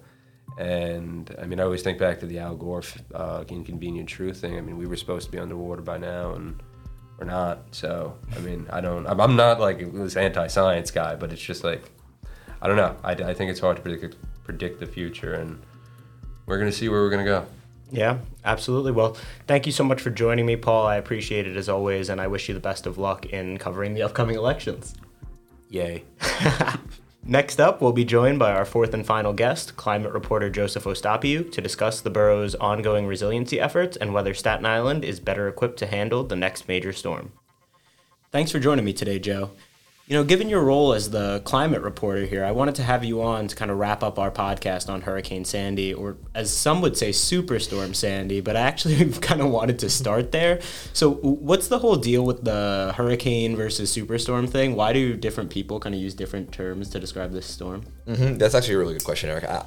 And 0.58 1.34
I 1.40 1.46
mean, 1.46 1.58
I 1.58 1.64
always 1.64 1.82
think 1.82 1.98
back 1.98 2.20
to 2.20 2.26
the 2.26 2.38
Al 2.38 2.56
Gore 2.56 2.82
uh, 3.14 3.44
inconvenient 3.48 4.08
truth 4.08 4.40
thing. 4.40 4.56
I 4.56 4.60
mean, 4.60 4.78
we 4.78 4.86
were 4.86 4.96
supposed 4.96 5.26
to 5.26 5.32
be 5.32 5.38
underwater 5.38 5.82
by 5.82 5.98
now, 5.98 6.34
and 6.34 6.62
we're 7.18 7.26
not. 7.26 7.62
So, 7.72 8.16
I 8.36 8.38
mean, 8.40 8.66
I 8.70 8.80
don't, 8.80 9.06
I'm, 9.06 9.36
not 9.36 9.58
like 9.58 9.92
this 9.92 10.16
anti 10.16 10.46
science 10.46 10.90
guy, 10.90 11.16
but 11.16 11.32
it's 11.32 11.42
just 11.42 11.64
like, 11.64 11.90
I 12.62 12.68
don't 12.68 12.76
know. 12.76 12.96
I, 13.02 13.12
I 13.12 13.34
think 13.34 13.50
it's 13.50 13.60
hard 13.60 13.76
to 13.76 13.82
predict 13.82 14.16
predict 14.44 14.78
the 14.78 14.86
future, 14.86 15.34
and 15.34 15.60
we're 16.46 16.58
gonna 16.58 16.72
see 16.72 16.88
where 16.88 17.00
we're 17.00 17.10
gonna 17.10 17.24
go. 17.24 17.46
Yeah, 17.90 18.18
absolutely. 18.44 18.92
Well, 18.92 19.16
thank 19.46 19.66
you 19.66 19.72
so 19.72 19.84
much 19.84 20.00
for 20.00 20.10
joining 20.10 20.46
me, 20.46 20.56
Paul. 20.56 20.86
I 20.86 20.96
appreciate 20.96 21.46
it 21.46 21.56
as 21.56 21.68
always, 21.68 22.08
and 22.08 22.20
I 22.20 22.26
wish 22.26 22.48
you 22.48 22.54
the 22.54 22.60
best 22.60 22.86
of 22.86 22.98
luck 22.98 23.26
in 23.26 23.58
covering 23.58 23.94
the 23.94 24.02
upcoming 24.02 24.36
elections. 24.36 24.94
Yay. 25.68 26.04
Next 27.26 27.58
up, 27.58 27.80
we'll 27.80 27.92
be 27.92 28.04
joined 28.04 28.38
by 28.38 28.52
our 28.52 28.66
fourth 28.66 28.92
and 28.92 29.06
final 29.06 29.32
guest, 29.32 29.76
climate 29.76 30.12
reporter 30.12 30.50
Joseph 30.50 30.84
Ostapiuk, 30.84 31.50
to 31.52 31.62
discuss 31.62 32.02
the 32.02 32.10
borough's 32.10 32.54
ongoing 32.56 33.06
resiliency 33.06 33.58
efforts 33.58 33.96
and 33.96 34.12
whether 34.12 34.34
Staten 34.34 34.66
Island 34.66 35.04
is 35.04 35.20
better 35.20 35.48
equipped 35.48 35.78
to 35.78 35.86
handle 35.86 36.22
the 36.24 36.36
next 36.36 36.68
major 36.68 36.92
storm. 36.92 37.32
Thanks 38.30 38.50
for 38.50 38.58
joining 38.58 38.84
me 38.84 38.92
today, 38.92 39.18
Joe. 39.18 39.52
You 40.06 40.14
know, 40.14 40.24
given 40.24 40.50
your 40.50 40.62
role 40.62 40.92
as 40.92 41.08
the 41.08 41.40
climate 41.46 41.80
reporter 41.80 42.26
here, 42.26 42.44
I 42.44 42.50
wanted 42.50 42.74
to 42.74 42.82
have 42.82 43.04
you 43.04 43.22
on 43.22 43.48
to 43.48 43.56
kind 43.56 43.70
of 43.70 43.78
wrap 43.78 44.02
up 44.02 44.18
our 44.18 44.30
podcast 44.30 44.90
on 44.90 45.00
Hurricane 45.00 45.46
Sandy, 45.46 45.94
or 45.94 46.18
as 46.34 46.54
some 46.54 46.82
would 46.82 46.98
say, 46.98 47.08
Superstorm 47.08 47.96
Sandy, 47.96 48.42
but 48.42 48.54
I 48.54 48.60
actually 48.60 49.10
kind 49.22 49.40
of 49.40 49.48
wanted 49.48 49.78
to 49.78 49.88
start 49.88 50.30
there. 50.30 50.60
So, 50.92 51.12
what's 51.14 51.68
the 51.68 51.78
whole 51.78 51.96
deal 51.96 52.22
with 52.26 52.44
the 52.44 52.92
hurricane 52.94 53.56
versus 53.56 53.96
superstorm 53.96 54.46
thing? 54.46 54.76
Why 54.76 54.92
do 54.92 55.16
different 55.16 55.48
people 55.48 55.80
kind 55.80 55.94
of 55.94 56.00
use 56.02 56.12
different 56.12 56.52
terms 56.52 56.90
to 56.90 57.00
describe 57.00 57.32
this 57.32 57.46
storm? 57.46 57.84
Mm-hmm. 58.06 58.36
That's 58.36 58.54
actually 58.54 58.74
a 58.74 58.78
really 58.78 58.92
good 58.92 59.04
question, 59.04 59.30
Erik. 59.30 59.44
I, 59.44 59.64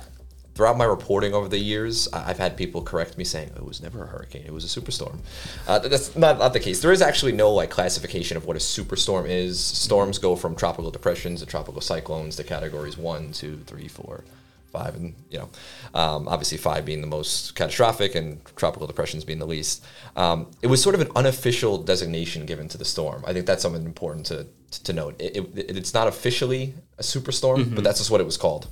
throughout 0.58 0.76
my 0.76 0.86
reporting 0.86 1.36
over 1.36 1.47
the 1.47 1.60
years, 1.60 2.08
I've 2.12 2.39
had 2.39 2.58
people 2.58 2.82
correct 2.82 3.16
me 3.16 3.24
saying 3.24 3.51
it 3.55 3.64
was 3.64 3.80
never 3.80 4.03
a 4.03 4.08
hurricane; 4.08 4.43
it 4.43 4.51
was 4.51 4.66
a 4.66 4.82
superstorm. 4.82 5.20
Uh, 5.68 5.78
that's 5.78 6.16
not, 6.16 6.39
not 6.39 6.53
the 6.53 6.60
case. 6.60 6.82
There 6.82 6.91
is 6.91 7.01
actually 7.01 7.34
no 7.34 7.51
like 7.51 7.70
classification 7.70 8.38
of 8.38 8.45
what 8.47 8.55
a 8.55 8.60
superstorm 8.60 9.30
is. 9.30 9.60
Storms 9.60 10.18
go 10.18 10.36
from 10.36 10.55
tropical 10.55 10.89
depressions 10.89 11.41
to 11.41 11.45
tropical 11.45 11.80
cyclones 11.80 12.38
to 12.38 12.43
categories 12.43 12.97
one, 12.97 13.32
two, 13.34 13.58
three, 13.68 13.88
four, 13.88 14.24
five, 14.72 14.95
and 14.95 15.14
you 15.30 15.38
know, 15.38 15.49
um, 15.93 16.28
obviously 16.28 16.58
five 16.58 16.86
being 16.86 17.01
the 17.01 17.08
most 17.08 17.53
catastrophic 17.53 18.16
and 18.16 18.43
tropical 18.55 18.88
depressions 18.88 19.24
being 19.24 19.39
the 19.39 19.45
least. 19.45 19.86
Um, 20.16 20.49
it 20.64 20.68
was 20.68 20.82
sort 20.82 20.95
of 20.95 21.01
an 21.01 21.12
unofficial 21.16 21.78
designation 21.78 22.47
given 22.47 22.68
to 22.70 22.80
the 22.80 22.86
storm. 22.86 23.24
I 23.28 23.34
think 23.34 23.45
that's 23.45 23.62
something 23.62 23.86
important 23.86 24.26
to 24.28 24.47
to 24.86 24.91
note. 24.91 25.16
It, 25.20 25.38
it, 25.38 25.78
it's 25.78 25.93
not 25.93 26.08
officially 26.08 26.74
a 26.97 27.03
superstorm, 27.03 27.58
mm-hmm. 27.58 27.76
but 27.76 27.84
that's 27.84 27.99
just 27.99 28.10
what 28.10 28.22
it 28.22 28.26
was 28.26 28.38
called 28.38 28.68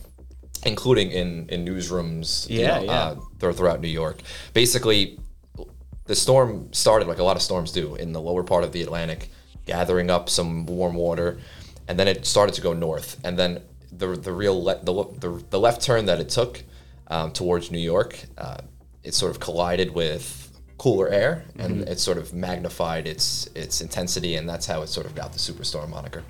including 0.64 1.12
in 1.12 1.47
in 1.49 1.66
newsrooms, 1.66 2.47
yeah, 2.49 2.80
you 2.80 2.88
know, 2.88 2.93
yeah. 2.93 3.47
Uh, 3.47 3.53
throughout 3.53 3.82
New 3.82 3.88
York. 3.88 4.22
Basically, 4.53 5.20
the 6.06 6.16
storm 6.16 6.72
started 6.74 7.08
like 7.08 7.20
a 7.20 7.24
lot 7.24 7.36
of 7.36 7.41
storms 7.41 7.72
do 7.72 7.95
in 7.95 8.14
the 8.14 8.22
lower 8.22 8.43
part 8.43 8.64
of 8.64 8.72
the 8.72 8.82
Atlantic, 8.82 9.30
gathering 9.66 10.10
up 10.10 10.30
some 10.30 10.66
warm 10.66 10.95
water, 10.95 11.39
and 11.88 11.99
then 11.99 12.08
it 12.08 12.26
started 12.26 12.56
to 12.56 12.62
go 12.62 12.74
north. 12.74 13.20
And 13.24 13.38
then 13.38 13.62
the 13.91 14.08
the 14.08 14.32
real 14.32 14.64
le- 14.64 14.84
the, 14.84 14.93
the, 15.20 15.43
the 15.49 15.60
left 15.60 15.82
turn 15.82 16.06
that 16.06 16.20
it 16.20 16.30
took 16.30 16.64
um, 17.08 17.32
towards 17.32 17.72
New 17.72 17.80
York, 17.80 18.20
uh, 18.38 18.58
it 19.03 19.14
sort 19.14 19.32
of 19.32 19.39
collided 19.39 19.93
with 19.93 20.41
cooler 20.78 21.08
air, 21.10 21.45
and 21.58 21.76
mm-hmm. 21.76 21.91
it 21.91 21.99
sort 21.99 22.18
of 22.18 22.34
magnified 22.34 23.08
its 23.08 23.47
its 23.56 23.82
intensity, 23.82 24.36
and 24.36 24.49
that's 24.49 24.66
how 24.66 24.82
it 24.82 24.88
sort 24.88 25.06
of 25.06 25.16
got 25.16 25.32
the 25.34 25.39
superstorm 25.39 25.89
moniker 25.89 26.24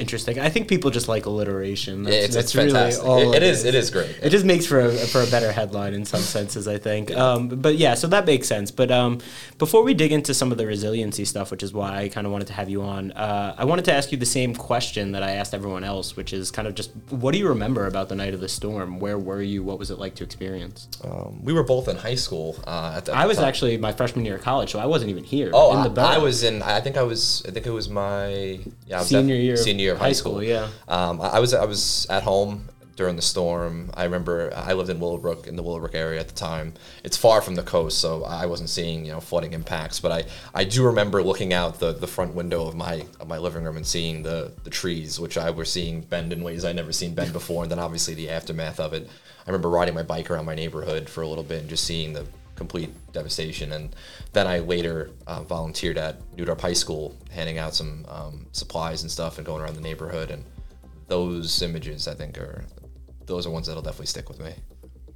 interesting. 0.00 0.40
I 0.40 0.48
think 0.48 0.66
people 0.68 0.90
just 0.90 1.08
like 1.08 1.26
alliteration. 1.26 2.04
That's, 2.04 2.16
yeah, 2.16 2.22
it's, 2.22 2.34
that's 2.34 2.46
it's 2.46 2.54
really 2.56 2.72
fantastic. 2.72 3.04
all 3.04 3.32
it, 3.32 3.36
it 3.36 3.42
is. 3.42 3.64
It 3.64 3.74
is 3.74 3.90
great. 3.90 4.18
It 4.22 4.30
just 4.30 4.44
makes 4.44 4.66
for 4.66 4.80
a 4.80 4.92
for 4.92 5.22
a 5.22 5.26
better 5.26 5.52
headline 5.52 5.94
in 5.94 6.04
some 6.04 6.20
senses, 6.20 6.66
I 6.66 6.78
think. 6.78 7.10
Um, 7.14 7.48
but 7.48 7.76
yeah, 7.76 7.94
so 7.94 8.06
that 8.08 8.26
makes 8.26 8.48
sense. 8.48 8.70
But 8.70 8.90
um, 8.90 9.18
before 9.58 9.82
we 9.82 9.94
dig 9.94 10.12
into 10.12 10.32
some 10.34 10.50
of 10.50 10.58
the 10.58 10.66
resiliency 10.66 11.24
stuff, 11.24 11.50
which 11.50 11.62
is 11.62 11.72
why 11.72 11.98
I 11.98 12.08
kind 12.08 12.26
of 12.26 12.32
wanted 12.32 12.48
to 12.48 12.54
have 12.54 12.68
you 12.68 12.82
on, 12.82 13.12
uh, 13.12 13.54
I 13.56 13.64
wanted 13.64 13.84
to 13.86 13.92
ask 13.92 14.10
you 14.10 14.18
the 14.18 14.26
same 14.26 14.54
question 14.54 15.12
that 15.12 15.22
I 15.22 15.32
asked 15.32 15.54
everyone 15.54 15.84
else, 15.84 16.16
which 16.16 16.32
is 16.32 16.50
kind 16.50 16.66
of 16.66 16.74
just 16.74 16.90
what 17.10 17.32
do 17.32 17.38
you 17.38 17.48
remember 17.48 17.86
about 17.86 18.08
the 18.08 18.16
night 18.16 18.34
of 18.34 18.40
the 18.40 18.48
storm? 18.48 18.98
Where 18.98 19.18
were 19.18 19.42
you? 19.42 19.62
What 19.62 19.78
was 19.78 19.90
it 19.90 19.98
like 19.98 20.14
to 20.16 20.24
experience? 20.24 20.88
Um, 21.04 21.44
we 21.44 21.52
were 21.52 21.64
both 21.64 21.88
in 21.88 21.96
high 21.96 22.14
school. 22.14 22.56
Uh, 22.66 22.94
at 22.96 23.04
the, 23.04 23.12
at 23.12 23.18
I 23.18 23.26
was 23.26 23.36
time. 23.36 23.46
actually 23.46 23.76
my 23.76 23.92
freshman 23.92 24.24
year 24.24 24.36
of 24.36 24.42
college, 24.42 24.72
so 24.72 24.78
I 24.78 24.86
wasn't 24.86 25.10
even 25.10 25.24
here. 25.24 25.50
Oh, 25.52 25.70
I, 25.70 26.14
I, 26.14 26.18
was 26.18 26.42
in. 26.42 26.62
I 26.62 26.80
think 26.80 26.96
I 26.96 27.02
was. 27.02 27.44
I 27.46 27.50
think 27.50 27.66
it 27.66 27.70
was 27.70 27.88
my 27.88 28.60
yeah 28.86 29.02
senior 29.02 29.34
year. 29.34 29.56
Senior 29.56 29.89
year 29.90 29.96
of 29.96 30.00
high 30.00 30.12
school. 30.12 30.32
school 30.32 30.44
yeah. 30.44 30.68
Um, 30.88 31.20
I, 31.20 31.28
I 31.28 31.38
was 31.40 31.54
I 31.54 31.64
was 31.64 32.06
at 32.10 32.22
home 32.22 32.68
during 33.00 33.16
the 33.16 33.22
storm. 33.22 33.90
I 33.94 34.04
remember 34.04 34.52
I 34.54 34.74
lived 34.74 34.90
in 34.90 35.00
Willowbrook 35.00 35.46
in 35.46 35.56
the 35.56 35.62
Willowbrook 35.62 35.94
area 35.94 36.20
at 36.20 36.28
the 36.28 36.34
time. 36.34 36.74
It's 37.02 37.16
far 37.16 37.40
from 37.40 37.54
the 37.54 37.62
coast, 37.62 37.98
so 37.98 38.24
I 38.24 38.44
wasn't 38.44 38.68
seeing 38.68 39.06
you 39.06 39.12
know 39.12 39.20
flooding 39.20 39.52
impacts. 39.54 40.00
But 40.00 40.12
I, 40.12 40.24
I 40.54 40.64
do 40.64 40.84
remember 40.84 41.22
looking 41.22 41.52
out 41.52 41.80
the, 41.80 41.92
the 41.92 42.06
front 42.06 42.34
window 42.34 42.66
of 42.66 42.74
my 42.74 43.06
of 43.18 43.26
my 43.26 43.38
living 43.38 43.64
room 43.64 43.76
and 43.76 43.86
seeing 43.86 44.22
the 44.22 44.52
the 44.64 44.70
trees, 44.70 45.18
which 45.18 45.38
I 45.38 45.50
were 45.50 45.64
seeing 45.64 46.02
bend 46.02 46.32
in 46.32 46.42
ways 46.42 46.64
I 46.64 46.72
never 46.72 46.92
seen 46.92 47.14
bend 47.14 47.32
before, 47.32 47.62
and 47.62 47.72
then 47.72 47.78
obviously 47.78 48.14
the 48.14 48.30
aftermath 48.30 48.80
of 48.80 48.92
it. 48.92 49.08
I 49.46 49.50
remember 49.50 49.70
riding 49.70 49.94
my 49.94 50.02
bike 50.02 50.30
around 50.30 50.44
my 50.44 50.54
neighborhood 50.54 51.08
for 51.08 51.22
a 51.22 51.26
little 51.26 51.42
bit 51.42 51.60
and 51.60 51.70
just 51.70 51.84
seeing 51.84 52.12
the 52.12 52.26
complete 52.60 52.90
devastation. 53.14 53.72
And 53.72 53.96
then 54.34 54.46
I 54.46 54.58
later 54.58 55.12
uh, 55.26 55.42
volunteered 55.44 55.96
at 55.96 56.20
New 56.36 56.44
Dorp 56.44 56.60
High 56.60 56.74
School, 56.74 57.16
handing 57.30 57.56
out 57.56 57.74
some 57.74 58.04
um, 58.06 58.46
supplies 58.52 59.00
and 59.00 59.10
stuff 59.10 59.38
and 59.38 59.46
going 59.46 59.62
around 59.62 59.76
the 59.76 59.80
neighborhood. 59.80 60.30
And 60.30 60.44
those 61.08 61.62
images, 61.62 62.06
I 62.06 62.12
think, 62.12 62.36
are 62.36 62.66
those 63.24 63.46
are 63.46 63.50
ones 63.50 63.66
that'll 63.66 63.82
definitely 63.82 64.06
stick 64.06 64.28
with 64.28 64.40
me. 64.40 64.52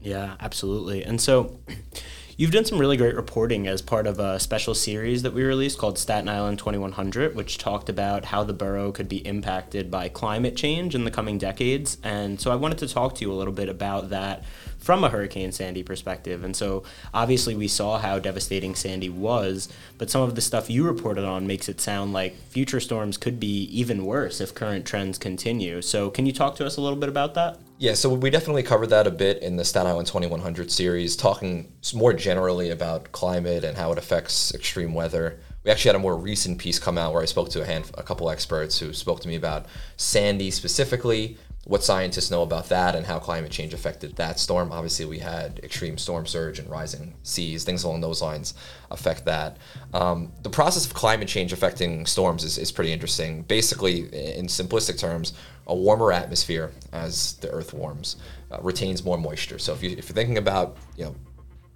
Yeah, 0.00 0.36
absolutely. 0.40 1.04
And 1.04 1.20
so 1.20 1.60
You've 2.36 2.50
done 2.50 2.64
some 2.64 2.80
really 2.80 2.96
great 2.96 3.14
reporting 3.14 3.68
as 3.68 3.80
part 3.80 4.08
of 4.08 4.18
a 4.18 4.40
special 4.40 4.74
series 4.74 5.22
that 5.22 5.32
we 5.34 5.44
released 5.44 5.78
called 5.78 5.98
Staten 5.98 6.28
Island 6.28 6.58
2100, 6.58 7.36
which 7.36 7.58
talked 7.58 7.88
about 7.88 8.24
how 8.24 8.42
the 8.42 8.52
borough 8.52 8.90
could 8.90 9.08
be 9.08 9.24
impacted 9.24 9.88
by 9.88 10.08
climate 10.08 10.56
change 10.56 10.96
in 10.96 11.04
the 11.04 11.12
coming 11.12 11.38
decades. 11.38 11.96
And 12.02 12.40
so 12.40 12.50
I 12.50 12.56
wanted 12.56 12.78
to 12.78 12.88
talk 12.88 13.14
to 13.16 13.20
you 13.20 13.30
a 13.30 13.34
little 13.34 13.52
bit 13.52 13.68
about 13.68 14.10
that 14.10 14.42
from 14.84 15.02
a 15.02 15.08
Hurricane 15.08 15.50
Sandy 15.50 15.82
perspective. 15.82 16.44
And 16.44 16.54
so 16.54 16.82
obviously 17.14 17.54
we 17.54 17.68
saw 17.68 17.98
how 17.98 18.18
devastating 18.18 18.74
Sandy 18.74 19.08
was, 19.08 19.68
but 19.96 20.10
some 20.10 20.20
of 20.20 20.34
the 20.34 20.42
stuff 20.42 20.68
you 20.68 20.84
reported 20.84 21.24
on 21.24 21.46
makes 21.46 21.70
it 21.70 21.80
sound 21.80 22.12
like 22.12 22.36
future 22.36 22.80
storms 22.80 23.16
could 23.16 23.40
be 23.40 23.62
even 23.72 24.04
worse 24.04 24.42
if 24.42 24.54
current 24.54 24.84
trends 24.84 25.16
continue. 25.16 25.80
So 25.80 26.10
can 26.10 26.26
you 26.26 26.32
talk 26.34 26.56
to 26.56 26.66
us 26.66 26.76
a 26.76 26.82
little 26.82 26.98
bit 26.98 27.08
about 27.08 27.32
that? 27.34 27.58
Yeah, 27.78 27.94
so 27.94 28.12
we 28.12 28.30
definitely 28.30 28.62
covered 28.62 28.90
that 28.90 29.06
a 29.06 29.10
bit 29.10 29.42
in 29.42 29.56
the 29.56 29.64
Staten 29.64 29.90
Island 29.90 30.06
2100 30.06 30.70
series, 30.70 31.16
talking 31.16 31.72
more 31.94 32.12
generally 32.12 32.70
about 32.70 33.10
climate 33.12 33.64
and 33.64 33.76
how 33.76 33.90
it 33.90 33.98
affects 33.98 34.54
extreme 34.54 34.94
weather. 34.94 35.40
We 35.64 35.70
actually 35.70 35.88
had 35.88 35.96
a 35.96 36.00
more 36.00 36.16
recent 36.16 36.58
piece 36.58 36.78
come 36.78 36.98
out 36.98 37.14
where 37.14 37.22
I 37.22 37.24
spoke 37.24 37.48
to 37.50 37.62
a, 37.62 37.82
a 37.98 38.02
couple 38.02 38.30
experts 38.30 38.78
who 38.78 38.92
spoke 38.92 39.20
to 39.20 39.28
me 39.28 39.34
about 39.34 39.66
Sandy 39.96 40.50
specifically, 40.50 41.38
what 41.66 41.82
scientists 41.82 42.30
know 42.30 42.42
about 42.42 42.68
that 42.68 42.94
and 42.94 43.06
how 43.06 43.18
climate 43.18 43.50
change 43.50 43.72
affected 43.72 44.16
that 44.16 44.38
storm. 44.38 44.70
Obviously, 44.70 45.06
we 45.06 45.18
had 45.18 45.60
extreme 45.62 45.96
storm 45.96 46.26
surge 46.26 46.58
and 46.58 46.68
rising 46.68 47.14
seas, 47.22 47.64
things 47.64 47.84
along 47.84 48.02
those 48.02 48.20
lines 48.20 48.54
affect 48.90 49.24
that. 49.24 49.56
Um, 49.94 50.30
the 50.42 50.50
process 50.50 50.84
of 50.84 50.92
climate 50.92 51.26
change 51.26 51.52
affecting 51.52 52.04
storms 52.04 52.44
is, 52.44 52.58
is 52.58 52.70
pretty 52.70 52.92
interesting. 52.92 53.42
Basically, 53.42 54.00
in 54.36 54.46
simplistic 54.46 54.98
terms, 54.98 55.32
a 55.66 55.74
warmer 55.74 56.12
atmosphere 56.12 56.70
as 56.92 57.34
the 57.34 57.50
earth 57.50 57.72
warms 57.72 58.16
uh, 58.50 58.58
retains 58.60 59.02
more 59.02 59.16
moisture. 59.16 59.58
So 59.58 59.72
if, 59.72 59.82
you, 59.82 59.90
if 59.90 60.08
you're 60.08 60.14
thinking 60.14 60.36
about 60.36 60.76
you 60.96 61.06
know 61.06 61.16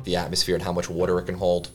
the 0.04 0.16
atmosphere 0.16 0.54
and 0.54 0.62
how 0.62 0.72
much 0.72 0.90
water 0.90 1.18
it 1.18 1.24
can 1.24 1.34
hold, 1.34 1.70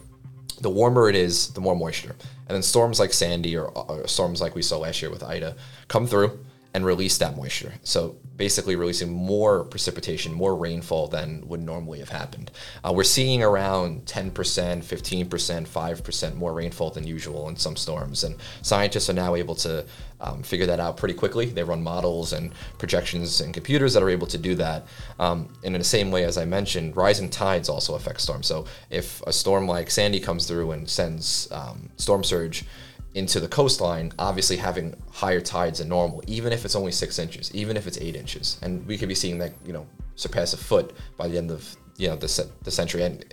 the 0.61 0.69
warmer 0.69 1.09
it 1.09 1.15
is, 1.15 1.49
the 1.49 1.61
more 1.61 1.75
moisture. 1.75 2.15
And 2.47 2.55
then 2.55 2.61
storms 2.61 2.99
like 2.99 3.11
Sandy 3.11 3.57
or, 3.57 3.65
or 3.69 4.07
storms 4.07 4.39
like 4.39 4.53
we 4.53 4.61
saw 4.61 4.77
last 4.77 5.01
year 5.01 5.09
with 5.09 5.23
Ida 5.23 5.55
come 5.87 6.05
through 6.05 6.39
and 6.73 6.85
release 6.85 7.17
that 7.19 7.35
moisture. 7.35 7.73
So 7.83 8.15
basically, 8.35 8.75
releasing 8.75 9.11
more 9.11 9.63
precipitation, 9.63 10.33
more 10.33 10.55
rainfall 10.55 11.07
than 11.07 11.47
would 11.47 11.61
normally 11.61 11.99
have 11.99 12.09
happened. 12.09 12.49
Uh, 12.83 12.91
we're 12.93 13.03
seeing 13.03 13.43
around 13.43 14.05
10%, 14.05 14.31
15%, 14.31 15.67
5% 15.67 16.35
more 16.35 16.53
rainfall 16.53 16.89
than 16.89 17.05
usual 17.05 17.47
in 17.49 17.55
some 17.55 17.75
storms. 17.75 18.23
And 18.23 18.35
scientists 18.63 19.09
are 19.09 19.13
now 19.13 19.35
able 19.35 19.53
to 19.55 19.85
um, 20.19 20.41
figure 20.41 20.65
that 20.65 20.79
out 20.79 20.97
pretty 20.97 21.13
quickly. 21.13 21.45
They 21.45 21.63
run 21.63 21.83
models 21.83 22.33
and 22.33 22.51
projections 22.79 23.41
and 23.41 23.53
computers 23.53 23.93
that 23.93 24.01
are 24.01 24.09
able 24.09 24.27
to 24.27 24.37
do 24.37 24.55
that. 24.55 24.87
Um, 25.19 25.49
and 25.63 25.75
in 25.75 25.79
the 25.79 25.85
same 25.85 26.09
way, 26.09 26.23
as 26.23 26.37
I 26.37 26.45
mentioned, 26.45 26.97
rising 26.97 27.29
tides 27.29 27.69
also 27.69 27.93
affect 27.95 28.21
storms. 28.21 28.47
So 28.47 28.65
if 28.89 29.21
a 29.27 29.33
storm 29.33 29.67
like 29.67 29.91
Sandy 29.91 30.19
comes 30.19 30.47
through 30.47 30.71
and 30.71 30.89
sends 30.89 31.51
um, 31.51 31.89
storm 31.97 32.23
surge, 32.23 32.65
into 33.13 33.39
the 33.39 33.47
coastline, 33.47 34.11
obviously 34.17 34.57
having 34.57 34.95
higher 35.11 35.41
tides 35.41 35.79
than 35.79 35.89
normal, 35.89 36.23
even 36.27 36.51
if 36.51 36.65
it's 36.65 36.75
only 36.75 36.91
six 36.91 37.19
inches, 37.19 37.53
even 37.53 37.77
if 37.77 37.85
it's 37.87 37.97
eight 37.99 38.15
inches, 38.15 38.57
and 38.61 38.85
we 38.87 38.97
could 38.97 39.09
be 39.09 39.15
seeing 39.15 39.37
that 39.37 39.53
you 39.65 39.73
know 39.73 39.85
surpass 40.15 40.53
a 40.53 40.57
foot 40.57 40.95
by 41.17 41.27
the 41.27 41.37
end 41.37 41.51
of 41.51 41.75
you 41.97 42.07
know 42.07 42.15
the, 42.15 42.49
the 42.63 42.71
century. 42.71 43.03
And 43.03 43.25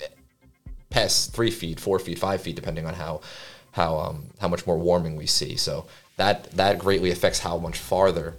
past 0.91 1.33
three 1.33 1.51
feet, 1.51 1.81
four 1.81 1.99
feet, 1.99 2.19
five 2.19 2.43
feet, 2.43 2.57
depending 2.57 2.87
on 2.87 2.95
how 2.95 3.21
how 3.73 3.99
um, 3.99 4.27
how 4.39 4.49
much 4.49 4.67
more 4.67 4.79
warming 4.79 5.17
we 5.17 5.27
see. 5.27 5.57
So 5.57 5.87
that 6.17 6.51
that 6.53 6.79
greatly 6.79 7.11
affects 7.11 7.39
how 7.39 7.59
much 7.59 7.79
farther 7.79 8.37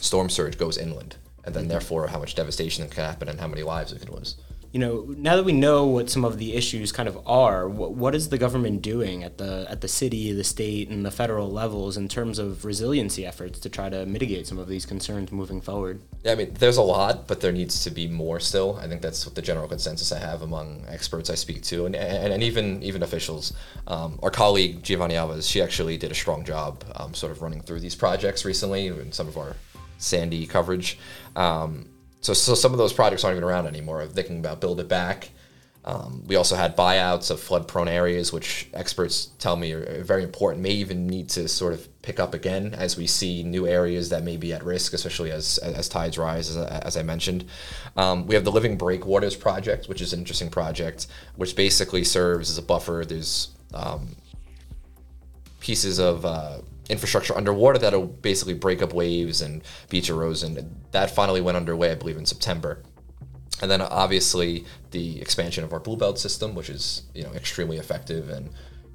storm 0.00 0.30
surge 0.30 0.56
goes 0.56 0.78
inland, 0.78 1.16
and 1.44 1.54
then 1.54 1.68
therefore 1.68 2.06
how 2.06 2.18
much 2.18 2.34
devastation 2.34 2.88
can 2.88 3.04
happen 3.04 3.28
and 3.28 3.40
how 3.40 3.48
many 3.48 3.62
lives 3.62 3.92
it 3.92 4.00
can 4.00 4.14
lose 4.14 4.36
you 4.74 4.80
know, 4.80 5.14
now 5.16 5.36
that 5.36 5.44
we 5.44 5.52
know 5.52 5.86
what 5.86 6.10
some 6.10 6.24
of 6.24 6.36
the 6.36 6.52
issues 6.54 6.90
kind 6.90 7.08
of 7.08 7.16
are, 7.28 7.68
what, 7.68 7.92
what 7.92 8.12
is 8.12 8.30
the 8.30 8.38
government 8.38 8.82
doing 8.82 9.22
at 9.22 9.38
the 9.38 9.64
at 9.70 9.82
the 9.82 9.86
city, 9.86 10.32
the 10.32 10.42
state, 10.42 10.88
and 10.88 11.06
the 11.06 11.12
federal 11.12 11.48
levels 11.48 11.96
in 11.96 12.08
terms 12.08 12.40
of 12.40 12.64
resiliency 12.64 13.24
efforts 13.24 13.60
to 13.60 13.68
try 13.68 13.88
to 13.88 14.04
mitigate 14.04 14.48
some 14.48 14.58
of 14.58 14.66
these 14.66 14.84
concerns 14.84 15.30
moving 15.30 15.60
forward? 15.60 16.02
Yeah, 16.24 16.32
I 16.32 16.34
mean, 16.34 16.54
there's 16.54 16.76
a 16.76 16.82
lot, 16.82 17.28
but 17.28 17.40
there 17.40 17.52
needs 17.52 17.84
to 17.84 17.90
be 17.92 18.08
more 18.08 18.40
still. 18.40 18.76
I 18.82 18.88
think 18.88 19.00
that's 19.00 19.24
what 19.24 19.36
the 19.36 19.42
general 19.42 19.68
consensus 19.68 20.10
I 20.10 20.18
have 20.18 20.42
among 20.42 20.84
experts 20.88 21.30
I 21.30 21.36
speak 21.36 21.62
to, 21.70 21.86
and 21.86 21.94
and, 21.94 22.32
and 22.32 22.42
even 22.42 22.82
even 22.82 23.04
officials. 23.04 23.52
Um, 23.86 24.18
our 24.24 24.30
colleague 24.32 24.82
Giovanna 24.82 25.14
Alves, 25.14 25.48
she 25.48 25.62
actually 25.62 25.98
did 25.98 26.10
a 26.10 26.16
strong 26.16 26.44
job, 26.44 26.82
um, 26.96 27.14
sort 27.14 27.30
of 27.30 27.42
running 27.42 27.60
through 27.60 27.78
these 27.78 27.94
projects 27.94 28.44
recently 28.44 28.88
in 28.88 29.12
some 29.12 29.28
of 29.28 29.38
our 29.38 29.54
Sandy 29.98 30.48
coverage. 30.48 30.98
Um, 31.36 31.93
so, 32.24 32.32
so 32.32 32.54
some 32.54 32.72
of 32.72 32.78
those 32.78 32.94
projects 32.94 33.22
aren't 33.22 33.36
even 33.36 33.44
around 33.44 33.66
anymore. 33.66 34.00
I'm 34.00 34.08
thinking 34.08 34.38
about 34.38 34.60
build 34.60 34.80
it 34.80 34.88
back. 34.88 35.30
Um, 35.84 36.24
we 36.26 36.36
also 36.36 36.56
had 36.56 36.74
buyouts 36.74 37.30
of 37.30 37.38
flood 37.38 37.68
prone 37.68 37.88
areas, 37.88 38.32
which 38.32 38.70
experts 38.72 39.26
tell 39.38 39.56
me 39.56 39.72
are 39.72 40.02
very 40.02 40.22
important, 40.22 40.62
may 40.62 40.70
even 40.70 41.06
need 41.06 41.28
to 41.30 41.46
sort 41.46 41.74
of 41.74 41.86
pick 42.00 42.18
up 42.18 42.32
again 42.32 42.72
as 42.72 42.96
we 42.96 43.06
see 43.06 43.42
new 43.42 43.66
areas 43.66 44.08
that 44.08 44.22
may 44.22 44.38
be 44.38 44.54
at 44.54 44.64
risk, 44.64 44.94
especially 44.94 45.30
as, 45.30 45.58
as 45.58 45.86
tides 45.90 46.16
rise, 46.16 46.48
as, 46.48 46.56
as 46.56 46.96
I 46.96 47.02
mentioned. 47.02 47.44
Um, 47.98 48.26
we 48.26 48.34
have 48.34 48.44
the 48.44 48.52
Living 48.52 48.78
Breakwaters 48.78 49.36
project, 49.36 49.86
which 49.86 50.00
is 50.00 50.14
an 50.14 50.20
interesting 50.20 50.48
project, 50.48 51.06
which 51.36 51.54
basically 51.54 52.04
serves 52.04 52.48
as 52.48 52.56
a 52.56 52.62
buffer. 52.62 53.04
There's 53.06 53.50
um, 53.74 54.16
pieces 55.60 55.98
of 55.98 56.24
uh, 56.24 56.60
infrastructure 56.90 57.36
underwater 57.36 57.78
that'll 57.78 58.06
basically 58.06 58.54
break 58.54 58.82
up 58.82 58.92
waves 58.92 59.40
and 59.40 59.62
beach 59.88 60.10
erosion. 60.10 60.82
That 60.92 61.10
finally 61.10 61.40
went 61.40 61.56
underway, 61.56 61.90
I 61.92 61.94
believe, 61.94 62.16
in 62.16 62.26
September. 62.26 62.82
And 63.62 63.70
then 63.70 63.80
obviously 63.80 64.64
the 64.90 65.20
expansion 65.20 65.64
of 65.64 65.72
our 65.72 65.80
Blue 65.80 65.96
Belt 65.96 66.18
system, 66.18 66.54
which 66.54 66.68
is 66.68 67.02
you 67.14 67.22
know 67.22 67.32
extremely 67.32 67.78
effective 67.78 68.28
and 68.28 68.50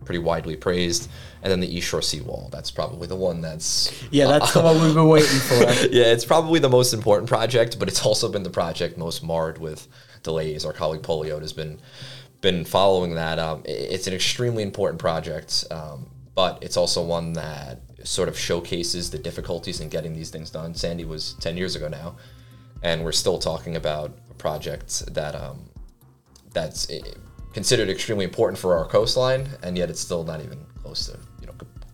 pretty 0.05 0.19
widely 0.19 0.55
praised. 0.55 1.09
And 1.41 1.51
then 1.51 1.59
the 1.59 1.73
East 1.73 1.87
Shore 1.87 2.01
Seawall. 2.01 2.49
That's 2.51 2.71
probably 2.71 3.07
the 3.07 3.15
one 3.15 3.41
that's 3.41 3.91
yeah, 4.11 4.27
that's 4.27 4.53
the 4.53 4.61
one 4.61 4.81
we've 4.81 4.93
been 4.93 5.07
waiting 5.17 5.39
for. 5.39 5.55
yeah, 5.91 6.11
it's 6.11 6.25
probably 6.25 6.59
the 6.59 6.69
most 6.69 6.93
important 6.93 7.29
project, 7.29 7.79
but 7.79 7.87
it's 7.87 8.05
also 8.05 8.29
been 8.29 8.43
the 8.43 8.49
project 8.49 8.97
most 8.97 9.23
marred 9.23 9.57
with 9.57 9.87
delays. 10.23 10.65
Our 10.65 10.73
colleague 10.73 11.01
Polio 11.01 11.39
has 11.41 11.53
been 11.53 11.79
been 12.41 12.65
following 12.65 13.15
that. 13.15 13.39
Um, 13.39 13.63
it's 13.65 14.07
an 14.07 14.13
extremely 14.13 14.63
important 14.63 14.99
project. 14.99 15.65
Um, 15.71 16.09
but 16.39 16.57
it's 16.61 16.77
also 16.77 17.03
one 17.03 17.33
that 17.33 17.81
sort 18.05 18.29
of 18.29 18.39
showcases 18.39 19.11
the 19.11 19.17
difficulties 19.17 19.81
in 19.81 19.89
getting 19.89 20.13
these 20.13 20.29
things 20.29 20.49
done. 20.49 20.73
Sandy 20.73 21.03
was 21.03 21.33
10 21.41 21.57
years 21.57 21.75
ago 21.75 21.89
now, 21.89 22.15
and 22.81 23.03
we're 23.03 23.11
still 23.11 23.37
talking 23.37 23.75
about 23.75 24.17
a 24.31 24.33
project 24.35 25.13
that 25.13 25.35
um, 25.35 25.69
that's 26.53 26.89
eh, 26.89 27.01
considered 27.51 27.89
extremely 27.89 28.23
important 28.23 28.57
for 28.57 28.77
our 28.77 28.85
coastline, 28.85 29.49
and 29.63 29.77
yet 29.77 29.89
it's 29.89 29.99
still 29.99 30.23
not 30.23 30.39
even 30.39 30.65
close 30.81 31.07
to 31.07 31.19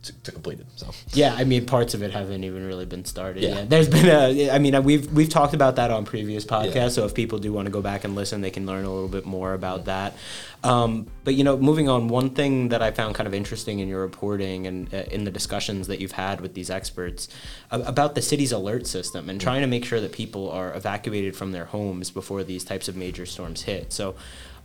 to, 0.06 0.14
to 0.24 0.32
complete 0.32 0.60
it. 0.60 0.68
So 0.76 0.92
yeah, 1.14 1.36
I 1.36 1.44
mean, 1.44 1.66
parts 1.66 1.94
of 1.94 2.04
it 2.04 2.12
haven't 2.12 2.44
even 2.44 2.66
really 2.66 2.86
been 2.86 3.06
started. 3.06 3.44
Yeah, 3.44 3.50
yet. 3.50 3.70
there's 3.70 3.90
been 3.90 4.08
a. 4.08 4.52
I 4.52 4.60
mean, 4.60 4.82
we've 4.84 5.12
we've 5.12 5.30
talked 5.30 5.54
about 5.54 5.76
that 5.78 5.92
on 5.92 6.06
previous 6.06 6.46
podcasts. 6.46 6.76
Yeah. 6.76 6.88
So 6.90 7.06
if 7.06 7.14
people 7.14 7.40
do 7.40 7.52
want 7.52 7.66
to 7.66 7.72
go 7.72 7.82
back 7.82 8.04
and 8.04 8.16
listen, 8.16 8.42
they 8.42 8.52
can 8.52 8.66
learn 8.66 8.86
a 8.86 8.94
little 8.94 9.10
bit 9.10 9.26
more 9.26 9.54
about 9.54 9.86
that. 9.86 10.16
Um, 10.64 11.08
but 11.24 11.36
you 11.36 11.44
know, 11.44 11.58
moving 11.58 11.90
on, 11.90 12.08
one 12.08 12.32
thing 12.32 12.70
that 12.70 12.82
I 12.82 12.92
found 12.92 13.16
kind 13.16 13.28
of 13.28 13.34
interesting 13.34 13.80
in 13.80 13.88
your 13.88 14.02
reporting 14.02 14.68
and 14.68 14.94
uh, 14.94 15.04
in 15.12 15.24
the 15.24 15.32
discussions 15.32 15.88
that 15.88 16.00
you've 16.00 16.14
had 16.14 16.42
with 16.42 16.54
these 16.54 16.70
experts 16.70 17.28
uh, 17.72 17.82
about 17.86 18.16
the 18.16 18.22
city's 18.22 18.52
alert 18.52 18.88
system 18.88 19.30
and 19.30 19.40
trying 19.40 19.62
to 19.62 19.68
make 19.68 19.86
sure 19.86 20.02
that 20.02 20.12
people 20.12 20.50
are 20.50 20.74
evacuated 20.74 21.36
from 21.36 21.52
their 21.52 21.66
homes 21.66 22.10
before 22.12 22.44
these 22.44 22.64
types 22.64 22.88
of 22.88 22.96
major 22.96 23.26
storms 23.26 23.64
hit. 23.64 23.94
So 23.94 24.16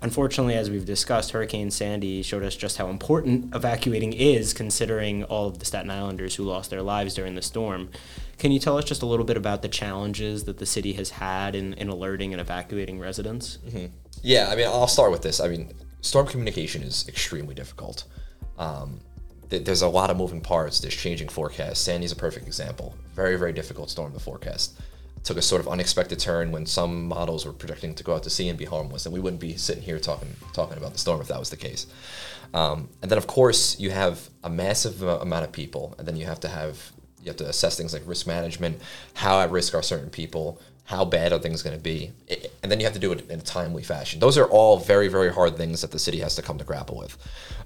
Unfortunately, 0.03 0.55
as 0.55 0.71
we've 0.71 0.87
discussed, 0.87 1.33
Hurricane 1.33 1.71
Sandy 1.71 2.23
showed 2.23 2.43
us 2.43 2.57
just 2.57 2.79
how 2.79 2.89
important 2.89 3.55
evacuating 3.55 4.15
is, 4.15 4.55
considering 4.55 5.25
all 5.25 5.49
of 5.49 5.59
the 5.59 5.67
Staten 5.67 5.91
Islanders 5.91 6.37
who 6.37 6.45
lost 6.45 6.71
their 6.71 6.81
lives 6.81 7.15
during 7.15 7.35
the 7.35 7.43
storm. 7.43 7.91
Can 8.39 8.51
you 8.51 8.59
tell 8.59 8.79
us 8.79 8.85
just 8.85 9.03
a 9.03 9.07
little 9.07 9.27
bit 9.27 9.37
about 9.37 9.61
the 9.61 9.69
challenges 9.69 10.45
that 10.45 10.57
the 10.57 10.65
city 10.65 10.95
has 10.95 11.11
had 11.11 11.55
in, 11.55 11.75
in 11.75 11.89
alerting 11.89 12.33
and 12.33 12.41
evacuating 12.41 12.99
residents? 12.99 13.59
Mm-hmm. 13.67 13.87
Yeah, 14.23 14.49
I 14.51 14.57
mean, 14.57 14.67
I'll 14.67 14.89
start 14.89 15.11
with 15.11 15.21
this. 15.21 15.39
I 15.39 15.49
mean, 15.49 15.71
storm 16.01 16.27
communication 16.27 16.83
is 16.83 17.07
extremely 17.07 17.55
difficult. 17.55 18.05
Um, 18.59 19.01
th- 19.51 19.65
there's 19.65 19.83
a 19.83 19.89
lot 19.89 20.09
of 20.09 20.17
moving 20.17 20.41
parts. 20.41 20.81
There's 20.81 20.97
changing 20.97 21.29
forecasts. 21.29 21.81
Sandy's 21.81 22.13
a 22.13 22.17
perfect 22.17 22.47
example. 22.47 22.95
Very, 23.15 23.37
very 23.37 23.53
difficult 23.53 23.91
storm 23.91 24.15
to 24.15 24.19
forecast 24.19 24.81
took 25.23 25.37
a 25.37 25.43
sort 25.43 25.61
of 25.61 25.69
unexpected 25.69 26.19
turn 26.19 26.51
when 26.51 26.67
some 26.67 27.07
models 27.07 27.45
were 27.45 27.53
projecting 27.53 27.95
to 27.95 28.05
go 28.05 28.15
out 28.15 28.23
to 28.23 28.31
sea 28.31 28.49
and 28.49 28.59
be 28.59 28.65
harmless, 28.65 29.07
and 29.07 29.13
we 29.13 29.21
wouldn't 29.21 29.41
be 29.41 29.57
sitting 29.57 29.83
here 29.83 29.99
talking 29.99 30.35
talking 30.53 30.79
about 30.79 30.93
the 30.93 30.99
storm 30.99 31.21
if 31.21 31.29
that 31.29 31.39
was 31.39 31.51
the 31.51 31.57
case. 31.57 31.87
Um, 32.53 32.89
and 33.03 33.11
then, 33.11 33.19
of 33.19 33.27
course, 33.27 33.79
you 33.79 33.91
have 33.91 34.29
a 34.43 34.51
massive 34.51 35.03
amount 35.03 35.45
of 35.45 35.53
people, 35.53 35.95
and 35.99 36.09
then 36.09 36.17
you 36.17 36.27
have 36.27 36.41
to 36.41 36.49
have 36.49 36.93
you 37.23 37.27
have 37.27 37.37
to 37.37 37.49
assess 37.49 37.77
things 37.77 37.93
like 37.93 38.03
risk 38.07 38.27
management, 38.27 38.81
how 39.15 39.41
at 39.41 39.51
risk 39.51 39.75
are 39.75 39.83
certain 39.83 40.11
people, 40.11 40.59
how 40.91 41.05
bad 41.05 41.33
are 41.33 41.39
things 41.39 41.63
going 41.63 41.77
to 41.77 41.81
be, 41.81 42.11
and 42.65 42.71
then 42.73 42.81
you 42.81 42.85
have 42.85 42.93
to 42.93 42.99
do 42.99 43.13
it 43.13 43.31
in 43.31 43.39
a 43.39 43.43
timely 43.43 43.85
fashion. 43.85 44.19
Those 44.19 44.37
are 44.37 44.47
all 44.47 44.77
very, 44.77 45.07
very 45.07 45.33
hard 45.33 45.57
things 45.57 45.83
that 45.83 45.93
the 45.93 46.01
city 46.01 46.19
has 46.19 46.35
to 46.35 46.43
come 46.43 46.59
to 46.59 46.65
grapple 46.65 46.97
with. 46.97 47.17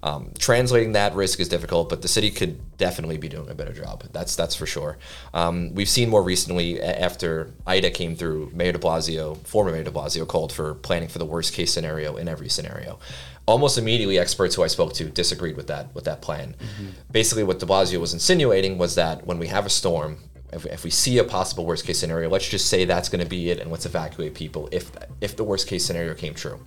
Um, 0.03 0.33
translating 0.39 0.93
that 0.93 1.15
risk 1.15 1.41
is 1.41 1.49
difficult, 1.49 1.89
but 1.89 2.03
the 2.03 2.09
city 2.09 2.31
could 2.31 2.61
definitely 2.77 3.17
be 3.17 3.31
doing 3.31 3.49
a 3.49 3.55
better 3.55 3.73
job. 3.73 4.05
That's 4.13 4.37
that's 4.37 4.55
for 4.55 4.67
sure. 4.67 4.99
Um, 5.33 5.75
we've 5.75 5.89
seen 5.89 6.11
more 6.11 6.23
recently 6.23 6.83
after 6.83 7.51
Ida 7.67 7.93
came 7.93 8.15
through, 8.15 8.51
Mayor 8.53 8.73
De 8.73 8.79
Blasio, 8.79 9.39
former 9.47 9.73
Mayor 9.73 9.85
De 9.85 9.91
Blasio, 9.91 10.29
called 10.29 10.53
for 10.53 10.75
planning 10.75 11.09
for 11.09 11.19
the 11.19 11.25
worst 11.25 11.55
case 11.55 11.73
scenario 11.73 12.17
in 12.17 12.29
every 12.29 12.51
scenario. 12.51 12.99
Almost 13.47 13.79
immediately, 13.79 14.19
experts 14.19 14.55
who 14.55 14.63
I 14.63 14.67
spoke 14.67 14.93
to 14.95 15.05
disagreed 15.07 15.57
with 15.57 15.69
that 15.69 15.95
with 15.95 16.05
that 16.05 16.21
plan. 16.21 16.57
Mm-hmm. 16.59 16.89
Basically, 17.11 17.43
what 17.43 17.59
De 17.59 17.65
Blasio 17.65 18.01
was 18.01 18.13
insinuating 18.13 18.77
was 18.77 18.97
that 18.97 19.27
when 19.27 19.39
we 19.39 19.47
have 19.47 19.65
a 19.65 19.71
storm, 19.71 20.19
if, 20.55 20.67
if 20.67 20.85
we 20.85 20.91
see 20.91 21.19
a 21.19 21.25
possible 21.25 21.65
worst 21.67 21.85
case 21.85 21.99
scenario, 21.99 22.29
let's 22.29 22.49
just 22.49 22.69
say 22.69 22.85
that's 22.85 23.09
going 23.09 23.23
to 23.23 23.29
be 23.29 23.51
it, 23.51 23.59
and 23.61 23.71
let's 23.71 23.87
evacuate 23.87 24.35
people 24.35 24.69
if 24.73 24.91
if 25.21 25.37
the 25.37 25.45
worst 25.45 25.67
case 25.69 25.85
scenario 25.85 26.15
came 26.15 26.35
true. 26.35 26.59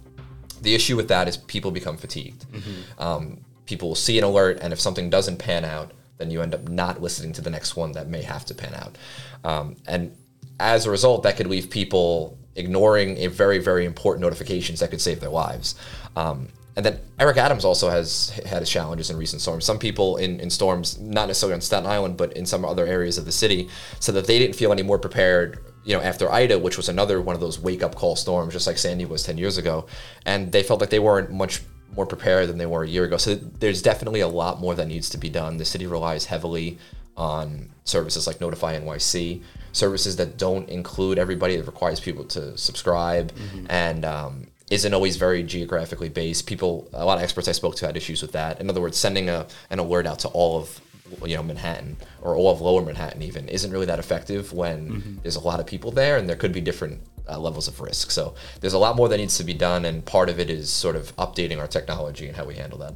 The 0.61 0.73
issue 0.75 0.95
with 0.95 1.07
that 1.07 1.27
is 1.27 1.37
people 1.37 1.71
become 1.71 1.97
fatigued. 1.97 2.45
Mm-hmm. 2.51 3.01
Um, 3.01 3.41
people 3.65 3.89
will 3.89 3.95
see 3.95 4.17
an 4.17 4.23
alert, 4.23 4.59
and 4.61 4.73
if 4.73 4.79
something 4.79 5.09
doesn't 5.09 5.37
pan 5.37 5.63
out, 5.65 5.91
then 6.17 6.31
you 6.31 6.41
end 6.41 6.53
up 6.55 6.67
not 6.69 7.01
listening 7.01 7.33
to 7.33 7.41
the 7.41 7.49
next 7.49 7.75
one 7.75 7.91
that 7.93 8.07
may 8.07 8.23
have 8.23 8.45
to 8.45 8.55
pan 8.55 8.73
out. 8.73 8.97
Um, 9.43 9.75
and 9.87 10.15
as 10.59 10.85
a 10.85 10.91
result, 10.91 11.23
that 11.23 11.37
could 11.37 11.47
leave 11.47 11.69
people 11.69 12.37
ignoring 12.55 13.17
a 13.17 13.27
very, 13.27 13.59
very 13.59 13.85
important 13.85 14.21
notifications 14.21 14.79
that 14.79 14.89
could 14.89 15.01
save 15.01 15.19
their 15.19 15.29
lives. 15.29 15.75
Um, 16.15 16.49
and 16.77 16.85
then 16.85 16.99
Eric 17.19 17.37
Adams 17.37 17.65
also 17.65 17.89
has 17.89 18.29
had 18.45 18.59
his 18.59 18.69
challenges 18.69 19.09
in 19.09 19.17
recent 19.17 19.41
storms. 19.41 19.65
Some 19.65 19.79
people 19.79 20.17
in, 20.17 20.39
in 20.39 20.51
storms, 20.51 20.99
not 20.99 21.27
necessarily 21.27 21.55
on 21.55 21.61
Staten 21.61 21.89
Island, 21.89 22.17
but 22.17 22.33
in 22.33 22.45
some 22.45 22.63
other 22.63 22.85
areas 22.85 23.17
of 23.17 23.25
the 23.25 23.31
city, 23.31 23.67
said 23.99 24.13
that 24.13 24.27
they 24.27 24.37
didn't 24.37 24.55
feel 24.55 24.71
any 24.71 24.83
more 24.83 24.99
prepared, 24.99 25.57
you 25.83 25.97
know, 25.97 26.03
after 26.03 26.31
Ida, 26.31 26.59
which 26.59 26.77
was 26.77 26.87
another 26.87 27.19
one 27.19 27.33
of 27.33 27.41
those 27.41 27.59
wake 27.59 27.81
up 27.81 27.95
call 27.95 28.15
storms, 28.15 28.53
just 28.53 28.67
like 28.67 28.77
Sandy 28.77 29.05
was 29.05 29.23
10 29.23 29.39
years 29.39 29.57
ago. 29.57 29.87
And 30.27 30.51
they 30.51 30.61
felt 30.61 30.79
like 30.79 30.91
they 30.91 30.99
weren't 30.99 31.31
much 31.31 31.63
more 31.95 32.05
prepared 32.05 32.47
than 32.47 32.59
they 32.59 32.67
were 32.67 32.83
a 32.83 32.87
year 32.87 33.05
ago. 33.05 33.17
So 33.17 33.33
there's 33.33 33.81
definitely 33.81 34.19
a 34.19 34.27
lot 34.27 34.61
more 34.61 34.75
that 34.75 34.87
needs 34.87 35.09
to 35.09 35.17
be 35.17 35.29
done. 35.29 35.57
The 35.57 35.65
city 35.65 35.87
relies 35.87 36.25
heavily 36.25 36.77
on 37.15 37.71
services 37.85 38.27
like 38.27 38.39
Notify 38.39 38.79
NYC, 38.79 39.41
services 39.71 40.17
that 40.17 40.37
don't 40.37 40.69
include 40.69 41.17
everybody. 41.17 41.55
It 41.55 41.65
requires 41.65 41.99
people 41.99 42.25
to 42.25 42.55
subscribe, 42.55 43.31
mm-hmm. 43.31 43.65
and 43.67 44.05
um, 44.05 44.47
isn't 44.69 44.93
always 44.93 45.15
very 45.15 45.43
geographically 45.43 46.09
based. 46.09 46.45
People, 46.45 46.89
a 46.93 47.05
lot 47.05 47.17
of 47.17 47.23
experts 47.23 47.47
I 47.47 47.53
spoke 47.53 47.75
to 47.77 47.85
had 47.85 47.95
issues 47.95 48.21
with 48.21 48.33
that. 48.33 48.59
In 48.59 48.69
other 48.69 48.81
words, 48.81 48.97
sending 48.97 49.29
a, 49.29 49.47
an 49.69 49.79
alert 49.79 50.05
out 50.05 50.19
to 50.19 50.27
all 50.29 50.59
of 50.59 50.81
you 51.25 51.35
know 51.37 51.43
Manhattan 51.43 51.95
or 52.21 52.35
all 52.35 52.51
of 52.51 52.59
Lower 52.59 52.81
Manhattan 52.81 53.21
even 53.21 53.47
isn't 53.47 53.71
really 53.71 53.85
that 53.85 53.99
effective 53.99 54.51
when 54.51 55.19
there's 55.23 55.37
a 55.37 55.39
lot 55.39 55.61
of 55.61 55.65
people 55.65 55.91
there 55.91 56.17
and 56.17 56.27
there 56.27 56.35
could 56.35 56.51
be 56.51 56.59
different 56.59 57.01
uh, 57.29 57.39
levels 57.39 57.67
of 57.67 57.79
risk. 57.79 58.11
So 58.11 58.35
there's 58.59 58.73
a 58.73 58.77
lot 58.77 58.95
more 58.95 59.07
that 59.09 59.17
needs 59.17 59.37
to 59.37 59.43
be 59.43 59.53
done, 59.53 59.85
and 59.85 60.05
part 60.05 60.29
of 60.29 60.39
it 60.39 60.49
is 60.49 60.69
sort 60.69 60.95
of 60.95 61.15
updating 61.15 61.59
our 61.59 61.67
technology 61.67 62.27
and 62.27 62.35
how 62.35 62.45
we 62.45 62.55
handle 62.55 62.79
that. 62.79 62.95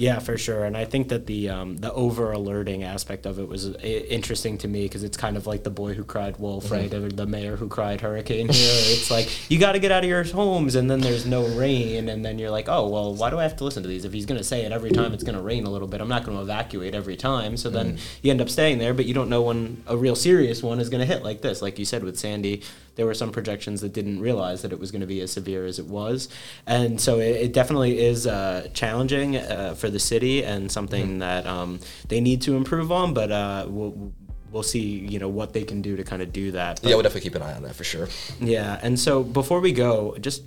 Yeah, 0.00 0.18
for 0.18 0.38
sure. 0.38 0.64
And 0.64 0.78
I 0.78 0.86
think 0.86 1.10
that 1.10 1.26
the 1.26 1.50
um, 1.50 1.76
the 1.76 1.92
over 1.92 2.32
alerting 2.32 2.84
aspect 2.84 3.26
of 3.26 3.38
it 3.38 3.46
was 3.46 3.76
i- 3.76 3.80
interesting 4.08 4.56
to 4.58 4.66
me 4.68 4.84
because 4.84 5.04
it's 5.04 5.18
kind 5.18 5.36
of 5.36 5.46
like 5.46 5.62
the 5.62 5.68
boy 5.70 5.92
who 5.92 6.04
cried 6.04 6.38
wolf, 6.38 6.70
right? 6.70 6.90
Or 6.94 7.10
the 7.10 7.26
mayor 7.26 7.56
who 7.56 7.68
cried 7.68 8.00
hurricane. 8.00 8.48
Here, 8.48 8.72
it's 8.94 9.10
like 9.10 9.50
you 9.50 9.58
got 9.58 9.72
to 9.72 9.78
get 9.78 9.92
out 9.92 10.02
of 10.02 10.08
your 10.08 10.24
homes, 10.24 10.74
and 10.74 10.90
then 10.90 11.00
there's 11.02 11.26
no 11.26 11.46
rain, 11.48 12.08
and 12.08 12.24
then 12.24 12.38
you're 12.38 12.50
like, 12.50 12.66
oh 12.70 12.88
well, 12.88 13.14
why 13.14 13.28
do 13.28 13.38
I 13.38 13.42
have 13.42 13.56
to 13.56 13.64
listen 13.64 13.82
to 13.82 13.90
these? 13.90 14.06
If 14.06 14.14
he's 14.14 14.24
going 14.24 14.38
to 14.38 14.44
say 14.44 14.62
it 14.64 14.72
every 14.72 14.90
time 14.90 15.12
it's 15.12 15.22
going 15.22 15.36
to 15.36 15.42
rain 15.42 15.64
a 15.66 15.70
little 15.70 15.86
bit, 15.88 16.00
I'm 16.00 16.08
not 16.08 16.24
going 16.24 16.34
to 16.38 16.42
evacuate 16.42 16.94
every 16.94 17.16
time. 17.16 17.58
So 17.58 17.68
then 17.68 17.98
you 18.22 18.30
end 18.30 18.40
up 18.40 18.48
staying 18.48 18.78
there, 18.78 18.94
but 18.94 19.04
you 19.04 19.12
don't 19.12 19.28
know 19.28 19.42
when 19.42 19.82
a 19.86 19.98
real 19.98 20.16
serious 20.16 20.62
one 20.62 20.80
is 20.80 20.88
going 20.88 21.06
to 21.06 21.12
hit 21.14 21.22
like 21.22 21.42
this. 21.42 21.60
Like 21.60 21.78
you 21.78 21.84
said 21.84 22.04
with 22.04 22.18
Sandy, 22.18 22.62
there 22.96 23.04
were 23.04 23.14
some 23.14 23.32
projections 23.32 23.82
that 23.82 23.92
didn't 23.92 24.20
realize 24.20 24.62
that 24.62 24.72
it 24.72 24.78
was 24.80 24.90
going 24.90 25.00
to 25.02 25.06
be 25.06 25.20
as 25.20 25.30
severe 25.30 25.66
as 25.66 25.78
it 25.78 25.86
was, 25.86 26.28
and 26.66 26.98
so 27.00 27.18
it, 27.18 27.36
it 27.36 27.52
definitely 27.52 28.00
is 28.00 28.26
uh, 28.26 28.68
challenging 28.72 29.36
uh, 29.36 29.74
for 29.74 29.89
the 29.90 29.98
city 29.98 30.44
and 30.44 30.70
something 30.70 31.18
that 31.18 31.46
um, 31.46 31.80
they 32.08 32.20
need 32.20 32.42
to 32.42 32.56
improve 32.56 32.90
on. 32.92 33.14
But 33.14 33.30
uh, 33.30 33.66
we'll 33.68 34.12
we'll 34.50 34.62
see, 34.62 34.80
you 34.80 35.18
know, 35.18 35.28
what 35.28 35.52
they 35.52 35.64
can 35.64 35.80
do 35.82 35.96
to 35.96 36.04
kind 36.04 36.22
of 36.22 36.32
do 36.32 36.50
that. 36.52 36.80
yeah, 36.82 36.94
we'll 36.94 37.02
definitely 37.02 37.22
keep 37.22 37.34
an 37.34 37.42
eye 37.42 37.54
on 37.54 37.62
that 37.62 37.74
for 37.74 37.84
sure. 37.84 38.08
Yeah, 38.40 38.78
and 38.82 38.98
so 38.98 39.22
before 39.22 39.60
we 39.60 39.72
go, 39.72 40.16
just 40.20 40.42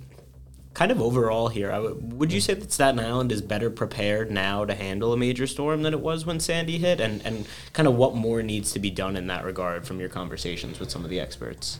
kind 0.74 0.90
of 0.90 1.00
overall 1.00 1.48
here, 1.48 1.70
w- 1.70 1.94
would 2.02 2.32
you 2.32 2.40
say 2.40 2.52
that 2.54 2.72
Staten 2.72 2.98
Island 3.00 3.32
is 3.32 3.40
better 3.40 3.70
prepared 3.70 4.30
now 4.30 4.64
to 4.64 4.74
handle 4.74 5.12
a 5.12 5.16
major 5.16 5.46
storm 5.46 5.82
than 5.82 5.94
it 5.94 6.00
was 6.00 6.26
when 6.26 6.40
Sandy 6.40 6.78
hit, 6.78 7.00
and 7.00 7.22
and 7.24 7.46
kind 7.72 7.88
of 7.88 7.94
what 7.94 8.14
more 8.14 8.42
needs 8.42 8.72
to 8.72 8.78
be 8.78 8.90
done 8.90 9.16
in 9.16 9.26
that 9.28 9.44
regard 9.44 9.86
from 9.86 10.00
your 10.00 10.08
conversations 10.08 10.78
with 10.80 10.90
some 10.90 11.04
of 11.04 11.10
the 11.10 11.20
experts? 11.20 11.78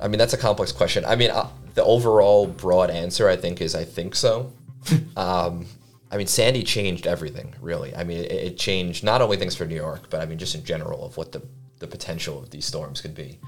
I 0.00 0.08
mean, 0.08 0.18
that's 0.18 0.34
a 0.34 0.38
complex 0.38 0.72
question. 0.72 1.04
I 1.04 1.16
mean, 1.16 1.30
uh, 1.30 1.48
the 1.74 1.84
overall 1.84 2.46
broad 2.46 2.90
answer, 2.90 3.28
I 3.28 3.36
think, 3.36 3.60
is 3.60 3.74
I 3.74 3.84
think 3.84 4.14
so. 4.14 4.52
um, 5.16 5.66
I 6.14 6.16
mean, 6.16 6.28
Sandy 6.28 6.62
changed 6.62 7.08
everything, 7.08 7.56
really. 7.60 7.92
I 7.96 8.04
mean, 8.04 8.18
it, 8.18 8.30
it 8.30 8.56
changed 8.56 9.02
not 9.02 9.20
only 9.20 9.36
things 9.36 9.56
for 9.56 9.66
New 9.66 9.74
York, 9.74 10.10
but 10.10 10.20
I 10.20 10.26
mean, 10.26 10.38
just 10.38 10.54
in 10.54 10.64
general 10.64 11.04
of 11.04 11.16
what 11.16 11.32
the, 11.32 11.42
the 11.80 11.88
potential 11.88 12.38
of 12.38 12.50
these 12.50 12.64
storms 12.64 13.00
could 13.00 13.16
be. 13.16 13.40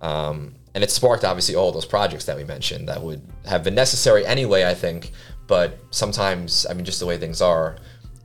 Um, 0.00 0.54
and 0.74 0.82
it 0.82 0.90
sparked, 0.90 1.24
obviously, 1.24 1.56
all 1.56 1.72
those 1.72 1.84
projects 1.84 2.24
that 2.24 2.38
we 2.38 2.44
mentioned 2.44 2.88
that 2.88 3.02
would 3.02 3.20
have 3.44 3.62
been 3.62 3.74
necessary 3.74 4.24
anyway, 4.24 4.64
I 4.64 4.72
think. 4.72 5.12
But 5.46 5.78
sometimes, 5.90 6.64
I 6.70 6.72
mean, 6.72 6.86
just 6.86 7.00
the 7.00 7.06
way 7.06 7.18
things 7.18 7.42
are, 7.42 7.76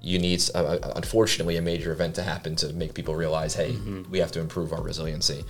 you 0.02 0.20
need, 0.20 0.42
uh, 0.56 0.78
unfortunately, 0.96 1.58
a 1.58 1.62
major 1.62 1.92
event 1.92 2.16
to 2.16 2.24
happen 2.24 2.56
to 2.56 2.72
make 2.72 2.94
people 2.94 3.14
realize, 3.14 3.56
hey, 3.56 3.76
we 4.10 4.20
have 4.20 4.32
to 4.32 4.40
improve 4.40 4.72
our 4.72 4.82
resiliency. 4.82 5.44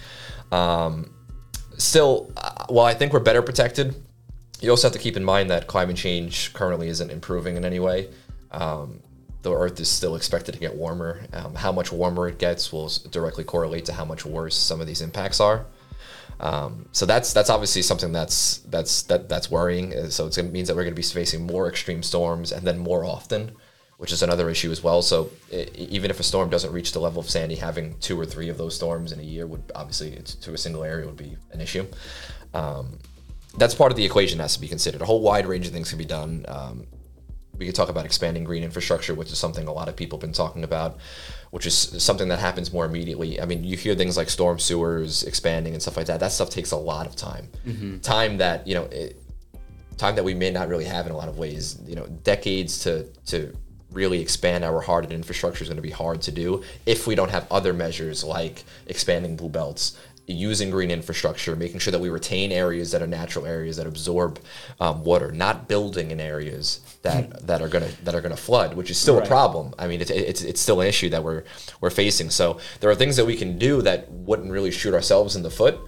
Um, 0.52 1.14
still, 1.78 2.32
uh, 2.38 2.66
while 2.70 2.88
I 2.88 2.96
think 2.96 3.14
we're 3.14 3.20
better 3.20 3.44
protected, 3.44 3.94
you 4.62 4.70
also 4.70 4.88
have 4.88 4.94
to 4.94 5.00
keep 5.00 5.18
in 5.18 5.24
mind 5.24 5.50
that 5.50 5.68
climate 5.68 5.98
change 5.98 6.54
currently 6.54 6.88
isn't 6.88 7.12
improving 7.12 7.58
in 7.58 7.66
any 7.66 7.80
way. 7.80 8.10
Um, 8.52 9.02
the 9.42 9.54
Earth 9.54 9.80
is 9.80 9.90
still 9.90 10.16
expected 10.16 10.54
to 10.54 10.60
get 10.60 10.76
warmer. 10.76 11.22
Um, 11.34 11.54
how 11.56 11.72
much 11.72 11.92
warmer 11.92 12.28
it 12.28 12.40
gets 12.40 12.72
will 12.72 12.90
directly 13.12 13.44
correlate 13.44 13.86
to 13.86 13.94
how 13.94 14.06
much 14.06 14.26
worse 14.26 14.56
some 14.56 14.82
of 14.82 14.88
these 14.88 15.02
impacts 15.02 15.40
are. 15.40 15.66
Um, 16.40 16.88
so 16.92 17.06
that's 17.06 17.32
that's 17.32 17.50
obviously 17.50 17.82
something 17.82 18.12
that's 18.12 18.58
that's 18.70 19.04
that 19.04 19.30
that's 19.30 19.50
worrying. 19.52 19.94
Uh, 19.96 20.10
So 20.10 20.28
it 20.28 20.52
means 20.52 20.68
that 20.68 20.76
we're 20.76 20.84
going 20.84 20.96
to 20.96 21.02
be 21.02 21.08
facing 21.08 21.46
more 21.46 21.70
extreme 21.70 22.02
storms 22.04 22.52
and 22.52 22.66
then 22.68 22.78
more 22.78 23.06
often, 23.06 23.52
which 23.98 24.12
is 24.12 24.22
another 24.24 24.50
issue 24.50 24.72
as 24.72 24.84
well. 24.84 25.02
So 25.02 25.32
e- 25.52 25.68
even 25.78 26.10
if 26.12 26.20
a 26.20 26.24
storm 26.24 26.50
doesn't 26.50 26.74
reach 26.74 26.92
the 26.92 27.00
level 27.00 27.20
of 27.20 27.30
Sandy, 27.30 27.56
having 27.56 27.98
two 28.00 28.20
or 28.20 28.26
three 28.26 28.50
of 28.50 28.58
those 28.58 28.76
storms 28.76 29.12
in 29.12 29.20
a 29.20 29.24
year 29.24 29.48
would 29.48 29.72
obviously 29.76 30.12
to 30.42 30.54
a 30.54 30.58
single 30.58 30.84
area 30.84 31.06
would 31.06 31.18
be 31.18 31.38
an 31.52 31.62
issue. 31.62 31.86
Um, 32.54 32.98
that's 33.58 33.76
part 33.76 33.92
of 33.92 33.98
the 33.98 34.06
equation 34.06 34.38
that 34.38 34.46
has 34.46 34.56
to 34.56 34.62
be 34.62 34.68
considered. 34.68 35.02
A 35.02 35.06
whole 35.06 35.22
wide 35.22 35.46
range 35.46 35.68
of 35.68 35.74
things 35.74 35.90
can 35.90 35.98
be 35.98 36.06
done. 36.06 36.46
Um, 36.48 36.88
we 37.58 37.66
could 37.66 37.76
talk 37.76 37.90
about 37.90 38.06
expanding 38.06 38.44
green 38.44 38.64
infrastructure, 38.64 39.14
which 39.14 39.32
is 39.32 39.38
something 39.38 39.68
a 39.68 39.74
lot 39.74 39.88
of 39.88 39.96
people 39.96 40.18
have 40.18 40.22
been 40.22 40.34
talking 40.34 40.64
about, 40.64 40.98
which 41.52 41.66
is 41.66 41.76
something 42.04 42.28
that 42.28 42.40
happens 42.40 42.74
more 42.74 42.86
immediately. 42.86 43.40
I 43.40 43.46
mean, 43.46 43.64
you 43.64 43.78
hear 43.78 43.96
things 43.96 44.18
like 44.18 44.30
storm 44.30 44.60
sewers 44.60 45.24
expanding 45.24 45.74
and 45.74 45.82
stuff 45.82 45.96
like 45.98 46.08
that. 46.08 46.20
That 46.20 46.32
stuff 46.32 46.50
takes 46.50 46.72
a 46.72 46.78
lot 46.78 47.08
of 47.08 47.16
time, 47.16 47.50
time 48.02 48.38
that 48.38 48.68
you 48.68 48.76
know, 48.76 48.84
it, 48.86 49.22
time 49.98 50.16
that 50.16 50.26
we 50.26 50.34
may 50.34 50.52
not 50.52 50.68
really 50.68 50.86
have 50.86 51.06
in 51.06 51.14
a 51.14 51.18
lot 51.18 51.30
of 51.30 51.38
ways. 51.38 51.80
You 51.86 51.96
know, 51.96 52.08
decades 52.24 52.80
to 52.80 53.06
to 53.28 53.56
really 53.92 54.20
expand 54.20 54.66
our 54.66 54.82
hardened 54.82 55.14
infrastructure 55.14 55.64
is 55.64 55.70
going 55.70 55.78
to 55.78 55.82
be 55.82 55.90
hard 55.90 56.22
to 56.22 56.32
do 56.32 56.62
if 56.86 57.08
we 57.08 57.16
don't 57.16 57.32
have 57.32 57.50
other 57.50 57.72
measures 57.74 58.26
like 58.26 58.66
expanding 58.88 59.38
blue 59.38 59.48
belts 59.48 59.98
using 60.28 60.72
green 60.72 60.90
infrastructure, 60.90 61.56
making 61.56 61.80
sure 61.80 61.92
that 61.92 62.00
we 62.00 62.10
retain 62.10 62.52
areas 62.52 62.92
that 62.92 63.02
are 63.02 63.08
natural 63.08 63.46
areas 63.46 63.78
that 63.78 63.86
absorb 63.86 64.40
um, 64.80 65.04
water, 65.04 65.32
not 65.32 65.68
building 65.68 66.12
in 66.12 66.20
areas 66.20 66.80
that, 67.04 67.46
that 67.46 67.62
are 67.62 67.68
gonna 67.68 67.90
that 68.04 68.16
are 68.16 68.22
gonna 68.22 68.36
flood, 68.36 68.76
which 68.76 68.90
is 68.90 68.98
still 68.98 69.20
a 69.20 69.26
problem. 69.26 69.74
I 69.78 69.88
mean, 69.88 70.02
it's, 70.02 70.12
it's 70.12 70.42
it's 70.42 70.62
still 70.62 70.82
an 70.82 70.88
issue 70.88 71.10
that 71.10 71.24
we're 71.24 71.44
we're 71.82 71.92
facing. 71.92 72.30
So 72.30 72.60
there 72.80 72.90
are 72.90 72.96
things 72.96 73.16
that 73.18 73.26
we 73.26 73.36
can 73.36 73.58
do 73.58 73.82
that 73.84 74.10
wouldn't 74.12 74.52
really 74.52 74.72
shoot 74.72 74.94
ourselves 74.94 75.36
in 75.36 75.44
the 75.44 75.52
foot, 75.52 75.80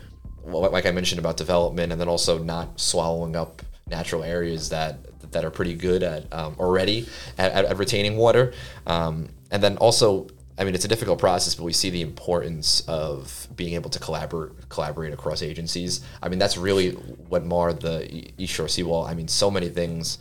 like 0.45 0.85
I 0.85 0.91
mentioned 0.91 1.19
about 1.19 1.37
development, 1.37 1.91
and 1.91 1.99
then 1.99 2.07
also 2.07 2.37
not 2.37 2.79
swallowing 2.79 3.35
up 3.35 3.61
natural 3.87 4.23
areas 4.23 4.69
that 4.69 4.99
that 5.31 5.43
are 5.43 5.51
pretty 5.51 5.73
good 5.73 6.03
at 6.03 6.31
um, 6.33 6.55
already 6.59 7.07
at, 7.37 7.51
at, 7.51 7.65
at 7.65 7.77
retaining 7.77 8.17
water, 8.17 8.53
um, 8.85 9.29
and 9.51 9.61
then 9.63 9.77
also 9.77 10.27
I 10.59 10.63
mean, 10.63 10.73
it's 10.73 10.85
a 10.85 10.87
difficult 10.87 11.19
process, 11.19 11.53
but 11.53 11.63
we 11.63 11.73
see 11.73 11.89
the 11.89 12.01
importance 12.01 12.81
of 12.87 13.47
being 13.55 13.75
able 13.75 13.89
to 13.91 13.99
collaborate 13.99 14.69
collaborate 14.69 15.13
across 15.13 15.41
agencies. 15.43 16.01
I 16.21 16.29
mean, 16.29 16.39
that's 16.39 16.57
really 16.57 16.91
what 16.91 17.45
marred 17.45 17.81
the 17.81 18.31
East 18.37 18.53
Shore 18.53 18.67
Seawall. 18.67 19.05
I 19.05 19.13
mean, 19.13 19.27
so 19.27 19.51
many 19.51 19.69
things 19.69 20.17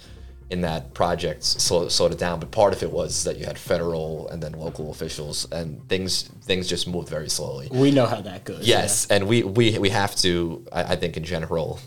in 0.51 0.61
that 0.61 0.95
project 0.95 1.43
slow, 1.43 1.89
slowed 1.89 2.13
it 2.13 2.19
down, 2.19 2.39
but 2.39 2.51
part 2.51 2.73
of 2.73 2.83
it 2.83 2.93
was 2.93 3.25
that 3.25 3.37
you 3.37 3.47
had 3.47 3.59
federal 3.59 4.29
and 4.29 4.43
then 4.43 4.53
local 4.53 4.91
officials, 4.91 5.51
and 5.51 5.87
things 5.89 6.23
things 6.43 6.69
just 6.69 6.87
moved 6.87 7.09
very 7.09 7.29
slowly. 7.29 7.69
We 7.71 7.91
know 7.91 8.07
how 8.07 8.21
that 8.21 8.45
goes. 8.45 8.67
Yes, 8.67 9.07
and 9.11 9.27
we, 9.27 9.43
we 9.43 9.79
we 9.79 9.89
have 9.91 10.15
to, 10.17 10.65
I, 10.71 10.83
I 10.93 10.97
think, 10.97 11.17
in 11.17 11.25
general, 11.25 11.81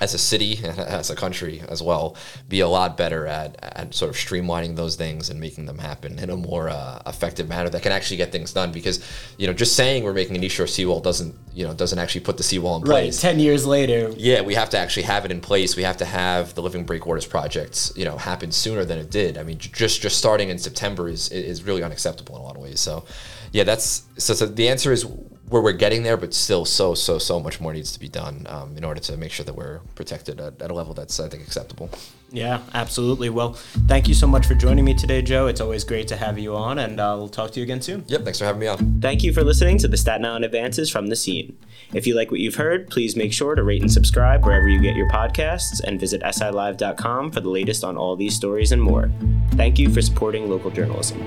as 0.00 0.14
a 0.14 0.18
city 0.18 0.58
and 0.64 0.78
as 0.78 1.10
a 1.10 1.16
country 1.16 1.62
as 1.68 1.82
well, 1.82 2.16
be 2.48 2.60
a 2.60 2.68
lot 2.68 2.96
better 2.96 3.26
at, 3.26 3.56
at 3.62 3.94
sort 3.94 4.10
of 4.10 4.16
streamlining 4.16 4.76
those 4.76 4.96
things 4.96 5.30
and 5.30 5.38
making 5.38 5.66
them 5.66 5.78
happen 5.78 6.18
in 6.18 6.30
a 6.30 6.36
more 6.36 6.68
uh, 6.68 7.00
effective 7.06 7.48
manner 7.48 7.68
that 7.68 7.82
can 7.82 7.92
actually 7.92 8.16
get 8.16 8.32
things 8.32 8.52
done. 8.52 8.72
Because 8.72 9.04
you 9.38 9.46
know, 9.46 9.52
just 9.52 9.76
saying 9.76 10.04
we're 10.04 10.12
making 10.12 10.36
an 10.36 10.44
East 10.44 10.56
Shore 10.56 10.66
seawall 10.66 11.00
doesn't 11.00 11.34
you 11.52 11.66
know 11.66 11.74
doesn't 11.74 11.98
actually 11.98 12.22
put 12.22 12.36
the 12.36 12.42
seawall 12.42 12.76
in 12.76 12.86
Yeah. 12.86 12.92
Right. 12.92 13.02
place. 13.04 13.20
Ten 13.20 13.38
years 13.38 13.66
later, 13.66 14.12
Yeah, 14.16 14.40
we 14.42 14.54
have 14.54 14.70
to 14.70 14.78
actually 14.78 15.04
have 15.04 15.24
it 15.24 15.30
in 15.30 15.40
place. 15.40 15.76
We 15.76 15.82
have 15.82 15.96
to 15.98 16.04
have 16.04 16.54
the 16.54 16.62
living 16.62 16.84
breakwaters 16.84 17.26
projects, 17.26 17.92
you 17.96 18.04
know, 18.04 18.16
happen 18.16 18.52
sooner 18.52 18.84
than 18.84 18.98
it 18.98 19.10
did. 19.10 19.36
I 19.38 19.42
mean, 19.42 19.58
just 19.58 20.00
just 20.00 20.18
starting 20.18 20.48
in 20.48 20.58
September 20.58 21.08
is 21.08 21.28
is 21.30 21.62
really 21.62 21.82
unacceptable 21.82 22.36
in 22.36 22.40
a 22.42 22.44
lot 22.44 22.56
of 22.56 22.62
ways. 22.62 22.80
So, 22.80 23.04
yeah, 23.52 23.64
that's 23.64 24.04
so. 24.16 24.34
so 24.34 24.46
the 24.46 24.68
answer 24.68 24.92
is 24.92 25.04
where 25.50 25.60
we're 25.60 25.72
getting 25.72 26.04
there, 26.04 26.16
but 26.16 26.32
still, 26.32 26.64
so 26.64 26.94
so 26.94 27.18
so 27.18 27.40
much 27.40 27.60
more 27.60 27.72
needs 27.72 27.92
to 27.92 28.00
be 28.00 28.08
done 28.08 28.46
um, 28.48 28.76
in 28.76 28.84
order 28.84 29.00
to 29.00 29.16
make 29.16 29.32
sure 29.32 29.44
that 29.44 29.54
we're 29.54 29.80
protected 29.96 30.40
at, 30.40 30.62
at 30.62 30.70
a 30.70 30.74
level 30.74 30.94
that's 30.94 31.18
I 31.20 31.28
think 31.28 31.42
acceptable. 31.42 31.90
Yeah, 32.32 32.62
absolutely. 32.74 33.28
Well, 33.28 33.54
thank 33.88 34.06
you 34.06 34.14
so 34.14 34.28
much 34.28 34.46
for 34.46 34.54
joining 34.54 34.84
me 34.84 34.94
today, 34.94 35.20
Joe. 35.20 35.48
It's 35.48 35.60
always 35.60 35.82
great 35.82 36.06
to 36.08 36.16
have 36.16 36.38
you 36.38 36.54
on, 36.54 36.78
and 36.78 37.00
I'll 37.00 37.28
talk 37.28 37.50
to 37.52 37.60
you 37.60 37.64
again 37.64 37.82
soon. 37.82 38.04
Yep, 38.06 38.22
thanks 38.22 38.38
for 38.38 38.44
having 38.44 38.60
me 38.60 38.68
on. 38.68 39.00
Thank 39.00 39.24
you 39.24 39.32
for 39.32 39.42
listening 39.42 39.78
to 39.78 39.88
the 39.88 39.96
Staten 39.96 40.24
Island 40.24 40.44
Advances 40.44 40.88
from 40.88 41.08
the 41.08 41.16
Scene. 41.16 41.58
If 41.92 42.06
you 42.06 42.14
like 42.14 42.30
what 42.30 42.38
you've 42.38 42.54
heard, 42.54 42.88
please 42.88 43.16
make 43.16 43.32
sure 43.32 43.56
to 43.56 43.64
rate 43.64 43.82
and 43.82 43.90
subscribe 43.90 44.44
wherever 44.44 44.68
you 44.68 44.80
get 44.80 44.94
your 44.94 45.10
podcasts 45.10 45.80
and 45.82 45.98
visit 45.98 46.22
silive.com 46.22 47.32
for 47.32 47.40
the 47.40 47.50
latest 47.50 47.82
on 47.82 47.96
all 47.96 48.14
these 48.14 48.36
stories 48.36 48.70
and 48.70 48.80
more. 48.80 49.10
Thank 49.54 49.80
you 49.80 49.90
for 49.90 50.00
supporting 50.00 50.48
local 50.48 50.70
journalism. 50.70 51.20